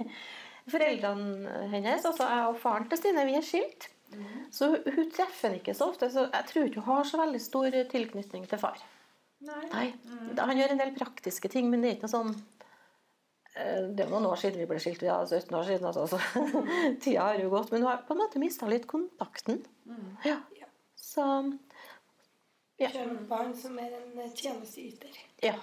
Foreldrene 0.72 1.66
hennes, 1.72 2.06
altså 2.06 2.28
jeg 2.30 2.46
og 2.52 2.60
faren 2.62 2.88
til 2.92 3.00
Stine, 3.02 3.26
vi 3.28 3.36
er 3.40 3.46
skilt. 3.46 3.90
Så 4.52 4.68
hun, 4.76 5.06
treffer 5.16 5.50
ham 5.50 5.58
ikke 5.62 5.74
så 5.78 5.88
ofte, 5.92 6.10
så 6.12 6.26
jeg 6.28 6.48
tror 6.50 6.68
ikke 6.68 6.82
hun 6.84 6.98
har 6.98 7.08
så 7.08 7.20
veldig 7.22 7.40
stor 7.42 7.78
tilknytning 7.94 8.48
til 8.52 8.60
far. 8.62 8.82
Nei. 9.42 9.62
Nei, 9.72 9.86
Han 10.38 10.60
gjør 10.60 10.74
en 10.76 10.82
del 10.84 10.92
praktiske 10.98 11.50
ting, 11.50 11.70
men 11.72 11.82
det 11.82 11.90
er 11.90 11.96
ikke 11.96 12.06
noe 12.06 12.14
sånn 12.14 12.34
eh, 13.56 13.88
Det 13.96 14.04
er 14.04 14.12
noen 14.12 14.28
år 14.30 14.38
siden 14.38 14.62
vi 14.62 14.68
ble 14.70 14.78
skilt, 14.84 15.02
ja, 15.08 15.16
17 15.26 15.56
år 15.58 15.66
siden. 15.70 15.88
Altså, 15.90 16.06
så 16.12 16.20
tida 17.02 17.30
har 17.32 17.40
jo 17.42 17.50
gått. 17.56 17.72
Men 17.74 17.82
hun 17.82 17.90
har 17.90 18.04
på 18.06 18.14
en 18.14 18.22
måte 18.22 18.44
mista 18.44 18.70
litt 18.70 18.86
kontakten. 18.92 19.64
Mm. 19.90 20.12
Ja. 20.28 20.38
Så 21.02 21.24
barn 23.30 23.54
som 23.58 23.78
er 23.80 23.94
en 24.00 24.20
eh, 24.20 24.34
tjenesteyter. 24.36 25.22
ja. 25.44 25.56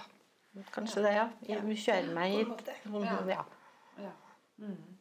Kanskje 0.74 1.02
det, 1.04 1.12
ja. 1.14 1.60
Hun 1.62 1.76
kjører 1.76 2.14
meg 2.16 2.32
hit. 2.34 2.70
Ja. 3.28 3.44
Ja. 4.02 4.12
Mm. 4.58 4.96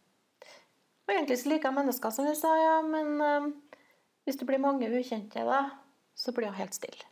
Og 1.08 1.14
egentlig 1.14 1.38
så 1.42 1.50
liker 1.50 1.70
jeg 1.70 1.78
mennesker, 1.78 2.14
som 2.14 2.28
vi 2.28 2.34
sa, 2.38 2.52
ja, 2.60 2.76
men 2.86 3.22
um, 3.24 3.48
hvis 4.28 4.38
det 4.38 4.46
blir 4.50 4.62
mange 4.62 4.90
ukjente, 4.92 5.46
da, 5.48 5.64
så 6.14 6.34
blir 6.36 6.52
hun 6.52 6.60
helt 6.60 6.78
stille. 6.78 7.08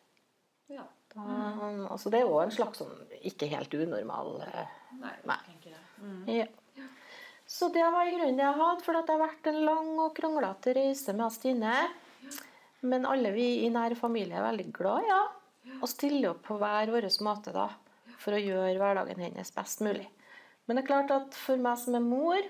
ja. 0.69 0.85
Da, 1.15 1.23
altså, 1.87 2.09
det 2.11 2.19
er 2.19 2.25
jo 2.27 2.41
en 2.41 2.51
slags 2.51 2.81
sånn 2.81 2.95
ikke 3.23 3.47
helt 3.47 3.71
unormal 3.71 4.33
eh, 4.43 4.71
Nei, 4.99 5.13
Nei. 5.23 5.37
jeg. 5.63 5.77
Mm. 6.01 6.25
Ja. 6.27 6.87
Så 7.47 7.69
det 7.71 7.85
var 7.93 8.09
i 8.09 8.11
grunnen 8.17 8.35
det 8.35 8.43
jeg 8.43 8.57
hadde, 8.59 8.83
for 8.83 8.97
det 8.97 9.13
har 9.13 9.21
vært 9.21 9.47
en 9.47 9.61
lang 9.63 9.93
og 10.03 10.11
kronglete 10.17 10.73
reise 10.75 11.15
med 11.15 11.31
Stine. 11.31 11.77
Men 12.85 13.07
alle 13.09 13.31
vi 13.35 13.47
i 13.65 13.71
nær 13.73 13.95
familie 13.97 14.37
er 14.37 14.45
veldig 14.45 14.67
glad 14.75 15.07
ja, 15.09 15.21
og 15.79 15.87
stiller 15.89 16.31
opp 16.33 16.43
på 16.45 16.57
hver 16.61 16.91
vår 16.93 17.07
måte 17.25 17.53
da, 17.55 17.69
for 18.21 18.35
å 18.35 18.41
gjøre 18.41 18.77
hverdagen 18.81 19.23
hennes 19.25 19.51
best 19.55 19.81
mulig. 19.85 20.05
Men 20.65 20.77
det 20.77 20.83
er 20.83 20.89
klart 20.89 21.13
at 21.13 21.37
for 21.37 21.61
meg 21.61 21.79
som 21.81 21.97
er 21.97 22.05
mor, 22.05 22.45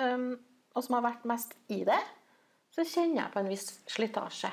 um, 0.00 0.32
og 0.76 0.84
som 0.84 0.96
har 0.98 1.06
vært 1.08 1.28
mest 1.28 1.54
i 1.72 1.82
det, 1.88 2.00
så 2.74 2.84
kjenner 2.86 3.24
jeg 3.24 3.32
på 3.34 3.40
en 3.42 3.50
viss 3.50 3.68
slitasje. 3.90 4.50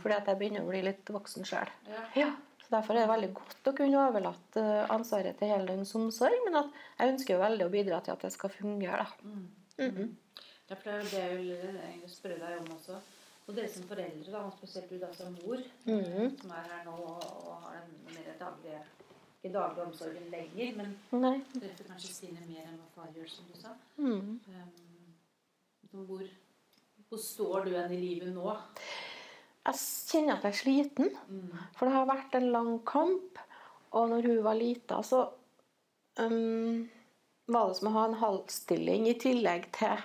Fordi 0.00 0.14
at 0.14 0.28
jeg 0.30 0.38
begynner 0.38 0.62
å 0.62 0.70
bli 0.70 0.84
litt 0.86 1.08
voksen 1.10 1.46
sjøl. 1.48 1.70
Ja. 1.90 2.02
Ja, 2.18 2.30
så 2.62 2.76
Derfor 2.76 2.94
er 2.94 3.04
det 3.04 3.10
veldig 3.10 3.30
godt 3.34 3.70
å 3.70 3.74
kunne 3.74 4.02
overlate 4.06 4.62
eh, 4.62 4.92
ansvaret 4.94 5.38
til 5.40 5.50
heldøgns 5.50 5.94
omsorg, 5.98 6.36
men 6.46 6.60
at 6.60 6.76
jeg 7.00 7.14
ønsker 7.14 7.34
jo 7.34 7.40
veldig 7.42 7.66
å 7.66 7.72
bidra 7.72 7.98
til 8.04 8.14
at 8.14 8.26
det 8.26 8.30
skal 8.36 8.52
fungere. 8.54 9.06
da. 9.08 9.86
Mhm. 9.88 10.12
Ja, 10.70 10.76
for 10.76 11.02
det 11.02 11.18
er 11.18 11.32
jo 11.34 11.40
det 11.48 11.72
jeg 11.82 11.96
vil 12.04 12.12
spørre 12.12 12.38
deg 12.38 12.60
om 12.60 12.76
også. 12.76 13.00
Og 13.50 13.56
dere 13.56 13.68
som 13.72 13.86
foreldre, 13.90 14.30
da, 14.30 14.44
spesielt 14.54 14.90
du 14.92 14.98
da 15.02 15.08
som 15.16 15.32
mor, 15.42 15.58
Mhm. 15.86 16.36
som 16.38 16.50
er 16.54 16.68
her 16.70 16.84
nå 16.86 16.92
og, 16.94 17.62
har 17.64 17.80
den 17.80 17.96
mer 18.06 18.34
daglige 18.38 18.82
ikke 19.42 19.52
daglig 19.54 19.82
omsorgen 19.86 20.30
lenger, 20.30 20.76
men 20.76 20.98
Nei. 21.12 21.40
treffer 21.54 21.84
kanskje 21.88 22.12
sine 22.12 22.40
mer 22.46 22.62
enn 22.68 22.78
hva 22.78 22.88
far 22.94 23.08
gjør, 23.16 23.28
som 23.28 23.44
du 23.48 23.58
sa. 23.58 23.72
Mm. 23.98 24.40
Um, 24.46 26.06
hvor, 26.06 26.22
hvor 27.08 27.18
står 27.18 27.64
du 27.64 27.70
hen 27.74 27.92
i 27.96 28.00
livet 28.00 28.34
nå? 28.34 28.56
Jeg 29.66 29.74
kjenner 30.12 30.36
at 30.36 30.42
jeg 30.42 30.52
er 30.52 30.60
sliten, 30.60 31.10
for 31.74 31.86
det 31.88 31.94
har 31.94 32.06
vært 32.06 32.36
en 32.36 32.52
lang 32.52 32.84
kamp. 32.84 33.38
Og 33.92 34.08
når 34.12 34.28
hun 34.28 34.42
var 34.44 34.54
lita, 34.54 35.00
så 35.02 35.24
um, 36.20 36.88
var 37.48 37.68
det 37.68 37.76
som 37.80 37.88
å 37.88 37.96
ha 37.96 38.04
en 38.06 38.20
halvstilling 38.20 39.08
i 39.08 39.18
tillegg 39.18 39.72
til 39.72 39.96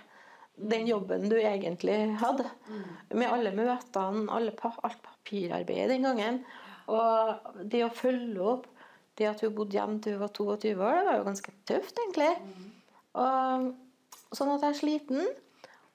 den 0.55 0.87
jobben 0.87 1.27
du 1.29 1.35
egentlig 1.39 1.97
hadde. 2.21 2.45
Med 3.13 3.27
alle 3.29 3.51
møtene, 3.55 4.27
alle 4.31 4.53
alt 4.55 5.01
papirarbeidet 5.03 5.95
den 5.95 6.07
gangen. 6.07 6.43
Og 6.91 7.63
det 7.65 7.83
å 7.85 7.93
følge 7.93 8.41
opp 8.43 8.69
det 9.15 9.29
at 9.29 9.41
hun 9.45 9.55
bodde 9.55 9.77
hjemme 9.77 10.01
til 10.03 10.17
hun 10.17 10.25
var 10.25 10.33
22 10.35 10.75
år, 10.75 10.99
det 10.99 11.07
var 11.07 11.17
jo 11.19 11.27
ganske 11.29 11.55
tøft, 11.67 11.99
egentlig. 12.03 12.31
Og, 13.15 13.69
sånn 14.35 14.51
at 14.55 14.65
jeg 14.65 14.73
er 14.73 14.79
sliten. 14.81 15.29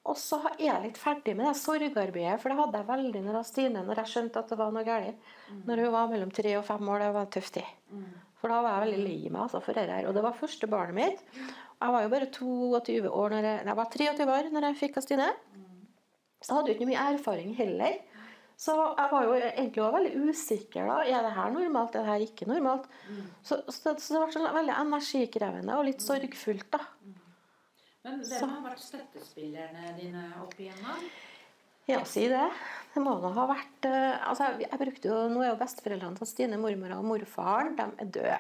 Og 0.09 0.17
så 0.17 0.39
er 0.55 0.63
jeg 0.65 0.85
litt 0.87 0.99
ferdig 0.99 1.35
med 1.37 1.45
det 1.51 1.59
sorgarbeidet, 1.61 2.39
for 2.41 2.49
det 2.49 2.57
hadde 2.57 2.81
jeg 2.81 2.89
veldig 2.89 3.21
når 3.27 3.43
Stine 3.45 3.83
når 3.85 4.01
jeg 4.01 4.13
skjønte 4.15 4.41
at 4.41 4.49
det 4.49 4.57
var 4.57 4.73
noe 4.73 4.87
galt. 4.87 5.29
Når 5.69 5.85
hun 5.85 5.93
var 5.93 6.09
mellom 6.09 6.33
tre 6.33 6.57
og 6.57 6.65
fem 6.65 6.89
år, 6.89 7.05
det 7.05 7.11
var 7.19 7.29
en 7.29 7.35
tøff 7.37 7.51
tid. 7.53 7.77
For 8.41 8.49
da 8.53 8.61
var 8.65 8.77
jeg 8.79 8.87
veldig 8.87 9.01
lei 9.05 9.31
meg 9.33 9.43
altså, 9.45 9.61
for 9.65 9.77
dette 9.77 9.93
her. 9.99 10.09
Og 10.09 10.17
det 10.17 10.23
var 10.25 10.37
første 10.39 10.69
barnet 10.71 10.97
mitt. 10.97 11.41
Jeg 11.81 11.95
var 11.95 12.05
jo 12.05 12.13
bare 12.13 12.31
22 12.33 13.11
år 13.11 13.35
når 13.37 13.49
jeg, 13.49 13.65
jeg 13.69 13.77
var 13.81 13.91
23 13.97 14.31
år 14.37 14.49
når 14.55 14.67
jeg 14.69 14.79
fikk 14.81 15.01
Stine. 15.05 15.29
Så 16.41 16.49
jeg 16.49 16.57
hadde 16.57 16.73
jo 16.73 16.77
ikke 16.79 16.89
mye 16.89 17.05
erfaring 17.15 17.53
heller. 17.59 17.99
Så 18.61 18.75
jeg 18.77 19.09
var 19.13 19.25
jo 19.25 19.35
egentlig 19.39 19.83
også 19.85 19.97
veldig 19.97 20.31
usikker. 20.31 20.89
da, 20.89 20.97
Er 21.09 21.25
det 21.25 21.33
her 21.37 21.53
normalt, 21.53 21.95
er 21.97 22.05
det 22.05 22.13
her 22.13 22.25
ikke 22.27 22.49
normalt? 22.49 22.89
Så, 23.43 23.61
så, 23.69 23.95
så 23.97 24.17
det 24.17 24.21
var 24.21 24.35
sånn 24.37 24.49
veldig 24.57 24.77
energikrevende 24.83 25.77
og 25.81 25.87
litt 25.89 26.05
sorgfullt. 26.05 26.69
da. 26.73 26.83
Men 28.05 28.21
hvem 28.25 28.53
har 28.55 28.63
vært 28.65 28.81
støttespillerne 28.85 29.95
dine 30.01 30.27
opp 30.41 30.57
igjennom? 30.61 31.09
Ja, 31.91 32.05
si 32.09 32.27
det. 32.31 32.47
Det 32.91 33.03
må 33.05 33.15
nå 33.23 33.31
ha 33.37 33.47
vært 33.47 33.87
eh, 33.87 34.17
altså 34.27 34.49
jeg, 34.59 34.79
brukte 34.81 35.11
jo, 35.13 35.19
Nå 35.31 35.45
er 35.45 35.53
jo 35.53 35.61
besteforeldrene 35.61 36.19
til 36.19 36.27
Stine, 36.27 36.59
mormora 36.59 36.99
og 36.99 37.07
morfaren, 37.07 37.77
de 37.79 37.87
er 38.03 38.11
døde. 38.17 38.39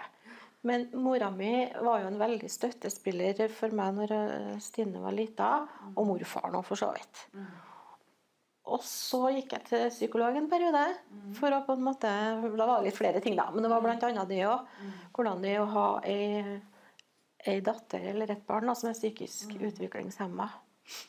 Men 0.66 0.88
mora 0.92 1.30
mi 1.32 1.52
var 1.80 2.02
jo 2.02 2.10
en 2.10 2.18
veldig 2.20 2.50
støttespiller 2.52 3.46
for 3.54 3.72
meg 3.76 3.94
når 3.96 4.14
eh, 4.16 4.54
Stine 4.64 5.00
var 5.02 5.14
lita, 5.16 5.50
og 5.94 6.08
morfaren 6.10 6.58
òg, 6.58 6.66
for 6.66 6.80
så 6.80 6.90
vidt. 6.96 7.22
Og 8.70 8.82
så 8.86 9.30
gikk 9.34 9.54
jeg 9.56 9.66
til 9.70 9.86
psykolog 9.90 10.36
en 10.36 10.50
periode. 10.50 10.82
for 11.38 11.54
å 11.54 11.62
på 11.66 11.74
en 11.78 11.86
måte, 11.86 12.10
Da 12.10 12.66
var 12.66 12.80
det 12.80 12.90
litt 12.90 12.98
flere 12.98 13.22
ting, 13.22 13.38
da. 13.38 13.48
Men 13.50 13.64
det 13.64 13.70
var 13.70 13.80
bl.a. 13.82 14.24
det 14.28 14.42
òg. 14.46 14.66
Hvordan 15.16 15.42
det 15.42 15.54
er 15.54 15.62
å 15.62 15.70
ha 15.72 15.86
ei, 16.04 16.60
ei 17.46 17.60
datter 17.60 18.04
eller 18.12 18.30
et 18.30 18.44
barn 18.46 18.66
da, 18.66 18.74
som 18.74 18.90
er 18.90 18.98
psykisk 18.98 19.56
utviklingshemma. 19.56 20.50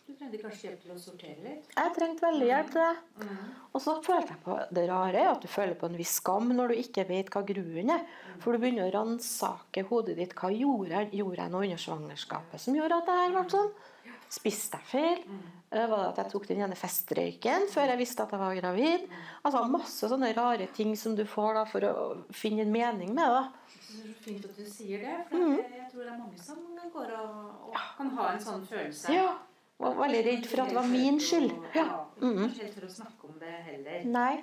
Du 0.05 0.13
trengte 0.13 0.37
kanskje 0.41 0.67
hjelp 0.67 0.81
til 0.83 0.91
å 0.93 0.97
sortere 1.01 1.43
litt? 1.45 1.69
Jeg 1.73 1.93
trengte 1.95 2.25
veldig 2.27 2.47
hjelp 2.49 2.71
til 2.73 2.81
det. 2.83 3.29
Og 3.71 3.81
så 3.81 3.95
følte 4.05 4.35
jeg 4.35 4.41
på 4.45 4.57
det 4.77 4.83
rare 4.89 5.23
at 5.31 5.41
du 5.41 5.47
føler 5.49 5.77
på 5.79 5.89
en 5.89 5.97
viss 5.97 6.17
skam 6.19 6.51
når 6.53 6.73
du 6.73 6.81
ikke 6.83 7.05
vet 7.09 7.31
hva 7.33 7.41
grunnen 7.47 7.93
er. 7.95 8.03
For 8.43 8.53
du 8.53 8.61
begynner 8.61 8.89
å 8.89 8.93
ransake 8.99 9.85
hodet 9.89 10.17
ditt. 10.19 10.35
Hva 10.37 10.51
gjorde 10.53 10.93
jeg, 10.93 11.09
gjorde 11.21 11.41
jeg 11.41 11.53
noe 11.55 11.65
under 11.69 11.81
svangerskapet 11.85 12.61
som 12.61 12.77
gjorde 12.77 12.99
at 13.01 13.09
det 13.09 13.17
her 13.21 13.33
ble 13.37 13.45
sånn? 13.55 13.73
Spiste 14.31 14.79
jeg 14.79 14.87
feil? 14.87 15.23
Eh, 15.71 15.87
Var 15.91 15.97
det 15.97 16.09
at 16.11 16.19
jeg 16.21 16.31
tok 16.31 16.45
den 16.47 16.61
ene 16.63 16.77
festrøyken 16.79 17.65
før 17.71 17.89
jeg 17.91 17.99
visste 17.99 18.23
at 18.23 18.31
jeg 18.31 18.39
var 18.39 18.55
gravid? 18.55 19.09
Altså 19.43 19.63
Masse 19.71 20.07
sånne 20.11 20.29
rare 20.37 20.69
ting 20.75 20.93
som 20.99 21.17
du 21.17 21.25
får 21.27 21.57
da 21.57 21.65
for 21.67 21.87
å 21.89 21.95
finne 22.35 22.63
en 22.63 22.71
mening 22.71 23.11
med 23.17 23.27
så 23.91 24.13
fint 24.23 24.45
at 24.45 24.55
du 24.55 24.63
sier 24.63 25.01
det, 25.03 25.15
for 25.27 25.41
jeg, 25.41 25.65
jeg 25.75 25.87
tror 25.91 26.05
det 26.05 26.11
er 26.13 26.19
mange 26.19 26.37
som 26.39 26.59
går 26.93 27.09
og, 27.17 27.71
og 27.71 27.79
kan 27.97 28.11
ha 28.15 28.27
en 28.31 28.43
sånn 28.43 28.61
følelse. 28.67 29.11
Ja. 29.11 29.33
Var 29.81 29.95
veldig 29.97 30.25
redd 30.27 30.49
for 30.49 30.61
at 30.61 30.69
det 30.69 30.77
var 30.77 30.89
min 30.89 31.17
skyld. 31.23 31.53
Ja. 31.73 31.87
Mm. 32.21 32.51
For 32.53 32.85
å 32.85 32.91
snakke 32.91 33.29
om 33.31 33.39
det 33.41 33.53
heller. 33.65 34.03
Nei. 34.13 34.35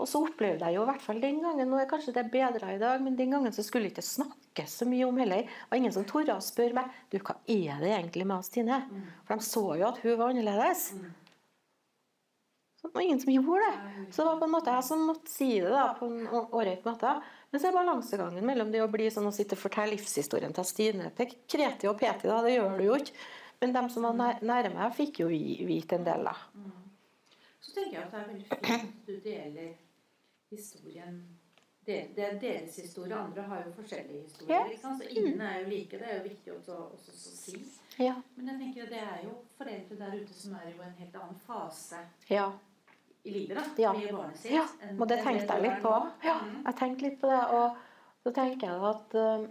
Og 0.00 0.08
så 0.08 0.22
opplevde 0.24 0.68
jeg 0.68 0.78
jo 0.78 0.84
i 0.84 0.88
hvert 0.88 1.04
fall 1.04 1.18
den 1.20 1.40
gangen 1.44 1.68
Nå 1.68 1.78
er 1.80 1.88
kanskje 1.88 2.14
det 2.16 2.24
bedre 2.32 2.74
i 2.74 2.80
dag, 2.80 3.00
men 3.04 3.16
den 3.16 3.32
gangen 3.34 3.52
så 3.52 3.64
skulle 3.64 3.90
jeg 3.90 3.96
ikke 3.96 4.06
snakke 4.06 4.64
så 4.68 4.88
mye 4.88 5.08
om 5.08 5.18
heller. 5.20 5.48
Det 5.48 5.72
var 5.72 5.80
ingen 5.82 5.96
som 5.96 6.06
torde 6.08 6.36
å 6.36 6.44
spørre 6.44 6.76
meg 6.80 6.94
du, 7.12 7.18
hva 7.20 7.36
er 7.44 7.82
det 7.82 7.90
egentlig 7.96 8.28
med 8.28 8.38
oss, 8.38 8.52
Tine. 8.52 8.82
For 9.26 9.36
de 9.36 9.48
så 9.48 9.66
jo 9.80 9.88
at 9.88 10.00
hun 10.04 10.16
var 10.20 10.32
annerledes. 10.32 10.86
Så 12.80 12.88
det 12.88 12.96
var 12.96 13.04
ingen 13.04 13.20
som 13.20 13.32
gjorde 13.32 13.68
det. 13.68 14.06
Så 14.10 14.22
det 14.22 14.30
var 14.30 14.40
på 14.40 14.48
en 14.48 14.54
måte 14.56 14.72
jeg 14.74 14.84
som 14.88 15.04
måtte 15.06 15.30
si 15.30 15.50
det 15.60 15.70
da, 15.70 15.84
på 15.98 16.08
en 16.08 16.24
ålreit 16.42 16.88
måte. 16.88 17.12
Men 17.52 17.60
så 17.60 17.68
er 17.68 17.76
balansegangen 17.76 18.48
mellom 18.48 18.72
det 18.72 18.80
å 18.82 18.88
bli 18.90 19.06
sånn 19.12 19.28
og 19.28 19.36
sitte 19.36 19.54
og 19.54 19.62
fortelle 19.62 19.92
livshistorien 19.92 20.56
til 20.56 20.66
Stine 20.66 21.12
til 21.14 21.36
Kreti 21.46 21.86
og 21.86 22.00
Peti, 22.00 22.26
da, 22.26 22.40
det 22.42 22.56
gjør 22.56 22.80
du 22.80 22.84
jo 22.88 22.98
ikke. 22.98 23.14
Men 23.62 23.72
de 23.76 23.82
som 23.94 24.02
var 24.08 24.16
nær- 24.18 24.42
nære 24.42 24.72
meg, 24.74 24.92
fikk 24.96 25.20
jo 25.22 25.28
vi- 25.30 25.62
vite 25.66 25.94
en 26.00 26.04
del, 26.04 26.24
da. 26.26 26.34
Så 27.62 27.72
tenker 27.76 27.92
jeg 27.92 28.02
at 28.02 28.10
det 28.10 28.20
er 28.20 28.32
veldig 28.32 28.48
fint 28.48 28.74
at 28.74 29.06
du 29.06 29.20
deler 29.22 29.74
historien 30.50 31.20
del, 31.86 32.08
Det 32.14 32.24
er 32.24 32.36
deres 32.38 32.76
historie, 32.78 33.14
andre 33.16 33.42
har 33.42 33.62
jo 33.66 33.72
forskjellige 33.74 34.22
historier. 34.22 34.68
Ja. 34.70 34.76
Så 34.98 35.08
ingen 35.10 35.40
er 35.40 35.60
jo 35.60 35.68
like. 35.70 35.98
Det 35.98 36.02
er 36.08 36.18
jo 36.18 36.28
viktig 36.28 36.52
også, 36.58 36.76
også 36.92 37.10
å 37.10 37.36
si. 37.38 37.56
Ja. 37.98 38.14
Men 38.36 38.46
jeg 38.52 38.58
tenker 38.60 38.82
at 38.84 38.90
det 38.90 39.00
er 39.02 39.24
jo 39.24 39.32
foreldre 39.58 39.96
der 39.98 40.14
ute 40.20 40.34
som 40.34 40.54
er 40.54 40.68
i 40.68 40.74
en 40.86 40.94
helt 40.98 41.16
annen 41.16 41.40
fase 41.46 41.98
ja. 42.30 42.52
i 43.24 43.30
livet 43.30 43.56
da, 43.56 43.64
Ja. 43.82 43.92
med 43.92 44.12
barnet 44.14 44.36
sitt. 44.38 44.52
Ja, 44.52 44.66
og 44.98 45.08
det 45.08 45.18
tenkte 45.24 45.54
jeg 45.56 45.62
litt 45.62 45.82
på. 45.82 45.94
Ja, 46.24 46.38
Mm. 46.38 46.62
jeg 46.66 46.74
tenkte 46.76 47.02
litt 47.02 47.20
på 47.20 47.28
det, 47.28 47.42
og 47.50 47.76
så 48.24 48.32
tenker 48.34 48.66
jeg 48.68 48.82
at 48.94 49.14
eh, 49.14 49.46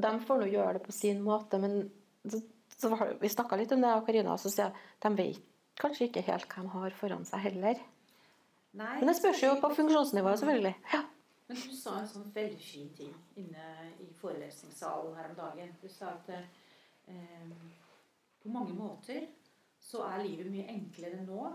de 0.00 0.18
får 0.26 0.38
nå 0.40 0.50
gjøre 0.52 0.72
det 0.74 0.82
på 0.86 0.92
sin 0.92 1.20
måte, 1.22 1.60
men 1.60 1.90
så, 2.28 2.40
så 2.74 2.90
vi 3.20 3.30
snakka 3.32 3.58
litt 3.58 3.72
om 3.74 3.82
det, 3.84 3.90
og 3.96 4.06
Karina 4.06 4.36
så 4.40 4.52
sier 4.52 4.70
jeg, 4.70 4.86
de 5.04 5.12
vet 5.18 5.50
kanskje 5.80 6.08
ikke 6.08 6.24
helt 6.26 6.46
hva 6.50 6.64
de 6.64 6.72
har 6.74 6.96
foran 6.98 7.26
seg 7.28 7.42
heller. 7.48 7.80
Nei, 8.74 8.94
Men 8.98 9.10
det 9.10 9.16
spørs 9.18 9.42
jo 9.42 9.54
på 9.62 9.70
funksjonsnivået, 9.76 10.40
selvfølgelig. 10.40 10.74
Ja. 10.92 11.04
Men 11.46 11.60
du 11.60 11.74
sa 11.76 11.98
en 12.00 12.08
sånn 12.08 12.30
veldig 12.34 12.60
fin 12.62 12.88
ting 12.96 13.12
inne 13.38 13.64
i 14.00 14.08
forelesningssalen 14.18 15.14
her 15.18 15.28
om 15.30 15.36
dagen. 15.38 15.74
Du 15.82 15.90
sa 15.92 16.14
at 16.14 16.30
eh, 16.34 17.50
på 18.42 18.52
mange 18.52 18.74
måter 18.76 19.26
så 19.84 20.06
er 20.08 20.24
livet 20.24 20.48
mye 20.50 20.66
enklere 20.72 21.20
nå 21.22 21.50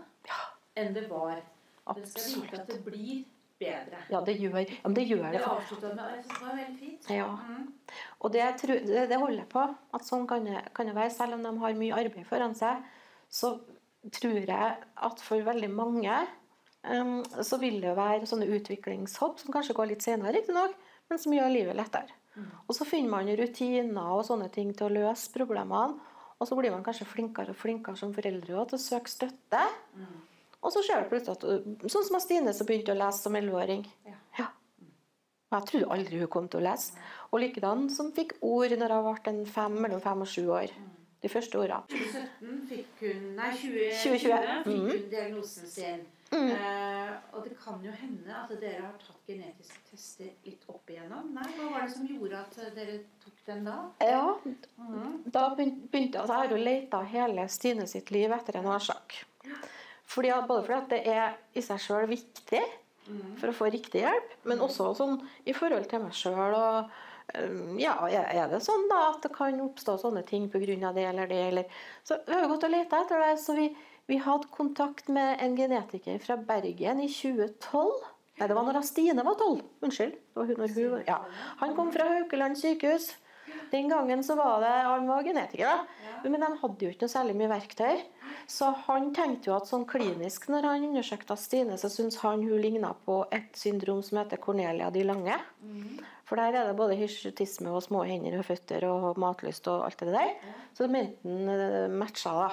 enn 0.78 0.94
det 0.94 1.08
var. 1.10 1.42
Dere 1.90 2.06
skal 2.06 2.28
vite 2.36 2.60
at 2.62 2.70
det 2.70 2.78
blir 2.86 3.24
bedre. 3.60 4.00
Ja, 4.12 4.20
det 4.26 4.36
gjør, 4.40 4.58
ja, 4.62 4.78
men 4.86 4.96
det, 4.96 5.04
gjør 5.10 5.26
det. 5.26 5.32
Det 5.38 5.50
avslutta 5.52 5.92
med 5.94 6.14
Jeg 6.14 6.24
synes 6.24 6.38
det 6.38 6.46
var 6.46 6.56
veldig 6.58 6.78
fint. 6.80 7.10
ja. 7.12 7.28
Mm. 7.28 7.66
Og 8.20 8.32
det, 8.34 8.46
det, 8.62 9.06
det 9.10 9.18
holder 9.20 9.42
jeg 9.42 9.50
på. 9.52 9.66
At 9.96 10.06
sånn 10.06 10.26
kan 10.30 10.46
det, 10.48 10.64
kan 10.76 10.88
det 10.88 10.96
være. 10.96 11.14
Selv 11.14 11.38
om 11.38 11.46
de 11.46 11.54
har 11.64 11.80
mye 11.80 12.02
arbeid 12.04 12.28
foran 12.28 12.56
seg, 12.58 12.84
så 13.30 13.54
tror 14.14 14.38
jeg 14.38 14.76
at 15.08 15.20
for 15.24 15.44
veldig 15.44 15.68
mange 15.72 16.14
um, 16.88 17.18
så 17.44 17.58
vil 17.60 17.82
det 17.82 17.92
være 17.98 18.28
sånne 18.28 18.48
utviklingshopp 18.56 19.42
som 19.42 19.52
kanskje 19.52 19.76
går 19.76 19.92
litt 19.92 20.06
senere, 20.06 20.38
riktignok, 20.38 20.72
men 21.10 21.20
som 21.20 21.36
gjør 21.36 21.52
livet 21.52 21.78
lettere. 21.78 22.16
Og 22.40 22.72
så 22.76 22.86
finner 22.88 23.10
man 23.12 23.28
rutiner 23.36 24.14
og 24.14 24.24
sånne 24.24 24.48
ting 24.54 24.70
til 24.76 24.86
å 24.86 24.94
løse 24.94 25.32
problemene. 25.34 25.98
Og 26.40 26.48
så 26.48 26.56
blir 26.56 26.72
man 26.72 26.84
kanskje 26.86 27.08
flinkere 27.08 27.52
og 27.52 27.58
flinkere 27.60 27.98
som 28.00 28.14
foreldre 28.16 28.54
også, 28.56 28.70
til 28.70 28.78
å 28.78 28.84
søke 28.86 29.12
støtte. 29.12 29.64
Og 30.60 30.72
så 30.74 30.82
ser 30.84 31.02
du 31.04 31.08
plutselig 31.08 31.38
at 31.38 31.90
Sånn 31.92 32.04
som 32.06 32.20
Stine 32.20 32.52
som 32.56 32.68
begynte 32.68 32.92
å 32.92 32.98
lese 33.00 33.24
som 33.24 33.36
11-åring. 33.38 33.86
Ja. 34.08 34.16
Ja. 34.38 34.48
Jeg 35.56 35.66
trodde 35.70 35.90
aldri 35.96 36.20
hun 36.20 36.30
kom 36.30 36.48
til 36.52 36.60
å 36.60 36.66
lese. 36.68 36.94
Og 37.32 37.40
likedan 37.42 37.88
som 37.90 38.12
fikk 38.14 38.36
ord 38.46 38.76
når 38.78 38.92
hun 38.94 39.06
ble 39.08 39.32
en 39.32 39.44
fem, 39.50 39.80
mellom 39.82 40.02
fem 40.04 40.22
og 40.22 40.28
sju 40.30 40.44
år. 40.52 40.72
De 41.20 41.28
første 41.28 41.58
åra. 41.60 41.82
2017 41.90 42.60
fikk 42.70 43.02
hun 43.04 43.24
Nei, 43.36 43.50
2020 43.60 43.98
2020. 44.04 44.62
fikk 44.64 44.94
hun 44.94 45.10
diagnosen 45.12 45.68
sin. 45.68 46.06
Eh, 46.30 47.10
og 47.34 47.42
det 47.42 47.56
kan 47.58 47.80
jo 47.82 47.90
hende 47.90 48.30
at 48.30 48.52
dere 48.60 48.84
har 48.84 48.94
tatt 49.02 49.26
genetiske 49.26 49.80
tester 49.90 50.28
litt 50.46 50.62
opp 50.70 50.86
igjennom. 50.92 51.32
Nei, 51.34 51.48
Hva 51.56 51.72
var 51.72 51.82
det 51.88 51.94
som 51.96 52.06
gjorde 52.06 52.38
at 52.44 52.60
dere 52.76 53.00
tok 53.24 53.40
den 53.48 53.64
da? 53.66 53.78
Ja, 53.98 54.36
mm. 54.44 55.24
da 55.26 55.48
begyn- 55.58 55.80
begynte 55.90 56.22
altså 56.22 56.36
Jeg 56.38 56.46
har 56.46 56.54
jo 56.54 56.62
leita 56.70 57.02
hele 57.16 57.48
Stine 57.50 57.88
sitt 57.90 58.12
liv 58.14 58.30
etter 58.36 58.60
en 58.60 58.70
årsak. 58.70 59.18
Fordi, 60.10 60.32
både 60.48 60.64
fordi 60.66 60.78
at 60.78 60.90
det 60.90 61.00
er 61.06 61.36
i 61.54 61.62
seg 61.62 61.82
sjøl 61.82 62.08
viktig 62.10 62.62
for 63.40 63.50
å 63.50 63.54
få 63.54 63.70
riktig 63.72 64.02
hjelp, 64.04 64.34
men 64.48 64.62
også 64.62 64.90
sånn 64.98 65.16
i 65.48 65.54
forhold 65.56 65.86
til 65.90 66.02
meg 66.04 66.14
sjøl. 66.14 66.54
Og 66.54 67.78
ja, 67.80 67.94
er 68.10 68.50
det 68.50 68.60
sånn 68.64 68.88
da 68.90 69.00
at 69.12 69.22
det 69.24 69.32
kan 69.34 69.58
oppstå 69.62 69.96
sånne 70.02 70.22
ting 70.26 70.48
pga. 70.50 70.92
det 70.94 71.06
eller 71.06 71.30
det? 71.30 71.40
Eller, 71.48 71.80
så 72.02 72.18
vi 72.26 72.34
har 72.34 72.48
gått 72.50 72.66
og 72.66 72.74
leta 72.74 73.02
etter 73.04 73.22
det. 73.22 73.36
Så 73.42 73.54
vi, 73.58 73.68
vi 74.10 74.18
hadde 74.22 74.50
kontakt 74.54 75.08
med 75.08 75.38
en 75.42 75.56
genetiker 75.58 76.18
fra 76.22 76.36
Bergen 76.36 77.02
i 77.02 77.08
2012. 77.08 77.90
Nei, 78.40 78.48
det 78.48 78.56
var 78.56 78.66
når 78.66 78.82
Stine 78.88 79.24
var 79.26 79.36
tolv. 79.38 79.62
Unnskyld. 79.84 80.14
Det 80.16 80.38
var 80.40 80.48
hun, 80.48 80.62
hun, 80.74 81.02
ja. 81.06 81.18
Han 81.60 81.74
kom 81.76 81.90
fra 81.94 82.08
Haukeland 82.08 82.58
sykehus. 82.58 83.12
Den 83.70 83.90
gangen 83.90 84.22
så 84.26 84.34
var 84.38 84.62
det 84.62 84.70
Han 84.86 85.06
var 85.06 85.22
genetiker, 85.26 85.66
da. 85.66 86.06
Men 86.24 86.42
de 86.42 86.48
hadde 86.62 86.86
jo 86.86 86.90
ikke 86.90 87.06
noe 87.06 87.12
særlig 87.12 87.36
mye 87.38 87.50
verktøy. 87.52 88.00
Så 88.50 88.70
han 88.86 89.10
tenkte 89.16 89.50
jo 89.50 89.56
at 89.56 89.68
sånn 89.70 89.86
klinisk, 89.88 90.48
når 90.52 90.68
han 90.68 90.86
undersøkte 90.90 91.36
Stine, 91.40 91.78
så 91.80 91.90
syntes 91.92 92.20
han 92.24 92.44
hun 92.44 92.60
ligna 92.62 92.92
på 93.06 93.22
et 93.34 93.54
syndrom 93.58 94.02
som 94.06 94.20
heter 94.20 94.40
Cornelia 94.42 94.90
de 94.94 95.04
Lange. 95.06 95.38
For 96.28 96.38
der 96.38 96.54
er 96.54 96.68
det 96.68 96.76
både 96.78 96.98
hirsutisme 96.98 97.72
og 97.74 97.82
små 97.82 98.04
hender 98.06 98.38
og 98.38 98.46
føtter 98.46 98.86
og 98.86 99.18
matlyst 99.18 99.66
og 99.70 99.88
alt 99.88 100.04
det 100.04 100.14
der. 100.14 100.36
Så 100.76 100.86
det 100.86 100.94
mente 100.94 101.26
han 101.26 101.50
eh, 101.56 101.90
matcha, 101.90 102.36
da. 102.38 102.50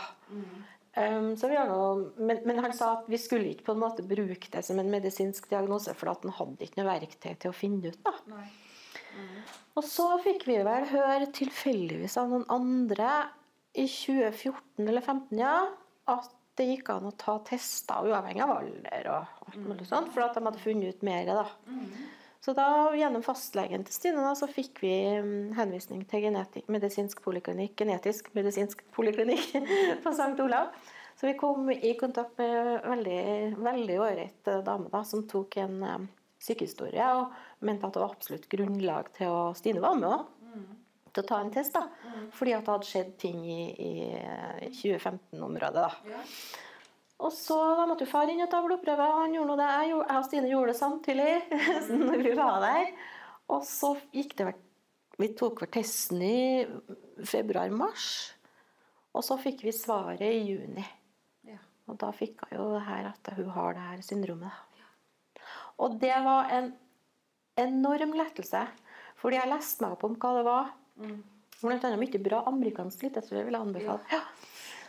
Um, 0.97 1.36
så 1.38 1.45
vi 1.45 1.57
har 1.59 1.67
nå, 1.69 1.82
men, 2.17 2.39
men 2.49 2.57
han 2.63 2.71
sa 2.73 2.95
at 2.95 3.09
vi 3.11 3.19
skulle 3.21 3.51
ikke 3.51 3.67
på 3.67 3.75
en 3.75 3.84
måte 3.84 4.01
bruke 4.01 4.49
det 4.49 4.63
som 4.65 4.80
en 4.82 4.89
medisinsk 4.89 5.45
diagnose, 5.51 5.93
for 5.93 6.09
at 6.09 6.25
han 6.25 6.34
hadde 6.39 6.65
ikke 6.65 6.82
noe 6.82 6.89
verktøy 6.89 7.36
til 7.38 7.51
å 7.51 7.57
finne 7.57 7.91
ut. 7.93 7.99
da. 8.01 8.15
Nei. 8.34 8.47
Og 9.78 9.86
så 9.86 10.07
fikk 10.23 10.47
vi 10.49 10.57
vel 10.65 10.88
høre 10.89 11.30
tilfeldigvis 11.38 12.17
av 12.17 12.32
noen 12.32 12.47
andre 12.49 13.11
i 13.78 13.86
2014 13.86 14.88
eller 14.88 15.05
2015 15.05 15.41
ja, 15.41 15.55
at 16.09 16.34
det 16.57 16.65
gikk 16.71 16.89
an 16.89 17.09
å 17.09 17.13
ta 17.13 17.38
tester 17.45 18.07
uavhengig 18.09 18.41
av 18.41 18.55
alder 18.55 19.09
og 19.13 19.43
alt 19.45 19.57
mulig 19.61 19.86
sånt, 19.89 20.09
for 20.13 20.25
at 20.25 20.38
de 20.38 20.45
hadde 20.47 20.61
funnet 20.63 20.95
ut 20.95 21.03
mer. 21.05 21.30
da. 21.30 21.45
Så 22.41 22.53
da, 22.57 22.67
gjennom 22.97 23.23
fastlegen 23.25 23.84
til 23.86 23.93
Stine 23.93 24.23
da, 24.23 24.32
så 24.38 24.47
fikk 24.49 24.82
vi 24.82 24.93
mm, 25.21 25.57
henvisning 25.57 26.05
til 26.09 26.23
genetik, 26.28 26.65
medisinsk 26.71 27.21
poliklinikk, 27.25 27.75
genetisk 27.78 28.30
medisinsk 28.38 28.86
poliklinikk 28.95 29.51
på 30.03 30.13
St. 30.13 30.34
Olav. 30.41 30.71
Så 31.17 31.28
vi 31.28 31.34
kom 31.38 31.69
i 31.73 31.93
kontakt 31.99 32.38
med 32.38 32.55
en 32.55 32.93
veldig, 32.93 33.21
veldig 33.65 33.99
ålreit 33.99 34.49
eh, 34.49 34.63
dame 34.65 34.89
da, 34.93 35.01
som 35.05 35.25
tok 35.30 35.57
en 35.63 35.78
eh, 35.84 36.07
sykehistorie 36.41 37.09
og 37.17 37.34
mente 37.65 37.89
at 37.89 37.97
det 37.97 38.03
var 38.03 38.13
absolutt 38.13 38.49
grunnlag 38.51 39.09
til 39.17 39.34
å 39.34 39.39
Stine 39.57 39.82
var 39.84 39.97
med 39.99 40.11
òg. 40.13 40.25
Å 41.22 41.26
ta 41.28 41.41
en 41.41 41.51
test, 41.53 41.76
da. 41.76 41.88
Fordi 42.38 42.53
at 42.55 42.65
det 42.65 42.74
hadde 42.74 42.88
skjedd 42.89 43.11
ting 43.22 43.41
i, 43.43 43.63
i 43.74 43.91
eh, 44.18 44.70
2015-området. 44.70 45.84
da. 45.84 46.22
Og 47.26 47.34
så 47.34 47.57
da 47.80 47.88
måtte 47.89 48.05
jo 48.05 48.11
far 48.11 48.30
inn 48.30 48.43
og 48.45 48.49
ta 48.51 48.61
blodprøve. 48.61 49.09
Han 49.24 49.34
gjorde 49.34 49.49
noe 49.49 49.59
det. 49.59 49.68
Jeg, 49.74 49.91
gjorde, 49.91 50.07
jeg 50.11 50.22
og 50.22 50.28
Stine 50.28 50.51
gjorde 50.51 50.74
det 50.74 50.80
samtidig 50.80 51.32
når 52.05 52.24
vi 52.28 52.34
var 52.38 52.59
der. 52.61 52.91
Og 53.55 53.65
så 53.65 53.93
gikk 54.13 54.38
det 54.38 54.49
vel 54.51 54.63
Vi 55.18 55.32
tok 55.34 55.63
vel 55.63 55.72
testen 55.74 56.22
i 56.22 56.41
februar-mars. 57.26 58.09
Og 59.18 59.26
så 59.26 59.39
fikk 59.41 59.63
vi 59.65 59.74
svaret 59.74 60.22
i 60.22 60.43
juni. 60.51 60.84
Ja. 61.47 61.57
Og 61.89 61.97
da 61.97 62.11
fikk 62.13 62.43
hun 62.45 62.53
jo 62.53 62.68
det 62.76 62.84
her 62.86 63.07
at 63.09 63.32
hun 63.34 63.49
har 63.55 63.74
det 63.74 63.86
her 63.88 64.03
syndromet. 64.05 64.53
Og 65.82 65.97
det 66.01 66.13
var 66.22 66.53
en 66.53 66.70
enorm 67.57 68.13
lettelse. 68.18 68.61
Fordi 69.18 69.39
jeg 69.39 69.49
leste 69.49 69.82
meg 69.82 69.95
opp 69.95 70.05
om 70.05 70.20
hva 70.22 70.36
det 70.38 70.45
var. 70.45 70.70
Blant 71.57 71.87
annet 71.87 72.01
mye 72.01 72.21
bra 72.21 72.43
amerikansk 72.51 73.07
litteratur 73.07 73.39
vil 73.39 73.55
jeg 73.55 73.63
anbefale. 73.63 74.03
Ja. 74.13 74.21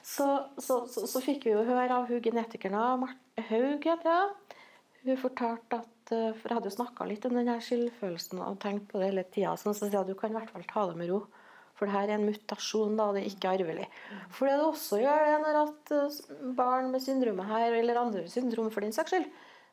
Så, 0.09 0.27
så, 0.57 0.83
så, 0.89 1.05
så 1.09 1.21
fikk 1.21 1.47
vi 1.47 1.53
jo 1.53 1.65
høre 1.67 1.89
av 1.93 2.09
hun 2.09 2.21
genetikeren 2.25 3.03
Marte 3.03 3.45
Haug, 3.51 3.85
heter 3.85 4.09
hun. 4.13 5.17
Fortalte 5.21 5.79
at 5.79 6.13
eh, 6.13 6.33
For 6.37 6.51
jeg 6.51 6.59
hadde 6.59 6.69
jo 6.69 6.77
snakka 6.77 7.07
litt 7.09 7.27
om 7.29 7.37
den 7.37 7.49
her 7.49 7.61
skyldfølelsen 7.65 8.41
og 8.45 8.59
tenkt 8.63 8.89
på 8.91 9.01
det 9.01 9.11
hele 9.11 9.25
tida. 9.29 9.55
Så 9.61 9.73
sa 9.77 10.03
du 10.05 10.15
kan 10.19 10.33
i 10.33 10.37
hvert 10.37 10.53
fall 10.53 10.67
ta 10.69 10.87
det 10.91 10.99
med 11.01 11.13
ro. 11.13 11.23
For 11.79 11.87
det 11.87 11.95
her 11.95 12.11
er 12.11 12.17
en 12.17 12.27
mutasjon, 12.27 12.97
da, 12.99 13.07
og 13.07 13.15
det 13.15 13.23
er 13.23 13.31
ikke 13.31 13.53
arvelig. 13.55 13.85
For 14.35 14.51
det 14.51 14.57
det 14.59 14.67
også 14.67 14.99
gjør, 14.99 15.29
det 15.29 15.37
når 15.45 15.61
at 15.63 15.93
eh, 15.95 16.19
barn 16.59 16.91
med 16.93 17.05
syndromet 17.05 17.49
her, 17.53 17.77
eller 17.79 18.03
andre 18.03 18.25
syndrom 18.33 18.73
for 18.75 18.85
den 18.85 18.97
saks 18.97 19.15
skyld, 19.15 19.29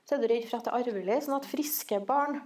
så 0.05 0.15
er 0.15 0.21
du 0.21 0.29
redd 0.29 0.45
for 0.45 0.59
at 0.59 0.67
det 0.67 0.73
er 0.73 0.91
arvelig. 0.91 1.17
Sånn 1.25 1.39
at 1.39 1.49
friske 1.49 1.99
barn 2.05 2.43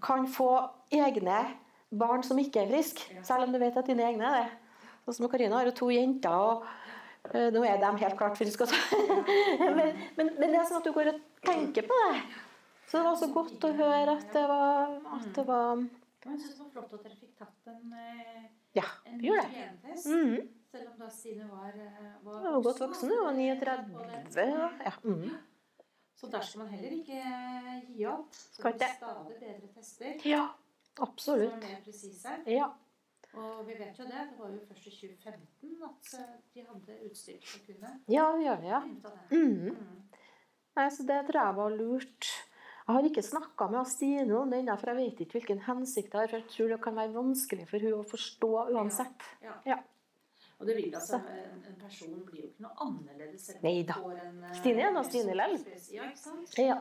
kan 0.00 0.24
få 0.32 0.48
egne 0.96 1.42
barn 1.90 2.24
som 2.26 2.38
ikke 2.40 2.64
er 2.64 2.70
friske, 2.70 3.20
selv 3.26 3.46
om 3.46 3.52
du 3.54 3.60
vet 3.62 3.76
at 3.76 3.86
dine 3.86 4.06
egne 4.06 4.26
er 4.26 4.40
det. 4.40 4.48
Sånn 5.06 5.20
som 5.20 5.30
Karina 5.30 5.60
har 5.60 5.68
jo 5.68 5.76
to 5.78 5.90
jenter, 5.94 6.34
og 6.34 6.64
eh, 7.30 7.48
nå 7.54 7.62
er 7.66 7.78
de 7.82 7.92
helt 8.02 8.18
klart 8.18 8.38
friske. 8.38 8.66
Også. 8.66 8.98
men, 9.78 9.94
men, 10.18 10.32
men 10.34 10.50
det 10.50 10.58
er 10.58 10.66
sånn 10.66 10.80
at 10.80 10.88
du 10.88 10.92
går 10.96 11.12
og 11.12 11.22
tenker 11.46 11.86
på 11.86 12.00
det. 12.02 12.18
Så 12.86 12.98
det 12.98 13.06
var 13.06 13.16
så 13.18 13.28
godt 13.34 13.64
å 13.66 13.72
høre 13.78 14.12
at 14.14 14.28
det 14.34 14.42
var, 14.50 14.92
at 15.16 15.30
det 15.34 15.44
var 15.46 15.80
Men 15.80 16.36
jeg 16.36 16.42
synes 16.42 16.52
det 16.54 16.62
var 16.62 16.70
flott 16.74 16.92
at 16.94 17.06
dere 17.06 17.16
fikk 17.18 17.32
tatt 17.38 17.70
en, 17.72 17.96
eh, 17.98 18.44
Ja, 18.76 18.86
en 19.06 19.18
genetest. 19.22 20.06
Mm 20.06 20.34
-hmm. 20.34 20.46
Selv 20.70 20.90
om 20.90 20.98
da 20.98 21.08
Stine 21.10 21.48
var, 21.50 21.72
eh, 21.74 22.14
var 22.22 22.42
var 22.42 22.62
godt 22.62 22.80
voksen, 22.80 23.10
jeg 23.10 23.18
var 23.24 23.32
39. 23.32 24.70
Ja. 24.84 24.92
mhm. 25.02 25.36
Så 26.16 26.26
der 26.26 26.40
skal 26.40 26.58
man 26.58 26.68
heller 26.68 26.90
ikke 26.90 27.22
gi 27.96 28.06
opp. 28.06 28.32
Skal 28.32 28.72
ikke. 28.72 28.88
stadig 28.96 29.36
bedre 29.40 29.68
tester. 29.74 30.28
ja, 30.28 30.46
Som 30.96 31.04
er 31.04 31.10
absolutt. 31.10 31.70
presise. 31.84 32.34
Ja. 32.48 32.72
Og 33.36 33.66
vi 33.68 33.74
vet 33.76 33.98
jo 34.00 34.06
det. 34.08 34.22
Det 34.30 34.38
var 34.38 34.52
jo 34.54 34.60
først 34.70 34.86
i 34.88 34.92
2015 34.96 35.82
at 35.84 36.12
eh, 36.16 36.36
de 36.54 36.64
hadde 36.64 36.98
utstyr 37.04 37.40
for 37.44 37.64
kunne 37.66 37.90
ja, 38.08 38.26
det, 38.32 38.54
ja. 38.64 38.80
Mm. 39.30 39.76
Mm. 39.76 40.04
Nei, 40.76 40.86
så 40.92 41.04
Det 41.08 41.18
tror 41.28 41.42
jeg 41.42 41.56
var 41.58 41.76
lurt. 41.76 42.30
Jeg 42.86 42.94
har 42.94 43.08
ikke 43.08 43.22
snakka 43.26 43.66
med 43.72 43.88
Stine 43.90 44.38
om 44.38 44.50
det 44.50 44.60
ennå, 44.62 44.76
for 44.78 44.92
jeg 44.92 44.98
vet 45.00 45.20
ikke 45.24 45.40
hvilken 45.40 45.62
hensikt 45.66 46.12
det 46.12 46.20
har. 46.20 46.30
For 46.30 46.38
jeg 46.38 46.48
tror 46.54 46.72
det 46.72 46.80
kan 46.84 46.96
være 46.96 47.14
vanskelig 47.16 47.68
for 47.68 47.82
hun 47.82 47.98
å 47.98 48.02
forstå 48.06 48.50
uansett. 48.76 49.28
Ja. 49.44 49.56
Ja. 49.66 49.78
Og 50.56 50.68
det 50.70 50.76
vil 50.78 50.94
altså, 50.94 51.18
en, 51.28 51.64
en 51.68 51.80
person 51.80 52.14
blir 52.24 52.46
jo 52.46 52.50
ikke 52.52 52.64
noe 52.64 52.76
annerledes. 52.86 53.50
Nei 53.64 53.80
da. 53.88 53.98
Eh, 54.16 54.52
Stine 54.56 54.86
er 54.86 54.94
nå 54.94 55.02
Stine 55.04 55.34
lell. 55.36 55.58
Ja, 55.92 56.06
ikke 56.08 56.22
sant? 56.22 56.56
Ja. 56.62 56.78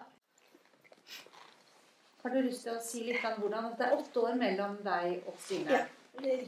Har 2.25 2.33
du 2.33 2.39
lyst 2.41 2.63
til 2.65 2.73
å 2.73 2.79
si 2.81 3.03
litt 3.05 3.25
om 3.29 3.35
hvordan 3.43 3.67
Det 3.77 3.85
er 3.85 3.97
åtte 3.99 4.21
år 4.25 4.37
mellom 4.39 4.77
deg 4.85 5.27
og 5.29 5.35
Stine. 5.45 5.75
Ja, 5.77 5.83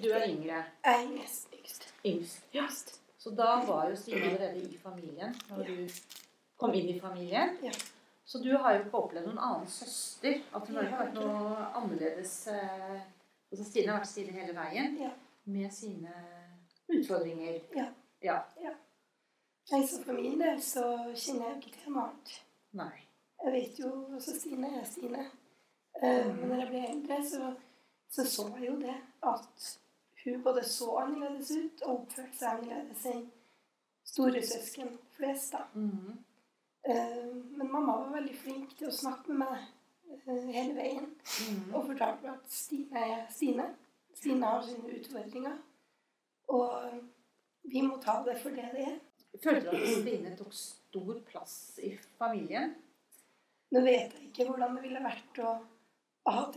Du 0.02 0.08
er 0.16 0.24
yngre. 0.26 0.62
Jeg 0.86 1.04
er 1.04 1.10
nest 1.12 1.54
yngst. 1.54 1.84
Yngst. 2.08 2.48
Yngst. 2.56 2.94
Så 3.22 3.34
da 3.36 3.58
var 3.68 3.90
jo 3.92 3.96
Stine 4.00 4.24
allerede 4.32 4.64
i 4.64 4.78
familien 4.82 5.36
når 5.52 5.68
du 5.68 6.00
kom 6.58 6.74
inn 6.74 6.90
i 6.90 7.00
familien. 7.04 7.58
Ja. 7.62 7.72
Så 8.26 8.40
du 8.44 8.50
har 8.58 8.74
jo 8.76 8.86
ikke 8.86 8.98
opplevd 9.04 9.28
noen 9.30 9.38
annen 9.40 9.68
søster. 9.72 10.40
At 10.56 10.66
hun 10.68 10.76
har 10.80 10.88
ikke 10.88 11.04
vært 11.04 11.14
noe 11.20 11.68
annerledes 11.80 12.34
eh, 12.52 12.98
altså 13.52 13.68
Stine 13.70 13.92
har 13.94 14.00
vært 14.02 14.10
Stine 14.12 14.34
hele 14.36 14.56
veien 14.58 14.98
Ja. 15.04 15.12
med 15.46 15.72
sine 15.74 16.16
utfordringer. 16.90 17.62
Ja. 17.76 17.88
Ja. 18.24 18.40
Nei, 19.72 19.82
så 19.88 20.00
for 20.04 20.16
min 20.16 20.40
del 20.40 20.62
så 20.64 20.84
kjenner 21.14 21.52
jeg 21.52 21.58
ikke 21.62 21.76
til 21.84 21.92
noe 21.94 22.08
annet. 22.08 22.34
Nei. 22.80 22.94
Jeg 23.44 23.54
vet 23.54 23.80
jo 23.84 23.92
også 24.18 24.34
Stine 24.40 24.72
er 24.80 24.86
Stine. 24.88 25.28
Eh, 26.02 26.28
Men 26.36 26.50
når 26.50 26.60
jeg 26.64 26.70
ble 26.70 26.84
eldre, 26.92 27.18
så, 27.26 27.54
så 28.10 28.26
så 28.30 28.48
jeg 28.58 28.68
jo 28.70 28.76
det 28.82 28.96
at 29.24 29.68
hun 30.24 30.44
både 30.44 30.64
så 30.68 30.98
annerledes 31.02 31.52
ut 31.56 31.82
og 31.88 31.94
oppførte 32.02 32.38
seg 32.38 32.50
annerledes 32.60 33.06
enn 33.12 33.26
storesøsken 34.08 34.94
flest. 35.18 35.52
da. 35.56 35.64
Mm. 35.74 36.18
Eh, 36.84 37.26
Men 37.58 37.72
mamma 37.72 37.98
var 38.04 38.14
veldig 38.20 38.36
flink 38.38 38.78
til 38.78 38.88
å 38.90 38.96
snakke 38.96 39.32
med 39.34 39.48
meg 39.48 39.66
eh, 40.28 40.48
hele 40.54 40.76
veien. 40.78 41.10
Mm. 41.50 41.74
Og 41.74 41.88
fortalte 41.92 42.24
meg 42.28 42.34
at 42.36 42.52
Stine 42.52 43.06
er 43.08 43.26
Stine. 43.34 43.70
Stine 44.18 44.46
har 44.54 44.62
sine 44.66 44.94
utfordringer. 45.00 45.58
Og 46.48 47.02
vi 47.68 47.82
må 47.84 47.98
ta 48.02 48.22
det 48.26 48.38
for 48.42 48.56
det 48.56 48.70
det 48.74 48.86
er. 48.88 49.00
Følte 49.44 49.72
du 49.72 49.78
at 49.78 49.90
Stine 50.02 50.36
tok 50.40 50.54
stor 50.56 51.18
plass 51.28 51.56
i 51.84 51.92
familien? 52.18 52.76
Nå 53.76 53.82
vet 53.84 54.14
jeg 54.16 54.30
ikke 54.30 54.46
hvordan 54.48 54.78
det 54.78 54.86
ville 54.86 55.02
vært 55.04 55.42
å 55.44 55.58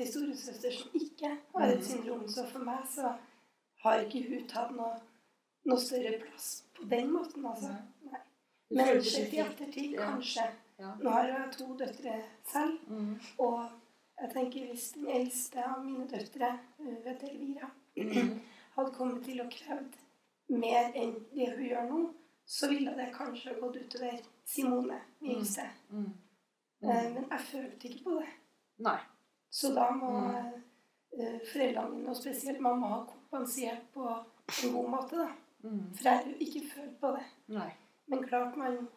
ei 0.00 0.06
storesøster 0.06 0.72
som 0.74 0.90
ikke 0.94 1.30
har 1.54 1.68
et 1.74 1.84
syndrom. 1.86 2.24
Så 2.28 2.46
for 2.50 2.58
meg 2.64 2.86
så 2.90 3.12
har 3.84 4.00
ikke 4.04 4.22
hun 4.28 4.46
tatt 4.48 4.72
noe, 4.76 4.96
noe 5.68 5.78
større 5.80 6.18
plass 6.22 6.62
på 6.74 6.88
den 6.90 7.12
måten, 7.12 7.46
altså. 7.46 7.74
Nei. 8.10 8.20
Men 8.70 9.02
sett 9.02 9.32
i 9.34 9.40
ettertid, 9.42 9.96
kanskje. 9.98 10.48
Nå 10.80 11.10
har 11.10 11.26
jeg 11.28 11.52
to 11.58 11.74
døtre 11.76 12.22
selv, 12.52 12.78
Mm. 12.88 13.20
og 13.38 13.70
jeg 14.20 14.30
tenker 14.32 14.66
hvis 14.70 14.92
den 14.94 15.06
eldste 15.08 15.64
av 15.64 15.84
mine 15.84 16.06
døtre, 16.08 16.58
vet 17.04 17.22
Elvira, 17.22 17.70
Mm. 17.96 18.40
hadde 18.76 18.92
kommet 18.94 19.24
til 19.24 19.40
å 19.40 19.48
krevd 19.50 19.94
mer 20.48 20.92
enn 20.94 21.14
det 21.34 21.48
hun 21.56 21.64
gjør 21.68 21.88
nå, 21.90 22.14
så 22.46 22.68
ville 22.68 22.94
det 22.96 23.12
kanskje 23.14 23.60
gått 23.60 23.76
utover 23.76 24.20
Simone, 24.46 25.00
min 25.20 25.30
Mm. 25.36 25.40
yngste. 25.40 25.62
Eh, 26.82 27.12
Men 27.14 27.26
jeg 27.30 27.40
følte 27.40 27.88
ikke 27.88 28.04
på 28.04 28.18
det. 28.20 28.28
Nei. 28.78 28.98
Så 29.50 29.74
da 29.74 29.90
må 29.90 30.10
Mm. 31.10 31.40
foreldrene 31.52 31.90
mine, 31.96 32.08
og 32.08 32.16
spesielt 32.16 32.60
mamma, 32.60 32.86
ha 32.86 32.98
kompensert 33.04 33.80
på 33.94 34.04
en 34.64 34.72
god 34.72 34.88
måte. 34.90 35.16
da. 35.18 35.28
Mm. 35.62 35.94
For 35.94 36.02
jeg 36.08 36.16
har 36.16 36.24
jo 36.24 36.34
ikke 36.40 36.62
følt 36.74 37.00
på 37.00 37.06
det. 37.16 37.24
Nei. 37.48 37.70
Men 38.06 38.22
klart, 38.28 38.56
man, 38.56 38.88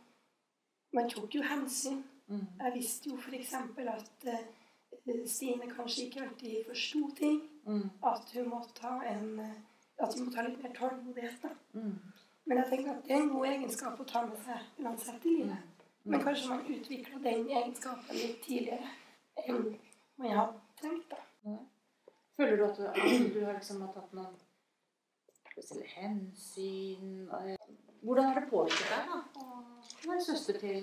man 0.93 1.09
tok 1.09 1.35
jo 1.35 1.41
hensyn. 1.41 2.03
Mm. 2.27 2.45
Jeg 2.59 2.73
visste 2.75 3.09
jo 3.09 3.17
f.eks. 3.17 3.53
at 3.53 4.27
eh, 4.27 5.25
Stine 5.27 5.67
kanskje 5.67 6.05
ikke 6.05 6.21
alltid 6.21 6.65
forsto 6.67 7.09
ting. 7.17 7.41
Mm. 7.67 7.89
At 8.05 8.31
hun 8.35 8.49
måtte 8.49 8.81
ha 8.81 9.01
en 9.09 9.39
eh, 9.39 9.55
at 9.99 10.13
hun 10.15 10.25
måtte 10.25 10.35
ha 10.37 10.47
litt 10.47 10.63
mer 10.63 10.73
tålmodighet. 10.73 11.43
Mm. 11.73 11.97
Men 12.45 12.57
jeg 12.57 12.67
tenker 12.69 12.91
at 12.91 13.03
det 13.07 13.11
er 13.11 13.21
en 13.21 13.29
god 13.29 13.45
egenskap 13.47 13.99
å 13.99 14.03
ta 14.07 14.25
med 14.25 14.37
seg 14.45 14.85
uansett 14.85 15.25
i 15.25 15.35
livet. 15.37 15.83
Men 16.03 16.19
kanskje 16.23 16.49
man 16.49 16.65
utvikla 16.67 17.19
den 17.23 17.45
egenskapen 17.49 18.15
litt 18.15 18.41
tidligere 18.43 18.89
enn 19.47 19.75
man 20.23 20.37
har 20.37 20.55
tenkt, 20.81 21.11
da. 21.11 21.21
Føler 22.37 22.57
du 22.57 22.65
at 22.65 22.77
du, 22.77 22.87
at 22.87 23.33
du 23.33 23.45
har 23.45 23.53
liksom 23.53 23.81
har 23.83 23.93
tatt 23.93 24.13
noen 24.17 24.33
spesielle 25.51 25.85
hensyn? 25.93 27.29
Hvordan 28.03 28.25
har 28.25 28.39
det 28.39 28.49
påvirket 28.49 28.89
deg 28.89 29.11
da, 29.11 29.19
å 29.43 30.09
være 30.09 30.25
søster 30.25 30.59
til 30.59 30.79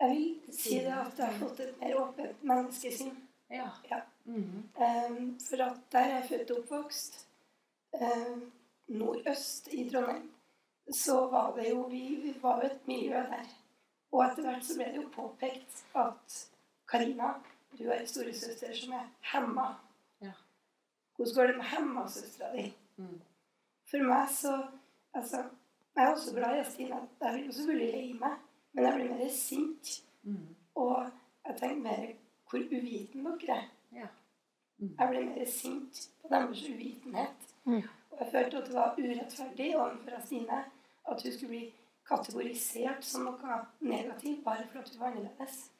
Jeg 0.00 0.10
vil 0.10 0.56
si 0.56 0.78
det 0.82 0.94
at 0.94 1.18
jeg 1.20 1.26
har 1.26 1.38
fått 1.38 1.60
et 1.62 1.76
mer 1.80 2.00
åpent 2.00 2.42
menneskesyn. 2.50 3.14
Ja. 3.52 3.68
Ja. 3.90 4.00
Mm. 4.24 4.64
Um, 4.74 5.18
for 5.44 5.62
at 5.62 5.82
der 5.92 6.08
er 6.08 6.14
jeg 6.16 6.28
født 6.28 6.50
og 6.50 6.62
oppvokst, 6.62 7.18
um, 8.00 8.46
nordøst 8.88 9.68
i 9.72 9.84
Trondheim, 9.90 10.30
så 10.92 11.20
var 11.30 11.54
det 11.56 11.70
jo 11.70 11.84
vi, 11.92 12.02
vi 12.22 12.34
var 12.42 12.62
jo 12.62 12.70
et 12.72 12.88
miljø 12.88 13.22
der. 13.30 13.52
Og 14.12 14.24
etter 14.24 14.48
hvert 14.48 14.66
så 14.66 14.78
ble 14.78 14.88
det 14.94 15.02
jo 15.02 15.08
påpekt 15.14 15.84
at 16.00 16.40
Karina, 16.90 17.34
du 17.78 17.84
har 17.88 18.00
ei 18.00 18.06
storesøster 18.06 18.74
som 18.76 18.92
er 18.92 19.06
hemma. 19.32 19.66
Ja. 20.22 20.32
Hvordan 21.16 21.34
går 21.34 21.46
det 21.46 21.56
med 21.56 21.64
hemmasøstera 21.64 22.52
di? 22.56 22.66
Mm. 22.96 23.20
For 23.90 24.08
meg 24.08 24.30
så 24.30 24.56
Altså, 25.14 25.44
jeg 25.96 26.04
er 26.04 26.10
også 26.10 26.34
glad 26.34 26.60
i 26.60 26.70
Stine. 26.70 26.96
Jeg 27.20 27.32
blir 27.32 27.46
jo 27.46 27.52
selvfølgelig 27.52 27.92
lei 27.92 28.12
meg, 28.12 28.32
men 28.72 28.84
jeg 28.84 28.94
blir 28.94 29.12
mer 29.14 29.28
sint. 29.30 30.02
Mm. 30.22 30.56
Og 30.74 31.10
jeg 31.46 31.56
tenker 31.60 31.82
mer 31.82 32.06
hvor 32.50 32.58
uviten 32.58 33.24
dere 33.24 33.56
er. 33.56 33.68
Ja. 33.92 34.06
Mm. 34.78 34.96
Jeg 34.98 35.08
ble 35.08 35.24
mer 35.24 35.44
sint 35.50 36.10
på 36.22 36.28
deres 36.32 36.64
uvitenhet. 36.68 37.46
Mm. 37.64 37.82
Og 38.10 38.18
jeg 38.20 38.28
følte 38.32 38.58
at 38.58 38.66
det 38.66 38.74
var 38.74 38.98
urettferdig 38.98 39.76
overfor 39.76 40.26
Stine 40.26 40.64
at 41.10 41.22
hun 41.22 41.32
skulle 41.32 41.48
bli 41.48 41.64
kategorisert 42.08 43.04
som 43.04 43.24
noe 43.28 43.60
negativt 43.80 44.44
bare 44.44 44.66
for 44.72 44.78
at 44.82 44.90
hun 44.90 45.00
var 45.00 45.12
annerledes. 45.12 45.70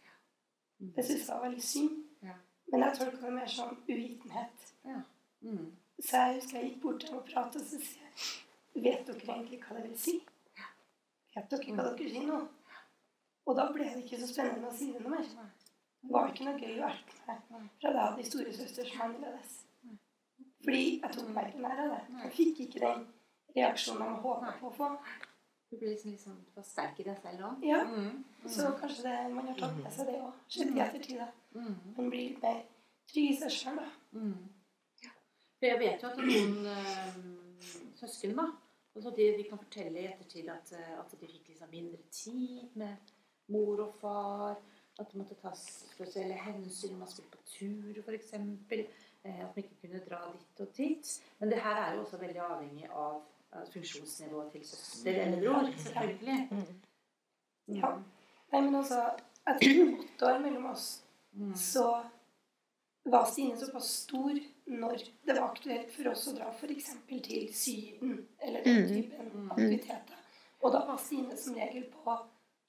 Det 0.97 1.05
syns 1.07 1.28
jeg 1.28 1.35
var 1.35 1.47
veldig 1.47 1.64
synd. 1.64 1.97
Ja. 2.22 2.37
Men 2.72 2.85
jeg 2.85 2.99
tolka 2.99 3.22
det 3.24 3.32
mer 3.39 3.51
som 3.51 3.76
uvitenhet. 3.89 4.68
Ja. 4.85 5.01
Mm. 5.45 5.66
Så 5.99 6.20
jeg 6.20 6.39
husker 6.39 6.59
jeg 6.59 6.70
gikk 6.70 6.80
bort 6.82 7.01
til 7.01 7.12
ham 7.12 7.20
og 7.20 7.28
pratet, 7.28 7.61
og 7.62 7.68
så 7.68 7.80
sier 7.80 8.09
jeg 8.09 8.85
Vet 8.85 9.05
dere 9.07 9.35
egentlig 9.37 9.61
hva 9.62 9.76
det 9.76 9.85
vil 9.85 9.99
si? 10.03 10.14
Vet 11.35 11.53
dere 11.53 11.74
hva 11.76 11.85
dere 11.91 12.09
sier 12.11 12.24
nå? 12.26 12.41
Og 13.45 13.59
da 13.59 13.68
ble 13.74 13.87
det 13.87 14.03
ikke 14.03 14.18
så 14.22 14.30
spennende 14.30 14.70
å 14.70 14.74
si 14.74 14.89
det 14.95 15.03
noe 15.05 15.12
mer. 15.12 15.28
Det 16.05 16.12
var 16.12 16.32
ikke 16.32 16.47
noe 16.49 16.59
gøy 16.61 16.80
å 16.80 16.89
erte 16.89 17.20
meg 17.28 17.68
fra 17.82 17.93
da 17.97 18.09
de 18.16 18.24
storesøster 18.26 18.89
som 18.89 19.05
annerledes. 19.07 19.61
Fordi 20.64 20.82
jeg 21.03 21.12
tok 21.14 21.30
meg 21.37 21.53
ikke 21.53 21.62
nær 21.64 21.85
av 21.85 21.93
det. 21.93 22.01
Jeg 22.22 22.32
fikk 22.39 22.61
ikke 22.64 22.82
den 22.82 23.07
reaksjonen 23.57 24.07
jeg 24.09 24.20
håpa 24.24 24.53
på 24.61 24.70
å 24.70 24.74
få. 24.78 24.91
Du 25.75 25.79
blir 25.81 25.91
liksom, 25.91 26.11
liksom 26.11 26.35
for 26.55 26.62
sterk 26.62 27.01
i 27.03 27.05
deg 27.09 27.16
selv 27.18 27.41
òg? 27.49 27.62
Ja, 27.66 27.81
Mm. 27.85 28.25
Så 28.47 28.68
kanskje 28.79 29.03
det, 29.03 29.35
man 29.35 29.47
har 29.49 29.57
tatt 29.59 29.77
med 29.77 29.93
seg 29.93 30.07
det 30.07 30.20
òg. 30.20 30.37
Skjedd 30.49 30.77
i 30.77 30.81
ettertid. 30.85 31.18
da. 31.18 31.27
Mm. 31.55 31.79
Man 31.97 32.11
blir 32.12 32.29
litt 32.29 32.43
mer 32.43 32.61
trygg 33.11 33.31
i 33.33 33.37
seg 33.41 33.51
sjøl, 33.51 33.81
da. 33.81 33.89
Mm. 34.12 34.45
For 35.59 35.66
jeg 35.66 35.81
vet 35.81 36.05
jo 36.05 36.11
at 36.12 36.20
noen 36.20 36.68
øh, 36.75 37.18
søsken 37.99 38.37
da, 38.39 38.47
altså 38.95 39.11
de, 39.16 39.29
de 39.41 39.49
kan 39.49 39.59
fortelle 39.64 40.03
i 40.03 40.07
ettertid 40.12 40.53
at, 40.53 40.72
øh, 40.79 40.95
at 41.01 41.11
de 41.11 41.27
fikk 41.27 41.51
liksom 41.51 41.75
mindre 41.75 41.99
tid 42.11 42.79
med 42.79 43.12
mor 43.49 43.83
og 43.89 43.99
far. 44.01 44.57
At 44.99 45.11
det 45.11 45.18
måtte 45.18 45.35
tas 45.43 45.66
spesielle 45.91 46.39
hensyn 46.39 46.99
man 47.01 47.11
skulle 47.11 47.33
på 47.35 47.43
tur 47.57 48.03
f.eks. 48.05 48.35
Eh, 49.25 49.41
at 49.41 49.57
man 49.57 49.64
ikke 49.64 49.81
kunne 49.83 50.05
dra 50.07 50.22
dit 50.39 50.61
og 50.61 50.77
dit. 50.77 51.14
Men 51.41 51.51
det 51.51 51.64
her 51.66 51.81
er 51.83 51.95
jo 51.97 52.05
også 52.05 52.20
veldig 52.22 52.45
avhengig 52.45 52.91
av 52.93 53.16
av 53.16 53.22
funksjonsnivået 53.73 54.53
til 54.53 54.65
søster 54.69 55.21
eller 55.27 55.41
bror. 55.45 55.71
Selvfølgelig. 55.79 56.49
Mm. 56.51 56.65
Ja. 57.79 57.91
Nei, 58.53 58.61
men 58.61 58.75
altså, 58.75 59.01
etter 59.49 59.81
åtte 59.99 60.27
år 60.33 60.39
mellom 60.45 60.67
oss, 60.73 61.01
Mm. 61.35 61.55
så 61.57 62.05
var 63.07 63.25
Stine 63.27 63.57
såpass 63.59 63.89
stor 64.05 64.37
når 64.67 64.97
det 65.27 65.35
var 65.35 65.49
aktuelt 65.51 65.91
for 65.93 66.09
oss 66.13 66.29
å 66.29 66.35
dra 66.37 66.51
f.eks. 66.55 66.93
til 67.23 67.49
Syden 67.55 68.29
eller 68.41 68.63
den 68.65 68.83
Mm. 68.83 68.89
typen 68.89 69.51
aktiviteter. 69.51 70.17
Og 70.63 70.73
da 70.73 70.85
var 70.87 70.97
Stine 70.97 71.37
som 71.37 71.55
regel 71.55 71.85
på 71.91 72.15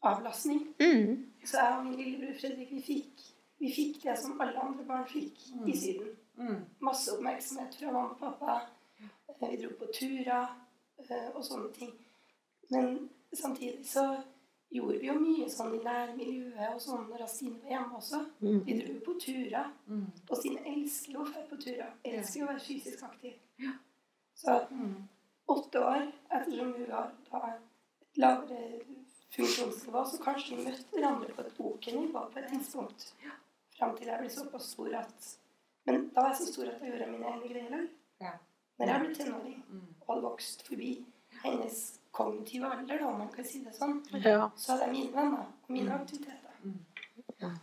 avlastning. 0.04 0.74
Mm. 0.80 1.32
Så 1.46 1.58
jeg 1.58 1.78
og 1.78 1.86
min 1.86 1.96
lillebror 2.00 2.40
Fredrik 2.40 2.72
vi 2.72 2.82
fikk, 2.82 3.22
vi 3.60 3.70
fikk 3.76 4.02
det 4.04 4.18
som 4.20 4.42
alle 4.42 4.60
andre 4.60 4.84
barn 4.86 5.06
fikk 5.06 5.38
i 5.68 5.78
Syden. 5.78 6.16
Mm. 6.38 6.66
Masse 6.82 7.12
oppmerksomhet 7.14 7.76
fra 7.76 7.92
mamma 7.92 8.10
og 8.10 8.20
pappa. 8.20 8.68
Eh, 9.00 9.50
Vi 9.50 9.58
dro 9.58 9.70
på 9.76 9.86
turer 9.94 10.48
og 11.36 11.43
sånne 11.46 11.72
ting. 11.74 11.91
Men 12.72 13.10
samtidig 13.34 13.86
så 13.88 14.06
gjorde 14.72 15.00
vi 15.00 15.08
jo 15.08 15.14
mye 15.20 15.50
sånn 15.50 15.76
i 15.78 15.84
nærmiljøet 15.84 16.74
og 16.74 16.82
sånn 16.82 17.06
når 17.10 17.26
Stine 17.30 17.60
var 17.62 17.70
hjemme 17.76 18.00
også. 18.00 18.22
Mm. 18.41 18.62
Vi 18.66 18.78
dro 18.80 18.93
jo 18.93 19.02
på 19.06 19.18
turer. 19.22 19.70
Mm. 19.88 20.06
Og 20.30 20.38
Stine 20.39 20.64
elsker 20.74 21.14
jo 21.14 21.20
å 21.22 21.28
være 21.30 21.48
på 21.52 21.60
turer. 21.62 21.91
Elsker 22.04 22.39
jo 22.41 22.46
å 22.48 22.52
være 22.54 22.66
fysisk 22.66 23.04
aktiv. 23.04 23.34
Så 24.36 24.68
Mm. 24.72 25.08
åtte 25.48 25.80
år 25.80 26.12
ettersom 26.32 26.74
hun 26.74 26.91
har 26.91 27.12
da 27.32 27.38
et 27.54 28.18
lavere 28.18 28.82
funksjonsnivå, 29.36 30.06
så 30.06 30.18
kanskje 30.24 30.56
vi 30.58 30.66
møtte 30.66 30.91
hverandre 30.91 31.34
på 31.36 31.41
et 31.46 31.60
ok-nivå 31.60 32.32
på 32.32 32.39
et 32.39 32.50
tidspunkt. 32.50 33.14
Fram 33.78 33.96
til 33.98 34.08
jeg 34.08 34.20
ble 34.20 34.30
såpass 34.30 34.70
stor 34.72 34.96
at 34.96 35.38
Men 35.88 36.10
da 36.16 36.22
var 36.22 36.30
jeg 36.34 36.38
så 36.39 36.54
stor 36.54 36.68
at 36.68 36.82
jeg 36.82 36.89
gjorde 36.91 37.12
mine 37.12 37.26
egne 37.30 37.48
greier. 37.50 37.88
Ja. 38.22 38.32
Når 38.80 38.88
jeg 38.88 39.00
ble 39.02 39.16
tenåring 39.16 39.64
Mm. 39.70 39.85
Og 40.08 40.22
vokst 40.24 40.66
forbi 40.68 40.97
hennes 41.43 41.99
kognitive 42.16 42.70
alder, 42.72 42.99
da, 43.01 43.08
om 43.10 43.18
man 43.20 43.32
kan 43.34 43.45
si 43.45 43.60
det 43.64 43.74
sånn, 43.76 43.97
Ja. 44.24 44.49
så 44.56 44.76
er 44.76 44.86
det 44.86 44.91
mine 44.93 45.12
venner 45.16 45.45
og 45.45 45.72
mine 45.76 45.91
aktiviteter. 45.95 47.56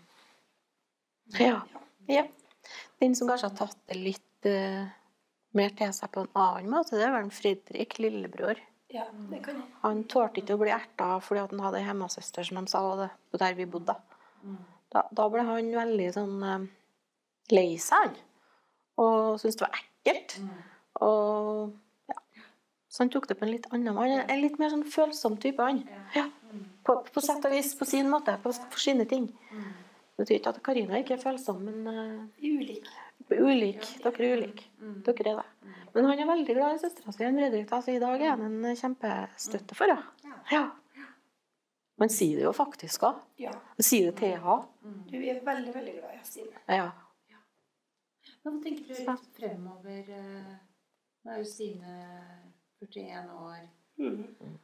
Ja. 1.38 1.62
ja. 2.06 2.26
Den 3.00 3.14
som 3.16 3.28
kanskje 3.30 3.48
har 3.48 3.56
tatt 3.56 3.78
det 3.88 3.96
litt 3.98 4.48
uh, 4.48 4.84
mer 5.56 5.72
til 5.78 5.94
seg 5.96 6.10
på 6.12 6.24
en 6.26 6.34
annen 6.38 6.68
måte, 6.72 6.98
det 6.98 7.06
er 7.06 7.14
vel 7.16 7.30
Fredrik, 7.34 7.96
lillebror. 8.02 8.60
Ja, 8.92 9.06
det 9.30 9.40
kan 9.46 9.56
jeg. 9.56 9.70
Han 9.86 10.02
tålte 10.04 10.42
ikke 10.42 10.58
å 10.58 10.60
bli 10.60 10.72
erta 10.74 11.14
fordi 11.24 11.40
at 11.40 11.54
han 11.54 11.62
hadde 11.64 11.80
ei 11.80 11.86
hjemmesøster, 11.86 12.44
som 12.44 12.60
de 12.60 12.70
sa, 12.70 12.82
og 12.84 12.98
det- 13.00 13.40
der 13.40 13.54
vi 13.56 13.64
bodde. 13.64 13.96
Mm. 14.44 14.58
Da, 14.92 15.06
da 15.10 15.28
ble 15.32 15.40
han 15.48 15.70
veldig 15.72 16.08
sånn 16.12 16.42
eh, 16.44 16.66
lei 17.56 17.78
seg, 17.80 17.96
han. 17.96 18.16
Og 19.00 19.40
syntes 19.40 19.56
det 19.56 19.64
var 19.64 19.78
ekkelt. 19.80 20.36
Mm. 20.42 20.50
Og. 21.08 21.72
Så 22.92 23.00
han 23.02 23.10
tok 23.12 23.24
det 23.30 23.38
på 23.40 23.46
en 23.46 23.52
litt 23.54 23.66
annen. 23.72 23.96
Er 24.04 24.26
en 24.28 24.42
litt 24.42 24.58
mer 24.60 24.68
sånn 24.72 24.84
følsom 24.84 25.38
type, 25.40 25.64
han. 25.64 25.78
Ja. 26.16 26.26
På, 26.84 26.98
på 27.08 27.22
sett 27.24 27.44
og 27.48 27.54
vis, 27.54 27.70
på 27.78 27.86
sin 27.88 28.10
måte, 28.12 28.34
på, 28.42 28.52
for 28.52 28.82
sine 28.82 29.06
ting. 29.08 29.30
Mm. 29.48 29.70
Det 30.12 30.26
betyr 30.26 30.38
ikke 30.40 30.52
at 30.52 30.58
Karina 30.66 30.98
ikke 31.00 31.14
er 31.16 31.22
følsom, 31.22 31.62
men 31.64 31.86
uh, 31.88 32.26
er 33.32 33.40
ulik. 33.48 33.88
Dere 34.04 34.26
er 34.26 34.36
ulike. 34.36 34.66
Mm. 34.82 34.98
Dere 35.06 35.30
er 35.32 35.38
det. 35.40 35.78
Men 35.94 36.08
han 36.10 36.20
er 36.20 36.28
veldig 36.28 36.56
glad 36.58 36.76
i 36.76 36.82
søstera 36.82 37.14
si. 37.14 37.24
Fredrik, 37.24 37.72
så 37.72 37.94
i 37.94 38.02
dag 38.02 38.20
er 38.20 38.34
han 38.34 38.44
en 38.44 38.76
kjempestøtte 38.76 39.78
for 39.78 39.88
henne. 39.88 40.34
Ja. 40.52 40.66
Men 42.00 42.12
sier 42.12 42.40
det 42.40 42.44
jo 42.44 42.52
faktisk 42.56 43.04
òg. 43.08 43.22
Ja. 43.40 43.52
Sier 43.80 44.10
det 44.10 44.18
til 44.20 44.34
henne. 44.36 44.58
Du 45.08 45.16
er 45.16 45.40
veldig, 45.44 45.72
veldig 45.78 45.96
glad 45.96 46.18
i 46.18 46.22
Stine. 46.28 46.60
Ja. 46.68 46.90
Hva 48.42 48.52
tenker 48.64 48.84
du 48.88 48.94
litt 49.00 49.26
fremover? 49.38 50.12
eh, 50.12 50.52
Nå 51.22 51.30
er 51.30 51.40
jo 51.40 51.46
Stine 51.46 51.96
41 52.82 53.30
år. 53.30 53.68
Mm. 53.98 54.58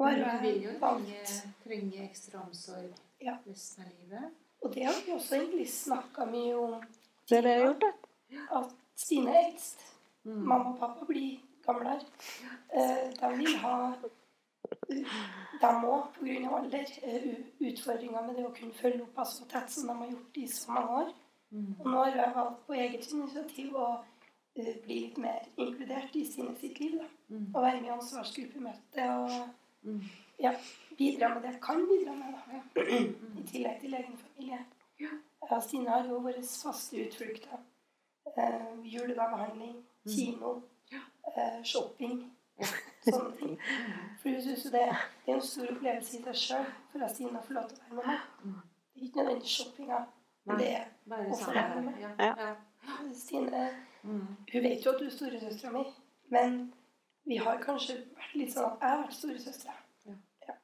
Har 0.00 0.10
Hun 0.30 0.42
vil 0.42 0.62
jo 0.62 0.70
trenge, 0.80 1.20
trenge 1.64 2.04
ekstra 2.08 2.40
omsorg 2.46 2.94
Ja. 3.20 3.36
resten 3.46 3.84
av 3.84 3.90
livet. 4.00 4.30
Og 4.62 4.74
det 4.74 4.84
har 4.84 4.94
vi 5.06 5.12
også 5.12 5.34
egentlig 5.36 5.68
snakka 5.70 6.24
mye 6.26 6.54
om. 6.54 6.82
Det 7.28 7.38
er 7.38 7.42
det 7.42 7.50
jeg 7.50 7.60
har 7.60 7.66
gjort, 7.66 7.80
det. 7.80 8.40
At 8.50 8.70
Stine 8.96 9.30
er 9.30 9.46
eldst. 9.50 9.80
Mm. 10.24 10.42
Mamma 10.48 10.70
og 10.70 10.78
pappa 10.78 11.04
blir 11.04 11.38
gamlere. 11.66 12.00
her. 12.72 13.10
de 13.20 13.36
vil 13.36 13.56
ha 13.56 13.94
De 15.60 15.72
må 15.80 16.06
pga. 16.14 16.56
alder 16.56 16.86
eh, 17.02 17.34
utfordringer 17.60 18.26
med 18.26 18.34
det 18.36 18.46
å 18.46 18.54
kunne 18.54 18.72
følge 18.74 19.02
opp 19.02 19.26
så 19.26 19.44
tett 19.48 19.70
som 19.70 19.86
de 19.88 19.94
har 19.94 20.10
gjort 20.10 20.36
i 20.36 20.46
så 20.46 20.72
mange 20.72 20.88
år. 20.88 21.12
Mm. 21.50 21.74
Og 21.80 21.86
nå 21.86 22.04
har 22.04 22.16
jeg 22.16 22.34
valgt 22.34 22.66
på 22.66 22.72
eget 22.72 23.12
initiativ 23.12 23.74
å 23.76 23.88
eh, 23.94 24.04
bli 24.54 24.98
litt 25.00 25.18
mer 25.18 25.42
inkludert 25.56 26.14
i 26.16 26.24
Stine 26.24 26.54
sitt 26.60 26.78
liv. 26.80 26.98
Da. 27.00 27.08
Mm. 27.28 27.46
Og 27.54 27.62
være 27.62 27.80
med 27.80 27.88
i 27.90 27.94
ansvarsgruppemøte 27.98 29.10
og 29.18 29.30
Mm. 29.84 30.00
ja, 30.40 30.50
bidra 30.98 31.28
med 31.34 31.42
det 31.42 31.50
jeg 31.52 31.60
kan 31.60 31.82
bidra 31.88 32.14
med. 32.16 32.34
Da. 32.46 32.82
I 33.40 33.42
tillegg 33.50 33.80
til 33.80 33.94
egen 33.94 34.16
familie. 34.16 34.58
Ja. 35.00 35.60
Stine 35.60 35.90
har 35.90 36.06
jo 36.08 36.18
våre 36.24 36.40
faste 36.42 36.96
utflukter. 37.06 37.58
Eh, 38.36 38.78
julegavehandling, 38.84 39.76
kino, 40.08 40.62
eh, 41.36 41.62
shopping. 41.64 42.32
Sånne 43.04 43.36
ting. 43.36 43.58
For 44.22 44.28
hun 44.30 44.40
syns 44.42 44.64
jo 44.64 44.70
det, 44.70 44.86
det 45.26 45.32
er 45.32 45.36
en 45.36 45.42
stor 45.42 45.68
opplevelse 45.74 46.16
i 46.18 46.22
seg 46.22 46.34
sjøl 46.40 46.66
for 46.92 47.04
at 47.04 47.10
Stine 47.14 47.42
får 47.44 47.54
lov 47.58 47.68
til 47.68 47.76
å 47.76 47.96
være 47.96 47.96
med 47.96 48.06
meg. 48.06 48.62
Det 48.94 49.02
er 49.02 49.06
ikke 49.06 49.20
nødvendigvis 49.20 49.56
shoppinga, 49.58 49.98
men 50.46 50.58
det 50.62 50.70
er 50.78 50.86
å 51.28 51.36
få 51.44 51.52
være 51.52 51.82
med? 51.82 51.98
Ja. 52.00 52.14
Ja. 52.18 52.34
Ja. 52.40 52.54
Stine 53.12 53.68
Mm. 54.04 54.26
Hun 54.52 54.62
vet 54.62 54.84
jo 54.84 54.90
at 54.92 54.98
du 55.00 55.06
er 55.06 55.10
storesøstera 55.14 55.72
mi, 55.72 55.84
men 56.34 56.58
vi 57.24 57.36
har 57.40 57.56
kanskje 57.62 57.96
vært 58.18 58.34
litt 58.36 58.52
sånn 58.52 58.66
at 58.72 58.80
jeg 58.84 58.90
har 58.90 59.02
vært 59.04 59.16
storesøstera. 59.18 59.76
Ja. 60.06 60.14
Ja. 60.48 60.54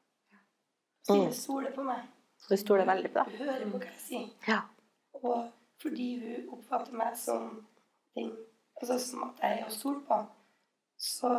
Stine 1.02 1.26
Mm. 1.30 1.32
stoler 1.32 1.70
på 1.72 1.82
meg. 1.86 2.02
Så 2.40 2.48
hun 2.54 2.58
stoler 2.58 2.84
veldig 2.88 3.10
på 3.12 3.24
Hun 3.30 3.38
hører 3.46 3.70
på 3.70 3.78
hva 3.78 3.84
jeg 3.86 4.00
sier. 4.00 4.28
Ja. 4.48 4.60
Og 5.22 5.50
fordi 5.82 6.06
hun 6.20 6.48
oppfatter 6.58 6.92
meg 6.92 7.16
som 7.16 7.66
den 8.16 8.30
Altså 8.82 8.98
som 8.98 9.22
at 9.26 9.40
jeg 9.42 9.58
er 9.60 9.66
å 9.66 9.70
stole 9.70 10.00
på, 10.08 10.16
så 10.96 11.30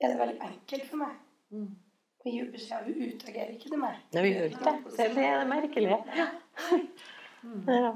er 0.00 0.08
det 0.12 0.18
veldig 0.20 0.40
enkelt 0.40 0.84
for 0.90 0.96
meg 0.96 1.16
Mm. 1.50 1.70
Og 2.24 2.32
gi 2.32 2.42
beskjed. 2.52 2.84
Hun 2.84 3.12
utagerer 3.14 3.50
ikke 3.54 3.70
til 3.70 3.78
meg. 3.78 3.96
Nei, 4.12 4.22
vi 4.22 4.32
gjør 4.34 4.44
ikke 4.50 4.64
det. 4.64 4.96
Det 4.96 5.24
er 5.24 5.38
det 5.40 5.48
merkelige. 5.48 5.98
Ja. 6.16 6.26
Mm. 7.42 7.64
Ja. 7.68 7.90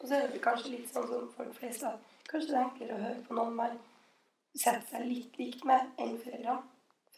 Og 0.00 0.08
så 0.08 0.14
er 0.14 0.26
det 0.30 0.40
kanskje 0.42 0.70
litt 0.70 0.88
sånn 0.92 1.06
som 1.08 1.28
folk 1.36 1.54
flest 1.54 1.82
at 1.88 1.98
kanskje 2.28 2.50
det 2.52 2.58
er 2.58 2.64
enklere 2.64 2.96
å 2.98 3.02
høre 3.04 3.22
på 3.28 3.34
noen 3.38 3.54
man 3.58 3.78
setter 4.58 4.84
seg 4.90 5.06
litt 5.08 5.38
lik 5.38 5.64
med, 5.68 5.90
enn 5.98 6.16
foreldre. 6.22 6.56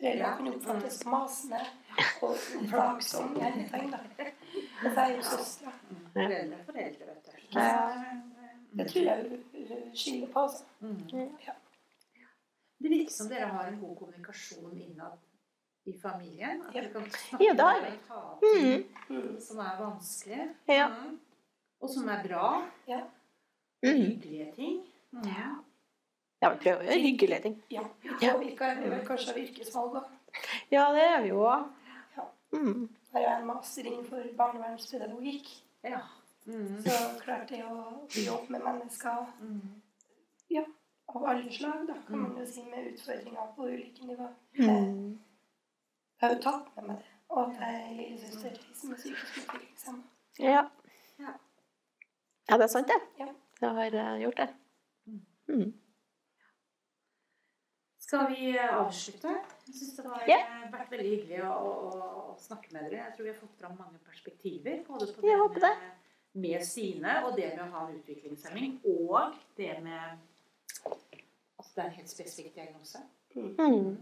Foreldre 0.00 0.28
kan 0.36 0.48
oppfattes 0.52 0.98
som 1.02 1.12
masende 1.12 1.60
og 2.22 2.36
plagsomme 2.70 3.38
i 3.38 3.40
hermetegn. 3.44 3.94
Mens 4.82 5.00
er 5.04 5.14
jo 5.16 5.22
søstera. 5.22 5.72
Foreldre 6.14 6.58
er 6.58 6.64
foreldre, 6.68 7.08
vet 7.10 7.24
du. 7.24 7.32
Det 8.78 8.86
tror 8.92 9.02
jeg 9.08 9.24
hun, 9.26 9.40
skylder 9.98 10.28
på. 10.32 10.44
Altså. 10.46 10.64
Mm. 10.80 11.32
Ja. 11.46 11.56
Det 12.80 12.90
virker 12.94 13.12
som 13.12 13.28
dere 13.28 13.48
har 13.50 13.66
en 13.68 13.80
god 13.80 13.96
kommunikasjon 13.98 14.76
innad 14.80 15.18
i 15.90 15.92
familien. 16.00 16.62
At 16.68 16.74
Ja. 16.74 16.80
dere 16.80 16.92
kan 16.92 17.10
snakke 17.10 17.44
Ja, 17.44 17.52
det 17.52 17.66
har 17.66 17.80
og 17.90 18.06
ta 18.08 18.14
opp 18.14 18.40
ting 18.40 18.86
Mm. 19.10 19.40
som 19.40 19.58
er 19.58 19.76
vanskelig. 19.80 20.48
Ja. 20.68 20.86
Mm. 20.88 21.18
Og 21.80 21.90
som 21.90 22.08
er 22.08 22.22
bra. 22.28 22.46
Ja. 22.88 23.00
Mm. 23.82 23.90
Hyggelige 24.06 24.52
ting. 24.54 24.80
Ja, 26.42 26.48
vi 26.50 26.56
prøver 26.62 26.80
å 26.80 26.86
gjøre 26.86 27.02
hyggelige 27.02 27.42
ting. 27.42 27.62
ja. 27.70 27.82
Vi 28.02 28.08
påvirker 28.20 28.80
vel 28.90 29.06
kanskje 29.06 29.34
yrkesvalg 29.42 29.96
òg. 30.00 30.04
Ja, 30.70 30.86
det 30.94 31.02
er 31.02 31.22
vi 31.22 31.28
jo 31.28 31.40
òg. 31.44 31.66
Ja. 32.16 32.24
Mm. 32.52 32.88
Har 33.12 33.20
jeg 33.20 33.40
en 33.40 33.46
master 33.46 33.82
innenfor 33.84 34.36
barnevernspedagogikk, 34.36 35.48
Ja. 35.84 36.00
Mm. 36.46 36.82
så 36.82 37.20
klarte 37.20 37.56
jeg 37.56 37.64
å 37.66 38.06
jobbe 38.08 38.48
med 38.50 38.60
mennesker 38.62 39.26
Mm. 39.40 40.64
av 41.08 41.24
alle 41.26 41.50
slag, 41.52 41.86
da, 41.88 41.94
kan 42.06 42.18
man 42.18 42.36
jo 42.38 42.46
si, 42.46 42.62
med 42.62 42.92
utfordringer 42.92 43.52
på 43.56 43.62
ulike 43.66 44.04
nivå. 44.06 44.28
Mm. 44.58 45.18
Jeg 46.20 46.28
har 46.28 46.34
jo 46.36 46.40
tatt 46.42 46.76
med 46.76 46.84
meg 46.86 46.96
det, 46.96 47.06
og 47.28 47.50
at 47.50 47.60
jeg 47.60 47.74
er 47.74 47.94
lillesøster 47.96 48.58
som 48.74 48.92
er 48.92 48.96
psykisk 48.96 49.38
utviklingshemma. 49.38 50.02
Ja. 50.38 50.62
Ja. 51.18 51.32
ja, 52.50 52.56
det 52.56 52.62
er 52.62 52.66
sant, 52.68 52.86
det. 52.88 53.00
Ja. 53.18 53.26
Jeg 53.60 53.92
har 53.92 54.18
gjort 54.18 54.36
det. 54.36 54.48
Mm. 55.50 55.72
Skal 58.10 58.26
vi 58.32 58.52
avslutte? 58.58 59.32
Jeg 59.68 59.74
syns 59.76 59.96
det 59.96 60.04
har 60.08 60.30
eh, 60.34 60.62
vært 60.72 60.90
veldig 60.90 61.10
hyggelig 61.12 61.42
å, 61.46 61.50
å, 61.54 62.06
å 62.32 62.36
snakke 62.42 62.72
med 62.74 62.88
dere. 62.88 63.04
Jeg 63.04 63.16
tror 63.16 63.28
vi 63.28 63.32
har 63.32 63.38
fått 63.38 63.60
fram 63.60 63.76
mange 63.78 64.00
perspektiver. 64.06 64.80
Både 64.88 65.06
på 65.14 65.26
Jeg 65.28 65.44
det 65.54 65.62
med, 65.62 66.08
med 66.46 66.64
sine, 66.66 67.18
og 67.26 67.36
det 67.38 67.52
med 67.52 67.62
å 67.66 67.70
ha 67.76 67.84
en 67.86 68.00
utviklingshemming, 68.00 68.80
og 68.90 69.36
det 69.60 69.76
med 69.84 70.18
at 71.60 71.70
det 71.76 71.84
er 71.84 71.86
en 71.86 71.98
helt 72.00 72.10
spesifikk 72.10 72.54
diagnose. 72.56 73.04
Mm. 73.36 73.94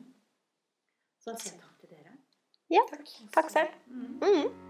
Så 1.20 1.34
da 1.34 1.36
sier 1.42 1.52
jeg 1.52 1.60
takk 1.66 1.76
til 1.82 1.92
dere. 1.92 2.16
Ja, 2.72 2.84
Takk. 2.92 3.12
takk 3.34 3.52
selv. 3.52 3.76
Mm. 3.92 4.18
Mm. 4.22 4.67